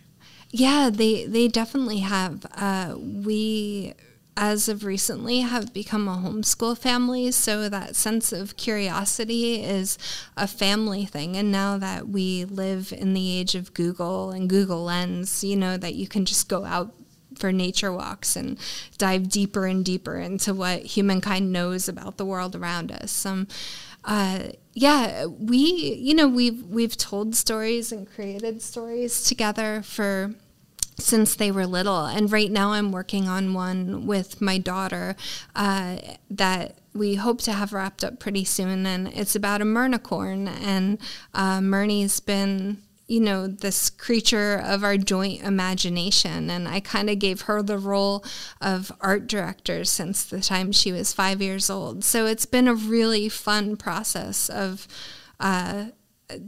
Yeah, 0.49 0.89
they 0.91 1.25
they 1.25 1.47
definitely 1.47 1.99
have. 1.99 2.45
Uh, 2.55 2.95
we 2.97 3.93
as 4.35 4.67
of 4.67 4.83
recently 4.83 5.41
have 5.41 5.73
become 5.73 6.07
a 6.07 6.17
homeschool 6.17 6.77
family 6.77 7.31
so 7.31 7.69
that 7.69 7.95
sense 7.95 8.33
of 8.33 8.57
curiosity 8.57 9.63
is 9.63 9.97
a 10.35 10.47
family 10.47 11.05
thing. 11.05 11.37
And 11.37 11.51
now 11.51 11.77
that 11.77 12.09
we 12.09 12.45
live 12.45 12.91
in 12.91 13.13
the 13.13 13.37
age 13.37 13.55
of 13.55 13.73
google 13.73 14.31
and 14.31 14.49
google 14.49 14.83
lens 14.83 15.43
you 15.43 15.55
know 15.55 15.77
that 15.77 15.95
you 15.95 16.07
can 16.07 16.25
just 16.25 16.49
go 16.49 16.65
out 16.65 16.93
for 17.37 17.51
nature 17.51 17.91
walks 17.91 18.35
and 18.35 18.57
dive 18.97 19.29
deeper 19.29 19.65
and 19.65 19.83
deeper 19.83 20.17
into 20.17 20.53
what 20.53 20.83
humankind 20.83 21.51
knows 21.51 21.87
about 21.87 22.17
the 22.17 22.25
world 22.25 22.55
around 22.55 22.91
us. 22.91 23.25
Um, 23.25 23.47
uh, 24.05 24.49
yeah, 24.73 25.25
we 25.25 25.57
you 25.57 26.13
know 26.13 26.27
we've 26.27 26.63
we've 26.65 26.97
told 26.97 27.35
stories 27.35 27.91
and 27.91 28.09
created 28.09 28.61
stories 28.61 29.23
together 29.23 29.81
for 29.83 30.33
since 30.99 31.35
they 31.35 31.51
were 31.51 31.65
little. 31.65 32.05
And 32.05 32.31
right 32.31 32.51
now, 32.51 32.73
I'm 32.73 32.91
working 32.91 33.27
on 33.27 33.53
one 33.53 34.05
with 34.05 34.41
my 34.41 34.57
daughter 34.57 35.15
uh, 35.55 35.97
that 36.29 36.77
we 36.93 37.15
hope 37.15 37.41
to 37.41 37.53
have 37.53 37.73
wrapped 37.73 38.03
up 38.03 38.19
pretty 38.19 38.43
soon. 38.43 38.85
And 38.85 39.07
it's 39.09 39.35
about 39.35 39.61
a 39.61 39.65
mernicorn. 39.65 40.47
And 40.47 40.99
uh, 41.33 41.61
Myrnie's 41.61 42.19
been 42.19 42.77
you 43.07 43.19
know, 43.19 43.47
this 43.47 43.89
creature 43.89 44.55
of 44.63 44.83
our 44.83 44.97
joint 44.97 45.43
imagination. 45.43 46.49
And 46.49 46.67
I 46.67 46.79
kind 46.79 47.09
of 47.09 47.19
gave 47.19 47.41
her 47.41 47.61
the 47.61 47.77
role 47.77 48.23
of 48.61 48.91
art 49.01 49.27
director 49.27 49.83
since 49.83 50.23
the 50.23 50.41
time 50.41 50.71
she 50.71 50.91
was 50.91 51.13
five 51.13 51.41
years 51.41 51.69
old. 51.69 52.03
So 52.03 52.25
it's 52.25 52.45
been 52.45 52.67
a 52.67 52.73
really 52.73 53.27
fun 53.29 53.75
process 53.75 54.49
of 54.49 54.87
uh, 55.39 55.87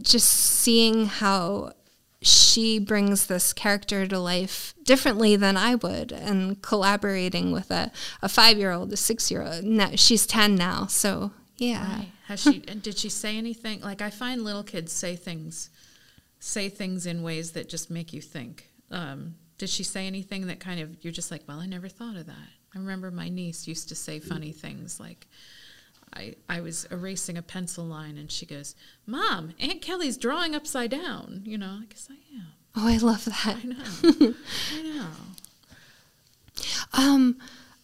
just 0.01 0.27
seeing 0.27 1.07
how 1.07 1.73
she 2.26 2.80
brings 2.80 3.28
this 3.28 3.53
character 3.53 4.07
to 4.07 4.17
life 4.17 4.73
differently 4.84 5.36
than 5.36 5.55
I 5.57 5.76
would, 5.76 6.11
and 6.11 6.59
collaborating 6.61 7.51
with 7.51 7.69
a, 7.69 7.91
a 8.21 8.30
five 8.30 8.57
year 8.57 8.71
old, 8.71 8.91
a 8.91 8.97
six 8.97 9.30
year 9.30 9.43
old. 9.43 9.63
No, 9.63 9.91
she's 9.95 10.26
10 10.26 10.55
now, 10.55 10.88
so 10.88 11.32
yeah. 11.57 11.97
Right. 11.97 12.11
Has 12.28 12.41
she, 12.41 12.59
did 12.59 12.97
she 12.97 13.09
say 13.09 13.38
anything? 13.38 13.82
Like, 13.82 14.01
I 14.01 14.09
find 14.09 14.43
little 14.43 14.63
kids 14.63 14.91
say 14.91 15.15
things, 15.15 15.69
say 16.39 16.67
things 16.67 17.05
in 17.05 17.21
ways 17.21 17.51
that 17.51 17.69
just 17.69 17.91
make 17.91 18.11
you 18.11 18.21
think. 18.21 18.65
Um, 18.89 19.36
did 19.59 19.69
she 19.69 19.84
say 19.84 20.07
anything 20.07 20.47
that 20.47 20.59
kind 20.59 20.80
of, 20.80 20.97
you're 21.01 21.13
just 21.13 21.30
like, 21.30 21.43
well, 21.47 21.59
I 21.59 21.67
never 21.67 21.88
thought 21.88 22.15
of 22.15 22.26
that? 22.26 22.49
I 22.73 22.80
remember 22.80 23.11
my 23.11 23.30
niece 23.30 23.67
used 23.67 23.89
to 23.89 23.95
say 23.95 24.19
funny 24.19 24.51
things 24.51 24.99
like, 24.99 25.28
I, 26.16 26.36
I 26.47 26.61
was 26.61 26.86
erasing 26.91 27.38
a 27.38 27.41
pencil 27.41 27.84
line 27.86 28.18
and 28.18 28.32
she 28.32 28.45
goes, 28.45 28.76
Mom, 29.05 29.53
Aunt 29.59 29.82
Kelly's 29.82 30.18
drawing 30.18 30.55
upside 30.55 30.91
down. 30.91 31.41
You 31.45 31.57
know, 31.57 31.80
I 31.82 31.86
guess 31.86 32.09
I 32.09 32.36
am. 32.36 32.47
Oh, 32.76 32.88
I 32.88 32.97
love 32.97 33.26
that. 33.26 33.57
I 33.57 33.63
know. 33.63 34.34
I 34.74 34.82
know. 34.82 35.07
Um, 36.93 37.38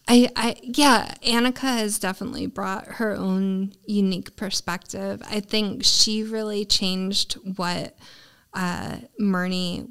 I, 0.08 0.28
I, 0.34 0.56
yeah, 0.62 1.14
Annika 1.22 1.60
has 1.60 1.98
definitely 1.98 2.46
brought 2.46 2.86
her 2.86 3.14
own 3.14 3.72
unique 3.86 4.34
perspective. 4.36 5.22
I 5.28 5.40
think 5.40 5.84
she 5.84 6.22
really 6.22 6.64
changed 6.64 7.34
what 7.56 7.96
uh, 8.54 8.96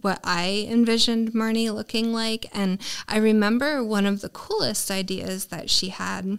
what 0.02 0.20
I 0.24 0.68
envisioned 0.70 1.34
Myrnie 1.34 1.72
looking 1.72 2.14
like. 2.14 2.46
And 2.54 2.80
I 3.08 3.18
remember 3.18 3.84
one 3.84 4.06
of 4.06 4.22
the 4.22 4.30
coolest 4.30 4.92
ideas 4.92 5.46
that 5.46 5.70
she 5.70 5.89
had 5.89 6.38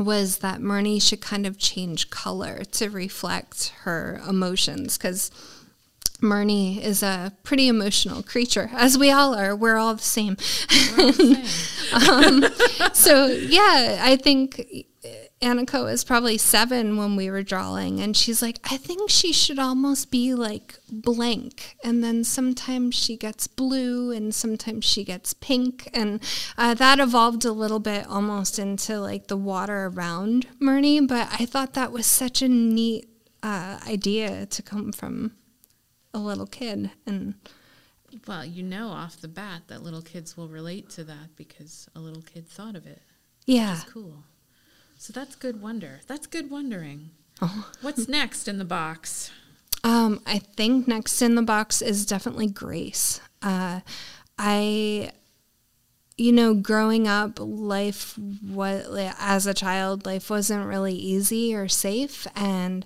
was 0.00 0.38
that 0.38 0.60
Marnie 0.60 1.00
should 1.00 1.20
kind 1.20 1.46
of 1.46 1.58
change 1.58 2.10
color 2.10 2.64
to 2.64 2.88
reflect 2.88 3.72
her 3.82 4.20
emotions 4.28 4.96
because 4.96 5.30
Marnie 6.20 6.80
is 6.82 7.02
a 7.02 7.32
pretty 7.42 7.68
emotional 7.68 8.22
creature, 8.22 8.70
as 8.74 8.98
we 8.98 9.10
all 9.10 9.34
are. 9.34 9.54
We're 9.54 9.76
all 9.76 9.94
the 9.94 10.02
same. 10.02 10.36
All 10.98 11.12
the 11.12 11.44
same. 11.44 12.44
um, 12.44 12.92
so, 12.92 13.26
yeah, 13.26 14.00
I 14.02 14.16
think 14.16 14.86
Annika 15.42 15.82
was 15.82 16.04
probably 16.04 16.36
seven 16.36 16.98
when 16.98 17.16
we 17.16 17.30
were 17.30 17.42
drawing, 17.42 17.98
and 17.98 18.14
she's 18.14 18.42
like, 18.42 18.58
I 18.70 18.76
think 18.76 19.08
she 19.08 19.32
should 19.32 19.58
almost 19.58 20.10
be 20.10 20.34
like 20.34 20.78
blank. 20.90 21.76
And 21.82 22.04
then 22.04 22.24
sometimes 22.24 22.94
she 22.94 23.16
gets 23.16 23.46
blue, 23.46 24.10
and 24.10 24.34
sometimes 24.34 24.84
she 24.84 25.02
gets 25.02 25.32
pink. 25.32 25.88
And 25.94 26.22
uh, 26.58 26.74
that 26.74 27.00
evolved 27.00 27.46
a 27.46 27.52
little 27.52 27.78
bit 27.80 28.06
almost 28.06 28.58
into 28.58 29.00
like 29.00 29.28
the 29.28 29.36
water 29.36 29.86
around 29.86 30.46
Myrnie. 30.60 31.00
But 31.00 31.28
I 31.32 31.46
thought 31.46 31.72
that 31.72 31.90
was 31.90 32.04
such 32.04 32.42
a 32.42 32.48
neat 32.48 33.08
uh, 33.42 33.80
idea 33.88 34.44
to 34.44 34.62
come 34.62 34.92
from 34.92 35.32
a 36.12 36.18
little 36.18 36.46
kid. 36.46 36.90
And 37.06 37.34
well, 38.26 38.44
you 38.44 38.62
know 38.62 38.88
off 38.88 39.20
the 39.20 39.28
bat 39.28 39.62
that 39.68 39.82
little 39.82 40.02
kids 40.02 40.36
will 40.36 40.48
relate 40.48 40.90
to 40.90 41.04
that 41.04 41.36
because 41.36 41.88
a 41.94 42.00
little 42.00 42.22
kid 42.22 42.46
thought 42.46 42.76
of 42.76 42.86
it. 42.86 43.00
Yeah. 43.46 43.80
cool. 43.88 44.24
So 45.00 45.14
that's 45.14 45.34
good 45.34 45.62
wonder. 45.62 46.02
That's 46.06 46.26
good 46.26 46.50
wondering. 46.50 47.12
Oh. 47.40 47.70
What's 47.80 48.06
next 48.20 48.46
in 48.46 48.58
the 48.58 48.66
box? 48.66 49.30
Um, 49.82 50.20
I 50.26 50.40
think 50.40 50.86
next 50.86 51.22
in 51.22 51.36
the 51.36 51.42
box 51.42 51.80
is 51.80 52.04
definitely 52.04 52.48
grace. 52.48 53.18
Uh, 53.40 53.80
I, 54.38 55.12
you 56.18 56.32
know, 56.32 56.52
growing 56.52 57.08
up, 57.08 57.38
life 57.40 58.18
was 58.46 59.14
as 59.18 59.46
a 59.46 59.54
child, 59.54 60.04
life 60.04 60.28
wasn't 60.28 60.66
really 60.66 60.96
easy 60.96 61.54
or 61.54 61.66
safe, 61.66 62.26
and 62.36 62.84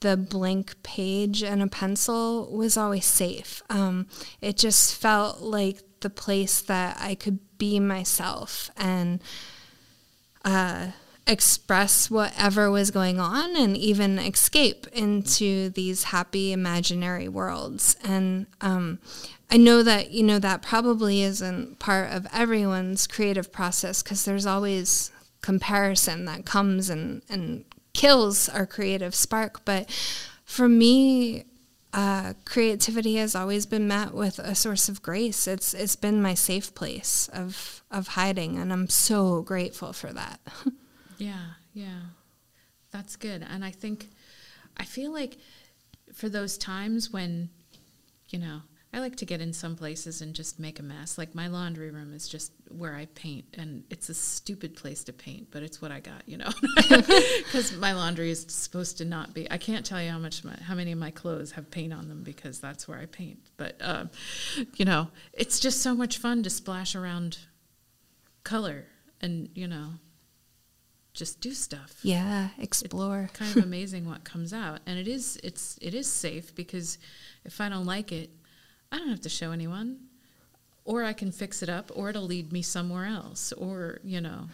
the 0.00 0.16
blank 0.16 0.82
page 0.82 1.42
and 1.42 1.62
a 1.62 1.66
pencil 1.66 2.50
was 2.50 2.78
always 2.78 3.04
safe. 3.04 3.62
Um, 3.68 4.06
it 4.40 4.56
just 4.56 4.94
felt 4.94 5.42
like 5.42 5.82
the 6.00 6.08
place 6.08 6.62
that 6.62 6.96
I 6.98 7.14
could 7.16 7.38
be 7.58 7.78
myself 7.78 8.70
and. 8.78 9.22
Uh, 10.42 10.92
express 11.26 12.10
whatever 12.10 12.70
was 12.70 12.90
going 12.90 13.20
on 13.20 13.56
and 13.56 13.76
even 13.76 14.18
escape 14.18 14.86
into 14.92 15.70
these 15.70 16.04
happy 16.04 16.52
imaginary 16.52 17.28
worlds. 17.28 17.96
And 18.02 18.46
um, 18.60 18.98
I 19.50 19.56
know 19.56 19.82
that, 19.82 20.10
you 20.10 20.22
know, 20.22 20.38
that 20.38 20.62
probably 20.62 21.22
isn't 21.22 21.78
part 21.78 22.12
of 22.12 22.26
everyone's 22.32 23.06
creative 23.06 23.52
process 23.52 24.02
because 24.02 24.24
there's 24.24 24.46
always 24.46 25.12
comparison 25.40 26.24
that 26.26 26.44
comes 26.44 26.90
and, 26.90 27.22
and 27.28 27.64
kills 27.92 28.48
our 28.48 28.66
creative 28.66 29.14
spark. 29.14 29.64
But 29.64 29.90
for 30.44 30.68
me, 30.68 31.44
uh, 31.92 32.34
creativity 32.44 33.16
has 33.16 33.34
always 33.34 33.66
been 33.66 33.88
met 33.88 34.14
with 34.14 34.38
a 34.38 34.54
source 34.54 34.88
of 34.88 35.02
grace. 35.02 35.48
It's 35.48 35.74
it's 35.74 35.96
been 35.96 36.22
my 36.22 36.34
safe 36.34 36.74
place 36.74 37.28
of 37.32 37.82
of 37.90 38.08
hiding, 38.08 38.58
and 38.58 38.72
I'm 38.72 38.88
so 38.88 39.42
grateful 39.42 39.92
for 39.92 40.12
that. 40.12 40.40
Yeah, 41.20 41.54
yeah. 41.74 42.00
That's 42.90 43.16
good. 43.16 43.46
And 43.48 43.64
I 43.64 43.70
think, 43.70 44.08
I 44.76 44.84
feel 44.84 45.12
like 45.12 45.36
for 46.12 46.28
those 46.28 46.58
times 46.58 47.12
when, 47.12 47.50
you 48.30 48.38
know, 48.38 48.62
I 48.92 48.98
like 48.98 49.14
to 49.16 49.24
get 49.24 49.40
in 49.40 49.52
some 49.52 49.76
places 49.76 50.20
and 50.20 50.34
just 50.34 50.58
make 50.58 50.80
a 50.80 50.82
mess. 50.82 51.16
Like 51.16 51.32
my 51.32 51.46
laundry 51.46 51.90
room 51.92 52.12
is 52.12 52.26
just 52.26 52.50
where 52.76 52.96
I 52.96 53.06
paint, 53.14 53.44
and 53.56 53.84
it's 53.88 54.08
a 54.08 54.14
stupid 54.14 54.74
place 54.74 55.04
to 55.04 55.12
paint, 55.12 55.48
but 55.52 55.62
it's 55.62 55.80
what 55.80 55.92
I 55.92 56.00
got, 56.00 56.22
you 56.26 56.36
know. 56.38 56.50
Because 56.88 57.76
my 57.76 57.92
laundry 57.92 58.30
is 58.30 58.44
supposed 58.48 58.98
to 58.98 59.04
not 59.04 59.32
be. 59.32 59.48
I 59.50 59.58
can't 59.58 59.86
tell 59.86 60.02
you 60.02 60.10
how 60.10 60.18
much 60.18 60.42
my, 60.42 60.56
how 60.62 60.74
many 60.74 60.90
of 60.90 60.98
my 60.98 61.12
clothes 61.12 61.52
have 61.52 61.70
paint 61.70 61.92
on 61.92 62.08
them 62.08 62.24
because 62.24 62.58
that's 62.58 62.88
where 62.88 62.98
I 62.98 63.06
paint. 63.06 63.38
But 63.56 63.76
um, 63.80 64.10
you 64.74 64.84
know, 64.84 65.08
it's 65.32 65.60
just 65.60 65.82
so 65.82 65.94
much 65.94 66.18
fun 66.18 66.42
to 66.42 66.50
splash 66.50 66.96
around 66.96 67.38
color, 68.42 68.86
and 69.20 69.50
you 69.54 69.68
know, 69.68 69.90
just 71.20 71.40
do 71.40 71.52
stuff. 71.52 72.00
Yeah, 72.02 72.48
explore. 72.58 73.28
It's 73.30 73.38
kind 73.38 73.56
of 73.56 73.62
amazing 73.70 74.08
what 74.08 74.24
comes 74.24 74.52
out, 74.52 74.80
and 74.86 74.98
it 74.98 75.06
is 75.06 75.38
it's 75.44 75.78
it 75.80 75.94
is 75.94 76.10
safe 76.10 76.52
because 76.54 76.98
if 77.44 77.60
I 77.60 77.68
don't 77.68 77.86
like 77.86 78.10
it, 78.10 78.30
I 78.90 78.98
don't 78.98 79.10
have 79.10 79.20
to 79.20 79.28
show 79.28 79.52
anyone, 79.52 79.98
or 80.84 81.04
I 81.04 81.12
can 81.12 81.30
fix 81.30 81.62
it 81.62 81.68
up, 81.68 81.92
or 81.94 82.08
it'll 82.10 82.24
lead 82.24 82.52
me 82.52 82.62
somewhere 82.62 83.06
else, 83.06 83.52
or 83.52 84.00
you 84.02 84.20
know, 84.20 84.48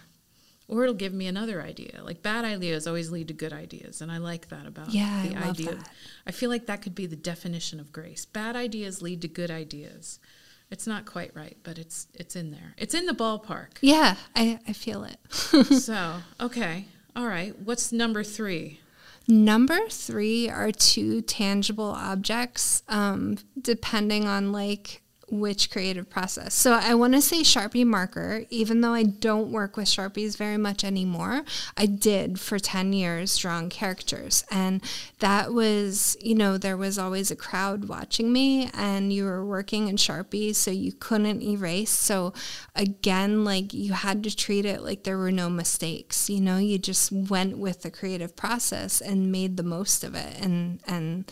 or 0.69 0.83
it'll 0.83 0.95
give 1.05 1.15
me 1.15 1.27
another 1.29 1.63
idea. 1.63 2.01
Like 2.03 2.21
bad 2.23 2.45
ideas 2.45 2.87
always 2.89 3.11
lead 3.13 3.29
to 3.29 3.35
good 3.35 3.53
ideas, 3.53 4.01
and 4.03 4.11
I 4.11 4.19
like 4.19 4.49
that 4.49 4.67
about 4.67 4.93
Yeah, 4.93 5.23
the 5.29 5.37
I 5.37 5.49
idea. 5.51 5.75
that. 5.77 5.89
I 6.27 6.33
feel 6.33 6.51
like 6.51 6.67
that 6.67 6.83
could 6.83 6.95
be 6.97 7.07
the 7.07 7.15
definition 7.33 7.79
of 7.81 7.93
grace. 7.93 8.25
Bad 8.27 8.57
ideas 8.57 9.01
lead 9.03 9.23
to 9.23 9.29
good 9.29 9.51
ideas. 9.53 10.19
It's 10.71 10.87
not 10.87 11.07
quite 11.07 11.35
right, 11.35 11.57
but 11.63 11.79
it's 11.79 12.09
it's 12.15 12.35
in 12.35 12.51
there. 12.51 12.75
It's 12.77 12.95
in 12.95 13.07
the 13.07 13.13
ballpark. 13.13 13.79
Yeah, 13.81 14.17
I, 14.35 14.59
I 14.67 14.73
feel 14.73 15.05
it. 15.05 15.19
so 15.33 16.17
okay, 16.41 16.87
all 17.15 17.27
right. 17.27 17.57
What's 17.59 17.93
number 17.93 18.25
three? 18.25 18.81
Number 19.29 19.89
three 19.89 20.49
are 20.49 20.71
two 20.71 21.21
tangible 21.21 21.91
objects, 21.91 22.83
um, 22.89 23.39
depending 23.61 24.27
on 24.27 24.53
like 24.53 25.03
which 25.29 25.71
creative 25.71 26.09
process. 26.09 26.55
So 26.55 26.73
I 26.73 26.95
want 26.95 27.15
to 27.15 27.21
say 27.21 27.41
Sharpie 27.41 27.85
marker, 27.85 28.45
even 28.49 28.81
though 28.81 28.93
I 28.93 29.03
don't 29.03 29.51
work 29.51 29.77
with 29.77 29.89
Sharpies 29.89 30.37
very 30.37 30.57
much 30.57 30.85
anymore. 30.85 31.43
I 31.77 31.87
did 31.87 32.39
for 32.39 32.59
10 32.59 32.93
years 32.93 33.37
drawing 33.37 33.69
characters. 33.69 34.45
And 34.51 34.83
that 35.19 35.53
was, 35.53 36.17
you 36.21 36.37
know, 36.37 36.59
there 36.59 36.77
was 36.77 36.99
always 36.99 37.31
a 37.31 37.37
crowd 37.37 37.87
watching 37.87 38.33
me 38.33 38.71
and 38.73 39.13
you 39.13 39.25
were 39.25 39.45
working 39.45 39.89
in 39.89 39.97
Sharpie, 39.97 40.55
so 40.55 40.71
you 40.71 40.93
couldn't 40.93 41.43
erase. 41.43 41.91
So 41.91 42.33
again, 42.77 43.45
like 43.45 43.75
you 43.75 43.95
had 43.95 44.23
to 44.25 44.37
treat 44.37 44.65
it 44.65 44.83
like 44.83 45.03
there 45.03 45.19
were 45.19 45.33
no 45.33 45.51
mistakes. 45.51 46.31
You 46.31 46.41
know, 46.41 46.59
you 46.59 46.79
just 46.79 47.11
went 47.11 47.59
with 47.59 47.83
the 47.83 47.91
creative 47.91 48.37
process 48.37 49.01
and 49.01 49.33
made 49.33 49.57
the 49.57 49.65
most 49.65 50.05
of 50.05 50.15
it. 50.15 50.41
And, 50.41 50.81
and, 50.87 51.31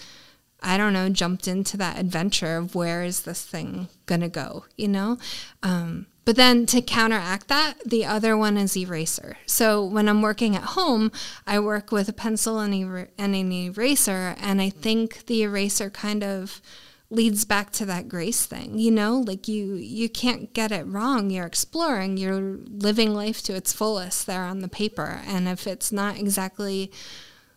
I 0.64 0.76
don't 0.76 0.92
know, 0.92 1.08
jumped 1.08 1.46
into 1.46 1.76
that 1.76 1.98
adventure 1.98 2.56
of 2.56 2.74
where 2.74 3.02
is 3.02 3.22
this 3.22 3.44
thing 3.44 3.88
gonna 4.06 4.28
go, 4.28 4.64
you 4.76 4.88
know? 4.88 5.18
Um, 5.62 6.06
but 6.24 6.36
then 6.36 6.64
to 6.66 6.80
counteract 6.80 7.48
that, 7.48 7.74
the 7.84 8.06
other 8.06 8.36
one 8.36 8.56
is 8.56 8.76
eraser. 8.76 9.36
So 9.46 9.84
when 9.84 10.08
I'm 10.08 10.22
working 10.22 10.56
at 10.56 10.62
home, 10.62 11.12
I 11.46 11.58
work 11.58 11.92
with 11.92 12.08
a 12.08 12.14
pencil 12.14 12.58
and, 12.60 12.74
er- 12.84 13.10
and 13.18 13.34
an 13.34 13.52
eraser, 13.52 14.34
and 14.40 14.62
I 14.62 14.70
think 14.70 15.26
the 15.26 15.42
eraser 15.42 15.90
kind 15.90 16.24
of 16.24 16.62
leads 17.10 17.44
back 17.44 17.70
to 17.70 17.86
that 17.86 18.08
grace 18.08 18.44
thing 18.46 18.78
you 18.78 18.90
know 18.90 19.18
like 19.18 19.46
you 19.46 19.74
you 19.74 20.08
can't 20.08 20.52
get 20.52 20.72
it 20.72 20.84
wrong 20.86 21.30
you're 21.30 21.46
exploring 21.46 22.16
you're 22.16 22.58
living 22.66 23.14
life 23.14 23.42
to 23.42 23.54
its 23.54 23.72
fullest 23.72 24.26
there 24.26 24.42
on 24.42 24.60
the 24.60 24.68
paper 24.68 25.20
and 25.26 25.46
if 25.46 25.66
it's 25.66 25.92
not 25.92 26.18
exactly 26.18 26.90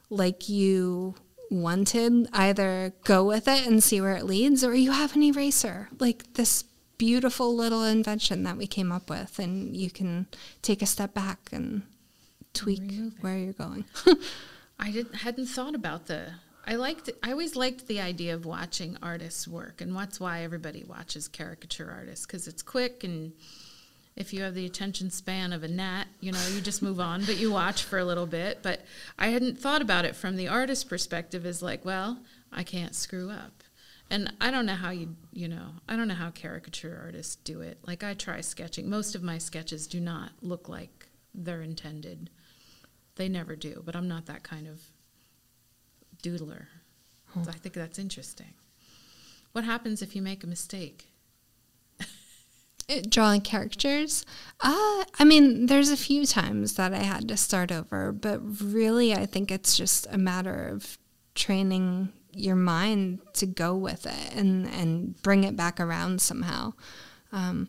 like 0.09 0.47
you 0.49 1.15
wanted, 1.49 2.27
either 2.33 2.93
go 3.03 3.23
with 3.23 3.47
it 3.47 3.65
and 3.65 3.83
see 3.83 4.01
where 4.01 4.15
it 4.15 4.25
leads, 4.25 4.63
or 4.63 4.75
you 4.75 4.91
have 4.91 5.15
an 5.15 5.23
eraser, 5.23 5.89
like 5.99 6.33
this 6.33 6.63
beautiful 6.97 7.55
little 7.55 7.83
invention 7.83 8.43
that 8.43 8.57
we 8.57 8.67
came 8.67 8.91
up 8.91 9.09
with, 9.09 9.39
and 9.39 9.75
you 9.75 9.89
can 9.89 10.27
take 10.61 10.81
a 10.81 10.85
step 10.85 11.13
back 11.13 11.49
and 11.51 11.83
tweak 12.53 12.81
where 13.21 13.37
you're 13.37 13.53
going. 13.53 13.85
I 14.79 14.91
didn't 14.91 15.15
hadn't 15.15 15.47
thought 15.47 15.75
about 15.75 16.07
the. 16.07 16.33
I 16.65 16.75
liked. 16.75 17.09
I 17.23 17.31
always 17.31 17.55
liked 17.55 17.87
the 17.87 18.01
idea 18.01 18.33
of 18.33 18.45
watching 18.45 18.97
artists 19.01 19.47
work, 19.47 19.81
and 19.81 19.95
that's 19.95 20.19
why 20.19 20.43
everybody 20.43 20.83
watches 20.83 21.27
caricature 21.27 21.89
artists 21.89 22.25
because 22.25 22.47
it's 22.47 22.61
quick 22.61 23.03
and. 23.03 23.33
If 24.17 24.33
you 24.33 24.41
have 24.41 24.55
the 24.55 24.65
attention 24.65 25.11
span 25.11 25.53
of 25.53 25.63
a 25.63 25.67
gnat, 25.67 26.07
you 26.19 26.31
know, 26.31 26.47
you 26.53 26.59
just 26.59 26.81
move 26.81 26.99
on, 26.99 27.23
but 27.23 27.37
you 27.37 27.51
watch 27.51 27.83
for 27.83 27.99
a 27.99 28.05
little 28.05 28.25
bit. 28.25 28.59
But 28.63 28.81
I 29.17 29.27
hadn't 29.27 29.59
thought 29.59 29.81
about 29.81 30.05
it 30.05 30.15
from 30.15 30.35
the 30.35 30.47
artist 30.47 30.89
perspective 30.89 31.45
is 31.45 31.61
like, 31.61 31.85
well, 31.85 32.19
I 32.51 32.63
can't 32.63 32.95
screw 32.95 33.29
up. 33.29 33.63
And 34.09 34.33
I 34.41 34.49
don't 34.49 34.65
know 34.65 34.73
how 34.73 34.89
you, 34.89 35.15
you 35.31 35.47
know, 35.47 35.67
I 35.87 35.95
don't 35.95 36.07
know 36.07 36.15
how 36.15 36.31
caricature 36.31 36.99
artists 37.03 37.35
do 37.35 37.61
it. 37.61 37.77
Like 37.85 38.03
I 38.03 38.15
try 38.15 38.41
sketching. 38.41 38.89
Most 38.89 39.13
of 39.15 39.21
my 39.21 39.37
sketches 39.37 39.85
do 39.85 39.99
not 39.99 40.31
look 40.41 40.67
like 40.67 41.07
they're 41.35 41.61
intended. 41.61 42.29
They 43.17 43.29
never 43.29 43.55
do, 43.55 43.83
but 43.85 43.95
I'm 43.95 44.07
not 44.07 44.25
that 44.25 44.43
kind 44.43 44.67
of 44.67 44.81
doodler. 46.23 46.65
So 47.43 47.51
I 47.51 47.53
think 47.53 47.75
that's 47.75 47.99
interesting. 47.99 48.53
What 49.51 49.63
happens 49.63 50.01
if 50.01 50.15
you 50.15 50.23
make 50.23 50.43
a 50.43 50.47
mistake? 50.47 51.06
Drawing 53.09 53.41
characters, 53.41 54.25
uh, 54.61 55.03
I 55.19 55.25
mean, 55.25 55.65
there's 55.65 55.89
a 55.89 55.97
few 55.97 56.25
times 56.25 56.75
that 56.75 56.93
I 56.93 57.03
had 57.03 57.27
to 57.27 57.35
start 57.35 57.69
over, 57.69 58.13
but 58.13 58.39
really, 58.61 59.13
I 59.13 59.25
think 59.25 59.51
it's 59.51 59.75
just 59.75 60.07
a 60.09 60.17
matter 60.17 60.69
of 60.69 60.97
training 61.35 62.13
your 62.31 62.55
mind 62.55 63.19
to 63.33 63.45
go 63.45 63.75
with 63.75 64.05
it 64.05 64.33
and, 64.33 64.67
and 64.67 65.21
bring 65.21 65.43
it 65.43 65.57
back 65.57 65.81
around 65.81 66.21
somehow. 66.21 66.73
Um, 67.33 67.67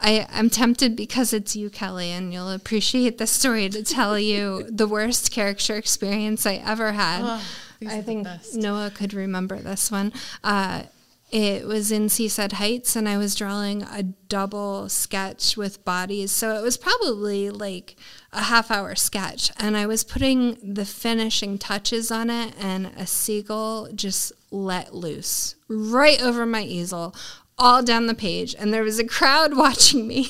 I, 0.00 0.26
I'm 0.30 0.50
tempted 0.50 0.96
because 0.96 1.32
it's 1.32 1.54
you, 1.54 1.70
Kelly, 1.70 2.10
and 2.10 2.32
you'll 2.32 2.50
appreciate 2.50 3.18
the 3.18 3.26
story 3.26 3.68
to 3.68 3.84
tell 3.84 4.18
you 4.18 4.66
the 4.68 4.88
worst 4.88 5.30
character 5.30 5.76
experience 5.76 6.44
I 6.44 6.54
ever 6.56 6.92
had. 6.92 7.20
Oh, 7.22 7.42
I 7.86 8.02
think. 8.02 8.26
Noah 8.54 8.90
could 8.90 9.14
remember 9.14 9.58
this 9.58 9.90
one. 9.90 10.12
Uh, 10.42 10.82
it 11.30 11.66
was 11.66 11.90
in 11.90 12.08
Seaside 12.08 12.52
Heights, 12.52 12.94
and 12.94 13.08
I 13.08 13.18
was 13.18 13.34
drawing 13.34 13.82
a 13.82 14.04
double 14.04 14.88
sketch 14.88 15.56
with 15.56 15.84
bodies. 15.84 16.30
So 16.30 16.56
it 16.56 16.62
was 16.62 16.76
probably 16.76 17.50
like 17.50 17.96
a 18.32 18.44
half 18.44 18.70
hour 18.70 18.94
sketch. 18.94 19.50
And 19.58 19.76
I 19.76 19.86
was 19.86 20.04
putting 20.04 20.74
the 20.74 20.84
finishing 20.84 21.58
touches 21.58 22.12
on 22.12 22.30
it, 22.30 22.54
and 22.60 22.86
a 22.96 23.06
seagull 23.06 23.88
just 23.92 24.32
let 24.52 24.94
loose 24.94 25.56
right 25.68 26.22
over 26.22 26.46
my 26.46 26.62
easel, 26.62 27.14
all 27.58 27.82
down 27.82 28.06
the 28.06 28.14
page. 28.14 28.54
And 28.56 28.72
there 28.72 28.84
was 28.84 29.00
a 29.00 29.04
crowd 29.04 29.56
watching 29.56 30.06
me. 30.06 30.28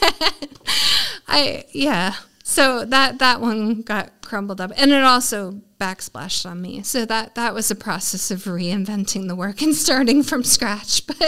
I, 1.26 1.64
yeah. 1.72 2.16
So 2.44 2.84
that 2.84 3.18
that 3.20 3.40
one 3.40 3.82
got 3.82 4.22
crumbled 4.22 4.60
up, 4.60 4.72
and 4.76 4.90
it 4.90 5.02
also 5.04 5.60
backsplashed 5.78 6.44
on 6.44 6.60
me. 6.60 6.82
So 6.82 7.04
that 7.06 7.34
that 7.34 7.54
was 7.54 7.70
a 7.70 7.74
process 7.74 8.30
of 8.30 8.44
reinventing 8.44 9.28
the 9.28 9.36
work 9.36 9.62
and 9.62 9.74
starting 9.74 10.22
from 10.22 10.42
scratch. 10.44 11.06
But 11.06 11.18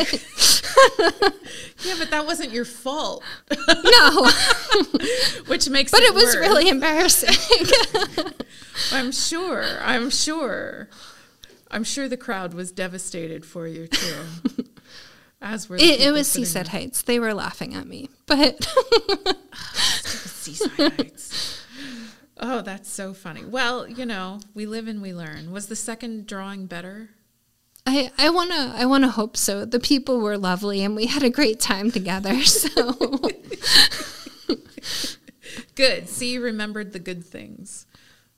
Yeah, 1.84 1.94
but 1.98 2.10
that 2.10 2.24
wasn't 2.26 2.52
your 2.52 2.64
fault, 2.64 3.22
no, 3.68 4.30
which 5.46 5.68
makes 5.68 5.90
but 5.92 6.00
it, 6.00 6.08
it 6.08 6.14
was 6.14 6.36
really 6.36 6.68
embarrassing. 6.68 7.34
I'm 8.92 9.12
sure. 9.12 9.64
I'm 9.82 10.10
sure. 10.10 10.88
I'm 11.70 11.84
sure 11.84 12.08
the 12.08 12.16
crowd 12.16 12.54
was 12.54 12.72
devastated 12.72 13.44
for 13.44 13.66
you 13.66 13.86
too. 13.86 14.64
As 15.44 15.68
were 15.68 15.76
it, 15.76 16.00
it 16.00 16.10
was 16.10 16.26
Seaside. 16.26 16.68
Heights. 16.68 17.02
They 17.02 17.20
were 17.20 17.34
laughing 17.34 17.74
at 17.74 17.86
me, 17.86 18.08
but 18.24 18.64
Seaside 20.02 20.92
Heights. 20.94 21.60
Oh, 22.38 22.62
that's 22.62 22.90
so 22.90 23.12
funny. 23.12 23.44
Well, 23.44 23.86
you 23.86 24.06
know, 24.06 24.40
we 24.54 24.64
live 24.64 24.88
and 24.88 25.02
we 25.02 25.12
learn. 25.12 25.52
Was 25.52 25.66
the 25.66 25.76
second 25.76 26.26
drawing 26.26 26.64
better? 26.64 27.10
I 27.86 28.10
I 28.16 28.30
wanna 28.30 28.72
I 28.74 28.86
wanna 28.86 29.10
hope 29.10 29.36
so. 29.36 29.66
The 29.66 29.78
people 29.78 30.18
were 30.18 30.38
lovely, 30.38 30.82
and 30.82 30.96
we 30.96 31.06
had 31.06 31.22
a 31.22 31.28
great 31.28 31.60
time 31.60 31.90
together. 31.90 32.34
So 32.44 32.94
Good. 35.74 36.08
See, 36.08 36.32
you 36.32 36.40
remembered 36.40 36.94
the 36.94 36.98
good 36.98 37.22
things. 37.22 37.84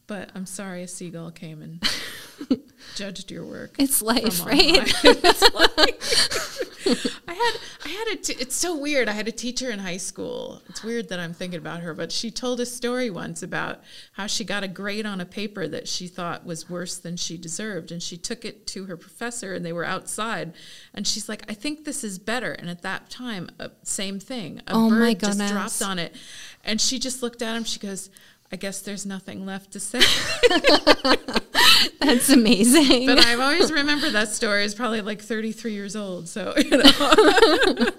But 0.07 0.31
I'm 0.35 0.47
sorry 0.47 0.83
a 0.85 0.89
seagull 0.89 1.33
came 1.33 1.63
and 1.63 1.83
judged 2.95 3.31
your 3.31 3.45
work. 3.45 3.75
it's 3.79 4.01
life, 4.03 4.45
right? 4.47 4.95
It's 5.05 5.55
like- 5.55 6.03
I 7.29 7.33
had 7.35 7.53
I 7.85 7.89
had 7.89 8.09
a 8.13 8.17
t- 8.17 8.37
it's 8.39 8.55
so 8.55 8.77
weird. 8.79 9.09
I 9.09 9.13
had 9.13 9.27
a 9.27 9.33
teacher 9.33 9.71
in 9.71 9.81
high 9.81 9.97
school. 9.97 10.63
It's 10.69 10.85
weird 10.85 11.09
that 11.09 11.19
I'm 11.19 11.33
thinking 11.33 11.59
about 11.59 11.81
her, 11.81 11.93
but 11.95 12.13
she 12.13 12.31
told 12.31 12.61
a 12.61 12.67
story 12.67 13.11
once 13.11 13.43
about 13.43 13.81
how 14.13 14.29
she 14.29 14.45
got 14.45 14.63
a 14.63 14.69
grade 14.69 15.05
on 15.05 15.21
a 15.21 15.25
paper 15.25 15.67
that 15.67 15.89
she 15.89 16.07
thought 16.07 16.47
was 16.47 16.71
worse 16.71 16.97
than 16.97 17.17
she 17.17 17.37
deserved 17.37 17.91
and 17.91 18.01
she 18.01 18.17
took 18.17 18.45
it 18.45 18.69
to 18.69 18.85
her 18.85 18.97
professor 18.97 19.53
and 19.55 19.67
they 19.67 19.73
were 19.73 19.85
outside 19.85 20.53
and 20.95 21.09
she's 21.09 21.29
like, 21.29 21.43
"I 21.51 21.55
think 21.55 21.85
this 21.85 22.05
is 22.05 22.21
better." 22.21 22.53
And 22.53 22.71
at 22.71 22.83
that 22.83 23.11
time, 23.11 23.51
uh, 23.59 23.71
same 23.83 24.21
thing. 24.21 24.59
A 24.69 24.73
Oh 24.73 24.89
bird 24.89 25.19
just 25.19 25.39
dropped 25.49 25.83
on 25.83 25.99
it. 25.99 26.15
And 26.65 26.81
she 26.81 27.01
just 27.01 27.21
looked 27.23 27.43
at 27.43 27.57
him. 27.57 27.65
She 27.65 27.81
goes, 27.81 28.11
"I 28.53 28.57
guess 28.57 28.81
there's 28.81 29.05
nothing 29.07 29.45
left 29.47 29.73
to 29.73 29.81
say." 29.81 30.01
That's 32.01 32.29
amazing. 32.31 33.07
But 33.07 33.25
I've 33.25 33.41
always 33.41 33.73
remembered 33.73 34.13
that 34.13 34.29
story. 34.29 34.65
It's 34.65 34.75
probably 34.75 35.01
like 35.01 35.21
33 35.21 35.73
years 35.73 35.97
old, 35.97 36.29
so 36.29 36.55
you 36.57 36.71
know, 36.71 36.83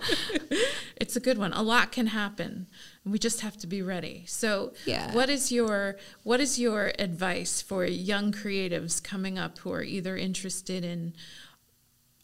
it's 0.95 1.16
a 1.16 1.20
good 1.20 1.38
one. 1.38 1.54
A 1.54 1.62
lot 1.62 1.91
can 1.91 2.08
happen. 2.08 2.68
We 3.06 3.20
just 3.20 3.41
have 3.41 3.58
to 3.58 3.68
be 3.68 3.82
ready. 3.82 4.24
So, 4.28 4.74
Yeah. 4.86 5.14
what 5.14 5.30
is 5.30 5.52
your 5.52 5.98
what 6.24 6.39
is 6.39 6.58
your 6.60 6.93
advice 7.00 7.62
for 7.62 7.86
young 7.86 8.32
creatives 8.32 9.02
coming 9.04 9.38
up 9.38 9.60
who 9.60 9.72
are 9.72 9.84
either 9.84 10.16
interested 10.18 10.84
in 10.84 11.14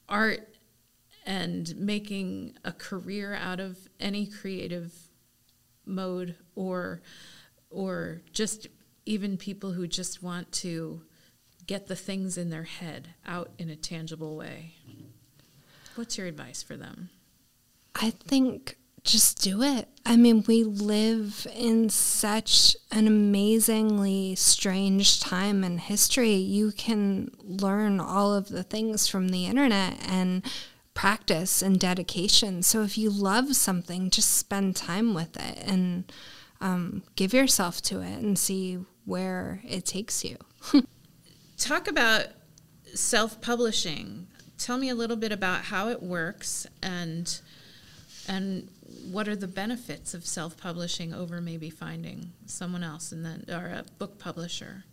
art 0.10 0.48
and 1.26 1.76
making 1.78 2.58
a 2.66 2.72
career 2.72 3.34
out 3.34 3.60
of 3.60 3.78
any 4.00 4.26
creative 4.26 4.94
mode 5.86 6.36
or 6.56 7.02
or 7.74 8.22
just 8.32 8.68
even 9.06 9.38
people 9.38 9.74
who 9.74 9.88
just 9.88 10.24
want 10.24 10.52
to 10.52 11.02
get 11.66 11.88
the 11.88 11.96
things 11.96 12.38
in 12.38 12.50
their 12.50 12.64
head 12.64 13.10
out 13.26 13.52
in 13.58 13.70
a 13.70 13.76
tangible 13.76 14.36
way? 14.36 14.76
What's 15.96 16.18
your 16.18 16.28
advice 16.28 16.64
for 16.64 16.76
them? 16.76 17.10
I 17.96 18.10
think 18.12 18.78
just 19.04 19.42
do 19.42 19.62
it. 19.62 19.90
I 20.06 20.16
mean, 20.16 20.44
we 20.48 20.64
live 20.64 21.46
in 21.54 21.90
such 21.90 22.76
an 22.92 23.06
amazingly 23.06 24.36
strange 24.36 25.20
time 25.20 25.64
in 25.64 25.78
history. 25.78 26.36
You 26.36 26.72
can 26.72 27.30
learn 27.40 28.00
all 28.00 28.34
of 28.34 28.48
the 28.48 28.64
things 28.64 29.08
from 29.08 29.30
the 29.30 29.46
internet 29.46 29.98
and 30.08 30.46
practice 30.94 31.62
and 31.62 31.80
dedication. 31.80 32.64
So 32.64 32.84
if 32.84 32.98
you 32.98 33.10
love 33.10 33.56
something, 33.56 34.10
just 34.10 34.32
spend 34.32 34.76
time 34.76 35.14
with 35.14 35.36
it 35.36 35.58
and 35.66 36.12
um, 36.62 37.04
give 37.16 37.34
yourself 37.34 37.82
to 37.84 38.02
it 38.02 38.20
and 38.20 38.38
see 38.38 38.80
where 39.06 39.62
it 39.68 39.86
takes 39.86 40.24
you. 40.24 40.38
Talk 41.58 41.88
about 41.88 42.28
self 42.94 43.42
publishing. 43.42 44.28
Tell 44.58 44.78
me 44.78 44.90
a 44.90 44.96
little 44.96 45.18
bit 45.18 45.32
about 45.32 45.66
how 45.66 45.90
it 45.90 46.02
works 46.02 46.68
and 46.82 47.42
and 48.28 48.70
what 49.12 49.28
are 49.28 49.36
the 49.36 49.48
benefits 49.48 50.14
of 50.14 50.26
self 50.26 50.58
publishing 50.58 51.14
over 51.14 51.42
maybe 51.42 51.70
finding 51.70 52.32
someone 52.46 52.84
else 52.84 53.12
and 53.12 53.26
then 53.26 53.46
or 53.50 53.68
a 53.68 53.86
book 53.98 54.20
publisher. 54.20 54.86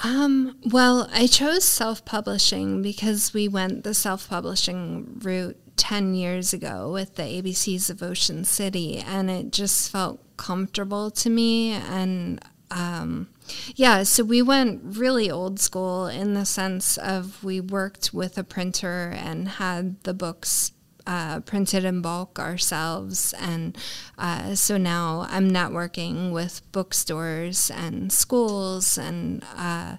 Um, 0.00 0.58
well, 0.64 1.08
I 1.12 1.28
chose 1.28 1.64
self 1.64 2.04
publishing 2.04 2.82
because 2.82 3.32
we 3.32 3.46
went 3.46 3.84
the 3.84 3.94
self 3.94 4.28
publishing 4.28 5.20
route 5.22 5.56
10 5.76 6.14
years 6.14 6.52
ago 6.52 6.90
with 6.92 7.16
the 7.16 7.22
ABCs 7.22 7.90
of 7.90 8.02
Ocean 8.02 8.44
City, 8.44 8.98
and 8.98 9.30
it 9.30 9.52
just 9.52 9.90
felt 9.90 10.20
comfortable 10.36 11.10
to 11.10 11.30
me. 11.30 11.72
And 11.72 12.40
um, 12.70 13.28
yeah, 13.74 14.02
so 14.02 14.24
we 14.24 14.42
went 14.42 14.80
really 14.84 15.30
old 15.30 15.60
school 15.60 16.06
in 16.06 16.34
the 16.34 16.44
sense 16.44 16.96
of 16.98 17.42
we 17.44 17.60
worked 17.60 18.12
with 18.12 18.38
a 18.38 18.44
printer 18.44 19.12
and 19.16 19.48
had 19.48 20.02
the 20.02 20.14
books 20.14 20.72
uh, 21.06 21.40
printed 21.40 21.84
in 21.84 22.00
bulk 22.00 22.38
ourselves. 22.38 23.34
And 23.34 23.76
uh, 24.18 24.54
so 24.54 24.76
now 24.76 25.26
I'm 25.28 25.50
networking 25.50 26.32
with 26.32 26.62
bookstores 26.72 27.70
and 27.70 28.12
schools 28.12 28.96
and 28.96 29.44
uh, 29.56 29.96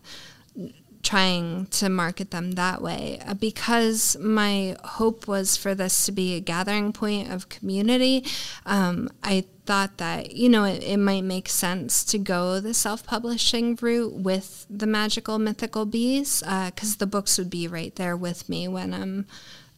trying 1.06 1.68
to 1.68 1.88
market 1.88 2.32
them 2.32 2.54
that 2.54 2.82
way. 2.82 3.20
Uh, 3.26 3.36
because 3.36 4.18
my 4.20 4.76
hope 4.84 5.28
was 5.28 5.56
for 5.56 5.76
this 5.76 6.06
to 6.06 6.12
be 6.12 6.36
a 6.36 6.40
gathering 6.40 6.92
point 6.92 7.32
of 7.32 7.48
community, 7.48 8.26
um, 8.66 9.10
I 9.24 9.46
thought 9.66 9.98
that 9.98 10.36
you 10.36 10.50
know 10.50 10.64
it, 10.64 10.84
it, 10.84 10.98
might 10.98 11.24
make 11.24 11.48
sense 11.48 12.04
to 12.04 12.18
go 12.18 12.60
the 12.60 12.74
self-publishing 12.74 13.78
route 13.82 14.14
with 14.14 14.66
the 14.70 14.86
magical 14.86 15.40
mythical 15.40 15.86
bees 15.86 16.42
because 16.42 16.94
uh, 16.94 17.00
the 17.00 17.08
books 17.08 17.38
would 17.38 17.50
be 17.50 17.68
right 17.68 17.96
there 17.96 18.18
with 18.18 18.50
me 18.50 18.68
when 18.68 18.94
I'm 18.94 19.26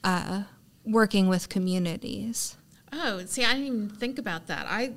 uh, 0.03 0.43
working 0.86 1.28
with 1.28 1.49
communities. 1.49 2.57
Oh, 2.91 3.23
see, 3.25 3.43
I 3.43 3.53
didn't 3.53 3.67
even 3.67 3.89
think 3.89 4.17
about 4.17 4.47
that. 4.47 4.65
I 4.67 4.93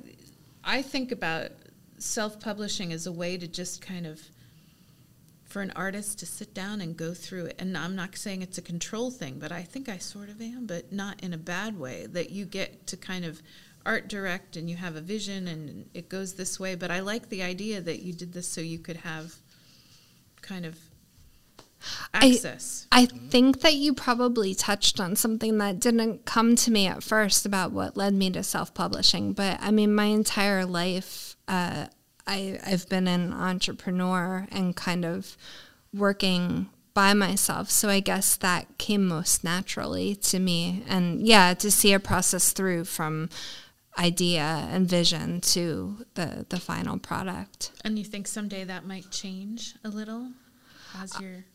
I 0.63 0.81
think 0.81 1.11
about 1.11 1.51
self-publishing 1.97 2.91
as 2.93 3.05
a 3.05 3.11
way 3.11 3.37
to 3.37 3.47
just 3.47 3.81
kind 3.81 4.05
of 4.07 4.21
for 5.51 5.61
an 5.61 5.71
artist 5.75 6.19
to 6.19 6.25
sit 6.25 6.53
down 6.53 6.81
and 6.81 6.95
go 6.95 7.13
through 7.13 7.47
it. 7.47 7.55
And 7.59 7.77
I'm 7.77 7.95
not 7.95 8.15
saying 8.15 8.41
it's 8.41 8.57
a 8.57 8.61
control 8.61 9.11
thing, 9.11 9.37
but 9.37 9.51
I 9.51 9.63
think 9.63 9.89
I 9.89 9.97
sort 9.97 10.29
of 10.29 10.41
am, 10.41 10.65
but 10.65 10.91
not 10.91 11.21
in 11.21 11.33
a 11.33 11.37
bad 11.37 11.77
way. 11.77 12.07
That 12.07 12.29
you 12.29 12.45
get 12.45 12.87
to 12.87 12.97
kind 12.97 13.25
of 13.25 13.41
art 13.85 14.07
direct 14.07 14.55
and 14.55 14.69
you 14.69 14.77
have 14.77 14.95
a 14.95 15.01
vision 15.01 15.47
and 15.47 15.89
it 15.93 16.07
goes 16.07 16.33
this 16.33 16.59
way. 16.59 16.75
But 16.75 16.89
I 16.89 17.01
like 17.01 17.29
the 17.29 17.43
idea 17.43 17.81
that 17.81 18.01
you 18.01 18.13
did 18.13 18.33
this 18.33 18.47
so 18.47 18.61
you 18.61 18.79
could 18.79 18.97
have 18.97 19.35
kind 20.41 20.65
of 20.65 20.77
access. 22.13 22.87
I, 22.91 23.01
I 23.01 23.05
think 23.05 23.61
that 23.61 23.75
you 23.75 23.93
probably 23.93 24.55
touched 24.55 24.99
on 24.99 25.15
something 25.15 25.57
that 25.57 25.79
didn't 25.79 26.25
come 26.25 26.55
to 26.57 26.71
me 26.71 26.87
at 26.87 27.03
first 27.03 27.45
about 27.45 27.71
what 27.71 27.97
led 27.97 28.13
me 28.13 28.29
to 28.31 28.43
self 28.43 28.73
publishing. 28.73 29.33
But 29.33 29.59
I 29.61 29.71
mean, 29.71 29.93
my 29.93 30.05
entire 30.05 30.65
life, 30.65 31.35
uh, 31.47 31.87
I, 32.27 32.59
I've 32.65 32.87
been 32.89 33.07
an 33.07 33.33
entrepreneur 33.33 34.47
and 34.51 34.75
kind 34.75 35.05
of 35.05 35.37
working 35.93 36.69
by 36.93 37.13
myself. 37.13 37.69
So 37.69 37.89
I 37.89 37.99
guess 37.99 38.35
that 38.37 38.77
came 38.77 39.07
most 39.07 39.43
naturally 39.43 40.15
to 40.15 40.39
me. 40.39 40.83
And 40.87 41.25
yeah, 41.25 41.53
to 41.55 41.71
see 41.71 41.93
a 41.93 41.99
process 41.99 42.51
through 42.51 42.85
from 42.85 43.29
idea 43.97 44.67
and 44.71 44.87
vision 44.87 45.41
to 45.41 46.05
the, 46.15 46.45
the 46.49 46.59
final 46.59 46.97
product. 46.97 47.71
And 47.83 47.97
you 47.97 48.05
think 48.05 48.27
someday 48.27 48.63
that 48.63 48.85
might 48.85 49.11
change 49.11 49.75
a 49.83 49.89
little 49.89 50.29
as 50.97 51.19
you're 51.19 51.45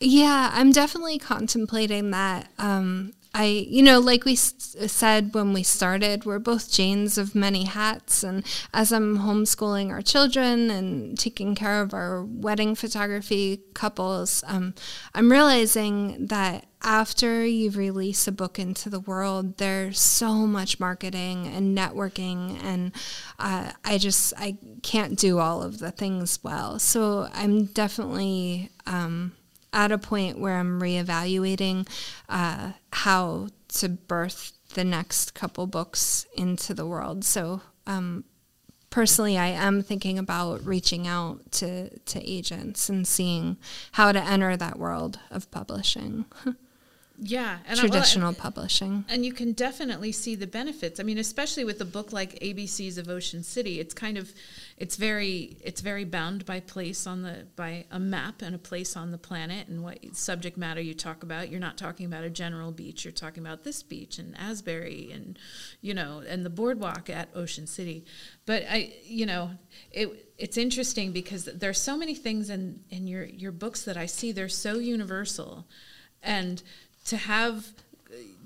yeah, 0.00 0.50
I'm 0.54 0.72
definitely 0.72 1.18
contemplating 1.18 2.10
that. 2.12 2.50
Um, 2.58 3.12
I, 3.32 3.44
you 3.68 3.82
know, 3.82 4.00
like 4.00 4.24
we 4.24 4.32
s- 4.32 4.76
said 4.86 5.34
when 5.34 5.52
we 5.52 5.62
started, 5.62 6.24
we're 6.24 6.40
both 6.40 6.70
Janes 6.70 7.16
of 7.16 7.34
many 7.34 7.64
hats. 7.64 8.24
And 8.24 8.44
as 8.74 8.92
I'm 8.92 9.18
homeschooling 9.18 9.90
our 9.90 10.02
children 10.02 10.70
and 10.70 11.18
taking 11.18 11.54
care 11.54 11.80
of 11.80 11.94
our 11.94 12.24
wedding 12.24 12.74
photography 12.74 13.62
couples, 13.74 14.42
um, 14.46 14.74
I'm 15.14 15.30
realizing 15.30 16.26
that 16.26 16.66
after 16.82 17.44
you 17.44 17.70
release 17.70 18.26
a 18.26 18.32
book 18.32 18.58
into 18.58 18.88
the 18.90 19.00
world, 19.00 19.58
there's 19.58 20.00
so 20.00 20.34
much 20.46 20.80
marketing 20.80 21.46
and 21.46 21.76
networking, 21.76 22.58
and 22.64 22.92
uh, 23.38 23.72
I 23.84 23.98
just 23.98 24.32
I 24.38 24.56
can't 24.82 25.18
do 25.18 25.38
all 25.38 25.62
of 25.62 25.78
the 25.78 25.90
things 25.90 26.40
well. 26.42 26.78
So 26.78 27.28
I'm 27.32 27.66
definitely. 27.66 28.70
Um, 28.86 29.32
at 29.72 29.92
a 29.92 29.98
point 29.98 30.38
where 30.38 30.56
I'm 30.56 30.80
reevaluating 30.80 31.88
uh, 32.28 32.72
how 32.92 33.48
to 33.68 33.88
birth 33.88 34.52
the 34.74 34.84
next 34.84 35.34
couple 35.34 35.66
books 35.66 36.26
into 36.36 36.74
the 36.74 36.86
world. 36.86 37.24
So, 37.24 37.62
um, 37.86 38.24
personally, 38.90 39.38
I 39.38 39.48
am 39.48 39.82
thinking 39.82 40.18
about 40.18 40.64
reaching 40.64 41.06
out 41.06 41.52
to, 41.52 41.98
to 41.98 42.30
agents 42.30 42.88
and 42.88 43.06
seeing 43.06 43.56
how 43.92 44.12
to 44.12 44.22
enter 44.22 44.56
that 44.56 44.78
world 44.78 45.18
of 45.30 45.50
publishing. 45.50 46.26
yeah 47.22 47.58
and 47.66 47.78
traditional 47.78 48.22
well, 48.22 48.28
and, 48.30 48.38
publishing. 48.38 49.04
and 49.10 49.26
you 49.26 49.32
can 49.32 49.52
definitely 49.52 50.10
see 50.10 50.34
the 50.34 50.46
benefits. 50.46 50.98
I 50.98 51.02
mean 51.02 51.18
especially 51.18 51.64
with 51.64 51.80
a 51.82 51.84
book 51.84 52.12
like 52.12 52.38
abcs 52.40 52.96
of 52.96 53.08
ocean 53.08 53.42
city 53.42 53.78
it's 53.78 53.92
kind 53.92 54.16
of 54.16 54.32
it's 54.78 54.96
very 54.96 55.58
it's 55.62 55.82
very 55.82 56.04
bound 56.04 56.46
by 56.46 56.60
place 56.60 57.06
on 57.06 57.20
the 57.20 57.46
by 57.56 57.84
a 57.90 58.00
map 58.00 58.40
and 58.40 58.54
a 58.54 58.58
place 58.58 58.96
on 58.96 59.10
the 59.10 59.18
planet 59.18 59.68
and 59.68 59.82
what 59.82 59.98
subject 60.16 60.56
matter 60.56 60.80
you 60.80 60.94
talk 60.94 61.22
about. 61.22 61.50
You're 61.50 61.60
not 61.60 61.76
talking 61.76 62.06
about 62.06 62.24
a 62.24 62.30
general 62.30 62.72
beach 62.72 63.04
you're 63.04 63.12
talking 63.12 63.44
about 63.44 63.64
this 63.64 63.82
beach 63.82 64.18
and 64.18 64.34
asbury 64.38 65.10
and 65.12 65.38
you 65.82 65.92
know 65.92 66.22
and 66.26 66.44
the 66.44 66.50
boardwalk 66.50 67.10
at 67.10 67.28
ocean 67.34 67.66
city. 67.66 68.06
But 68.46 68.64
i 68.68 68.94
you 69.04 69.26
know 69.26 69.50
it 69.92 70.08
it's 70.38 70.56
interesting 70.56 71.12
because 71.12 71.44
there's 71.44 71.80
so 71.80 71.98
many 71.98 72.14
things 72.14 72.48
in 72.48 72.80
in 72.88 73.06
your 73.06 73.24
your 73.24 73.52
books 73.52 73.82
that 73.82 73.98
i 73.98 74.06
see. 74.06 74.32
They're 74.32 74.48
so 74.48 74.78
universal. 74.78 75.66
And 76.22 76.62
to 77.06 77.16
have 77.16 77.66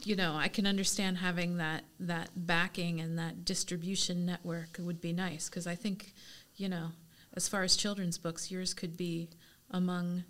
you 0.04 0.14
know 0.14 0.34
i 0.36 0.48
can 0.48 0.66
understand 0.66 1.18
having 1.18 1.56
that 1.56 1.84
that 1.98 2.30
backing 2.36 3.00
and 3.00 3.18
that 3.18 3.44
distribution 3.44 4.26
network 4.26 4.76
would 4.78 5.00
be 5.00 5.12
nice 5.12 5.48
because 5.48 5.66
i 5.66 5.74
think 5.74 6.12
you 6.56 6.68
know 6.68 6.88
as 7.34 7.48
far 7.48 7.62
as 7.62 7.76
children's 7.76 8.18
books 8.18 8.50
yours 8.50 8.74
could 8.74 8.96
be 8.96 9.28
among 9.70 10.24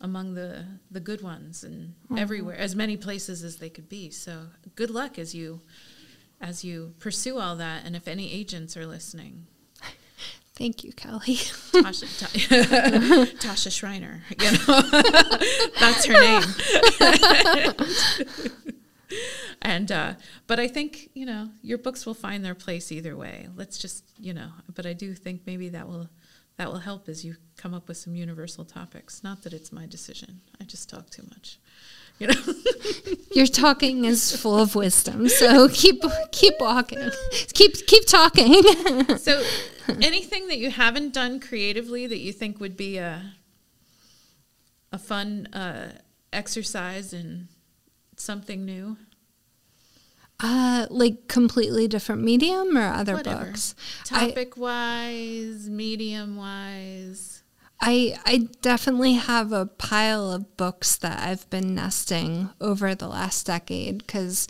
among 0.00 0.34
the 0.34 0.64
the 0.90 1.00
good 1.00 1.22
ones 1.22 1.64
and 1.64 1.94
mm-hmm. 2.04 2.18
everywhere 2.18 2.56
as 2.56 2.76
many 2.76 2.96
places 2.96 3.42
as 3.42 3.56
they 3.56 3.70
could 3.70 3.88
be 3.88 4.10
so 4.10 4.46
good 4.74 4.90
luck 4.90 5.18
as 5.18 5.34
you 5.34 5.60
as 6.40 6.64
you 6.64 6.94
pursue 6.98 7.38
all 7.38 7.56
that 7.56 7.84
and 7.84 7.96
if 7.96 8.06
any 8.06 8.32
agents 8.32 8.76
are 8.76 8.86
listening 8.86 9.46
Thank 10.56 10.84
you, 10.84 10.92
Kelly. 10.92 11.36
Tassia, 11.74 12.06
Tassia 13.38 13.70
Schreiner. 13.70 14.22
You 14.40 14.52
know, 14.52 14.80
that's 15.80 16.06
her 16.06 16.18
name. 16.18 16.42
and 19.62 19.92
uh, 19.92 20.14
but 20.46 20.58
I 20.58 20.66
think 20.66 21.10
you 21.12 21.26
know 21.26 21.50
your 21.62 21.76
books 21.76 22.06
will 22.06 22.14
find 22.14 22.42
their 22.42 22.54
place 22.54 22.90
either 22.90 23.14
way. 23.14 23.48
Let's 23.54 23.76
just 23.76 24.04
you 24.18 24.32
know. 24.32 24.48
But 24.74 24.86
I 24.86 24.94
do 24.94 25.12
think 25.12 25.42
maybe 25.44 25.68
that 25.68 25.86
will 25.88 26.08
that 26.56 26.72
will 26.72 26.78
help 26.78 27.06
as 27.10 27.22
you 27.22 27.36
come 27.58 27.74
up 27.74 27.86
with 27.86 27.98
some 27.98 28.16
universal 28.16 28.64
topics. 28.64 29.22
Not 29.22 29.42
that 29.42 29.52
it's 29.52 29.72
my 29.72 29.84
decision. 29.84 30.40
I 30.58 30.64
just 30.64 30.88
talk 30.88 31.10
too 31.10 31.24
much. 31.28 31.58
You 32.18 32.28
know, 32.28 32.42
your 33.34 33.46
talking 33.46 34.06
is 34.06 34.34
full 34.34 34.58
of 34.58 34.74
wisdom. 34.74 35.28
So 35.28 35.68
keep 35.68 36.02
keep 36.32 36.54
walking, 36.58 37.10
keep 37.52 37.86
keep 37.86 38.06
talking. 38.06 38.62
so, 39.18 39.42
anything 40.02 40.48
that 40.48 40.58
you 40.58 40.70
haven't 40.70 41.12
done 41.12 41.40
creatively 41.40 42.06
that 42.06 42.18
you 42.18 42.32
think 42.32 42.60
would 42.60 42.76
be 42.76 42.98
a 42.98 43.34
a 44.92 44.98
fun 44.98 45.46
uh, 45.52 45.92
exercise 46.32 47.12
and 47.12 47.48
something 48.16 48.64
new? 48.64 48.96
Uh, 50.38 50.86
like 50.90 51.28
completely 51.28 51.88
different 51.88 52.22
medium 52.22 52.76
or 52.76 52.88
other 52.88 53.14
Whatever. 53.14 53.46
books. 53.46 53.74
Topic 54.04 54.56
wise, 54.56 55.68
medium 55.70 56.36
wise. 56.36 57.42
I 57.80 58.18
I 58.24 58.48
definitely 58.60 59.14
have 59.14 59.52
a 59.52 59.66
pile 59.66 60.30
of 60.30 60.56
books 60.56 60.96
that 60.96 61.26
I've 61.26 61.48
been 61.50 61.74
nesting 61.74 62.50
over 62.60 62.94
the 62.94 63.08
last 63.08 63.46
decade 63.46 63.98
because, 63.98 64.46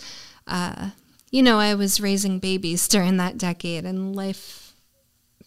uh, 0.47 0.91
you 1.31 1.43
know, 1.43 1.59
I 1.59 1.75
was 1.75 2.01
raising 2.01 2.39
babies 2.41 2.87
during 2.89 3.17
that 3.19 3.39
decade, 3.39 3.85
and 3.85 4.15
life 4.15 4.66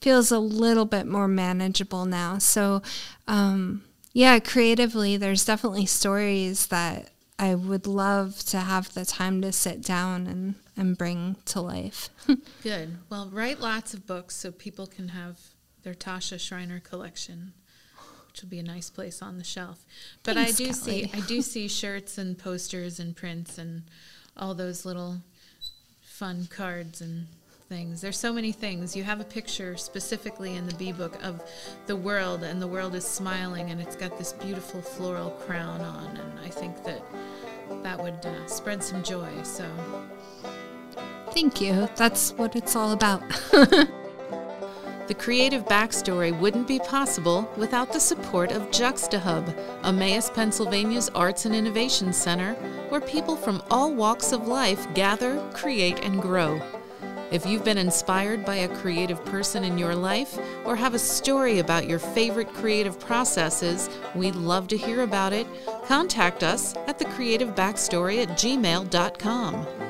feels 0.02 0.32
a 0.32 0.39
little 0.39 0.86
bit 0.86 1.06
more 1.06 1.28
manageable 1.28 2.06
now. 2.06 2.38
So, 2.38 2.82
um, 3.28 3.84
yeah, 4.14 4.39
creatively, 4.39 5.18
there's 5.18 5.45
definitely 5.45 5.86
stories 5.86 6.68
that 6.68 7.10
I 7.38 7.56
would 7.56 7.88
love 7.88 8.39
to 8.45 8.60
have 8.60 8.93
the 8.93 9.06
time 9.06 9.41
to 9.41 9.52
sit 9.52 9.82
down 9.82 10.28
and, 10.28 10.56
and 10.76 10.97
bring 10.97 11.38
to 11.45 11.62
life. 11.62 12.10
Good. 12.64 12.97
Well, 13.10 13.30
write 13.32 13.60
lots 13.60 13.93
of 13.93 14.06
books 14.06 14.36
so 14.36 14.52
people 14.52 14.88
can 14.88 15.10
have 15.10 15.39
their 15.84 15.93
Tassia 15.93 16.39
Schreiner 16.39 16.80
collection, 16.80 17.54
which 18.28 18.41
will 18.41 18.50
be 18.50 18.60
a 18.60 18.64
nice 18.64 18.89
place 18.89 19.22
on 19.22 19.38
the 19.38 19.43
shelf. 19.43 19.86
But 20.24 20.36
Thanks, 20.36 20.60
I 20.60 20.66
do 20.66 20.74
see 20.74 21.12
I 21.14 21.22
do 21.22 21.41
see 21.54 21.68
shirts 21.68 22.18
and 22.18 22.38
posters 22.38 23.00
and 23.00 23.16
prints 23.16 23.58
and 23.58 23.84
all 24.36 24.54
those 24.54 24.86
little 24.86 25.22
fun 26.02 26.47
cards 26.50 27.00
and 27.00 27.28
things. 27.70 28.01
There's 28.01 28.17
so 28.17 28.34
many 28.34 28.51
things. 28.51 28.95
You 28.95 29.03
have 29.03 29.22
a 29.22 29.24
picture 29.24 29.78
specifically 29.78 30.55
in 30.55 30.65
the 30.65 30.74
bee 30.74 30.91
book 30.91 31.24
of 31.24 31.41
the 31.86 31.95
world, 31.95 32.43
and 32.43 32.59
the 32.59 32.67
world 32.67 32.95
is 32.95 33.05
smiling, 33.05 33.70
and 33.70 33.80
it's 33.80 33.95
got 33.95 34.17
this 34.17 34.34
beautiful 34.34 34.82
floral 34.82 35.30
crown 35.30 35.82
on, 35.82 36.17
and 36.17 36.39
I 36.39 36.49
think 36.49 36.84
that 36.84 37.03
that 37.84 38.01
would 38.01 38.26
uh, 38.26 38.47
spread 38.47 38.84
some 38.84 39.03
joy. 39.03 39.30
So. 39.43 39.70
Thank 41.32 41.61
you. 41.61 41.88
That's 41.95 42.32
what 42.34 42.55
it's 42.55 42.76
all 42.76 42.91
about. 42.91 43.22
The 45.07 45.15
creative 45.15 45.65
backstory 45.65 46.39
wouldn't 46.39 46.67
be 46.67 46.78
possible 46.78 47.51
without 47.57 47.91
the 47.91 47.99
support 47.99 48.51
of 48.51 48.70
JuxtaHub, 48.70 49.84
Emmaus, 49.84 50.30
Pennsylvania's 50.30 51.09
Arts 51.15 51.47
and 51.47 51.55
Innovation 51.55 52.13
Center, 52.13 52.53
where 52.89 53.01
people 53.01 53.36
from 53.36 53.63
all 53.72 53.91
walks 53.91 54.32
of 54.32 54.47
life 54.47 54.86
gather, 54.93 55.41
create, 55.51 56.05
and 56.05 56.22
grow. 56.22 56.61
If 57.32 57.45
you've 57.45 57.63
been 57.63 57.77
inspired 57.77 58.43
by 58.43 58.55
a 58.55 58.75
creative 58.77 59.23
person 59.25 59.63
in 59.63 59.77
your 59.77 59.93
life 59.93 60.38
or 60.65 60.75
have 60.75 60.95
a 60.95 60.99
story 60.99 61.59
about 61.59 61.88
your 61.88 61.99
favorite 61.99 62.51
creative 62.53 62.99
processes, 62.99 63.88
we'd 64.15 64.36
love 64.36 64.67
to 64.69 64.77
hear 64.77 65.03
about 65.03 65.34
it. 65.34 65.45
Contact 65.86 66.43
us 66.43 66.75
at 66.88 66.97
thecreativebackstory 66.97 68.23
at 68.23 68.30
gmail.com. 68.30 69.89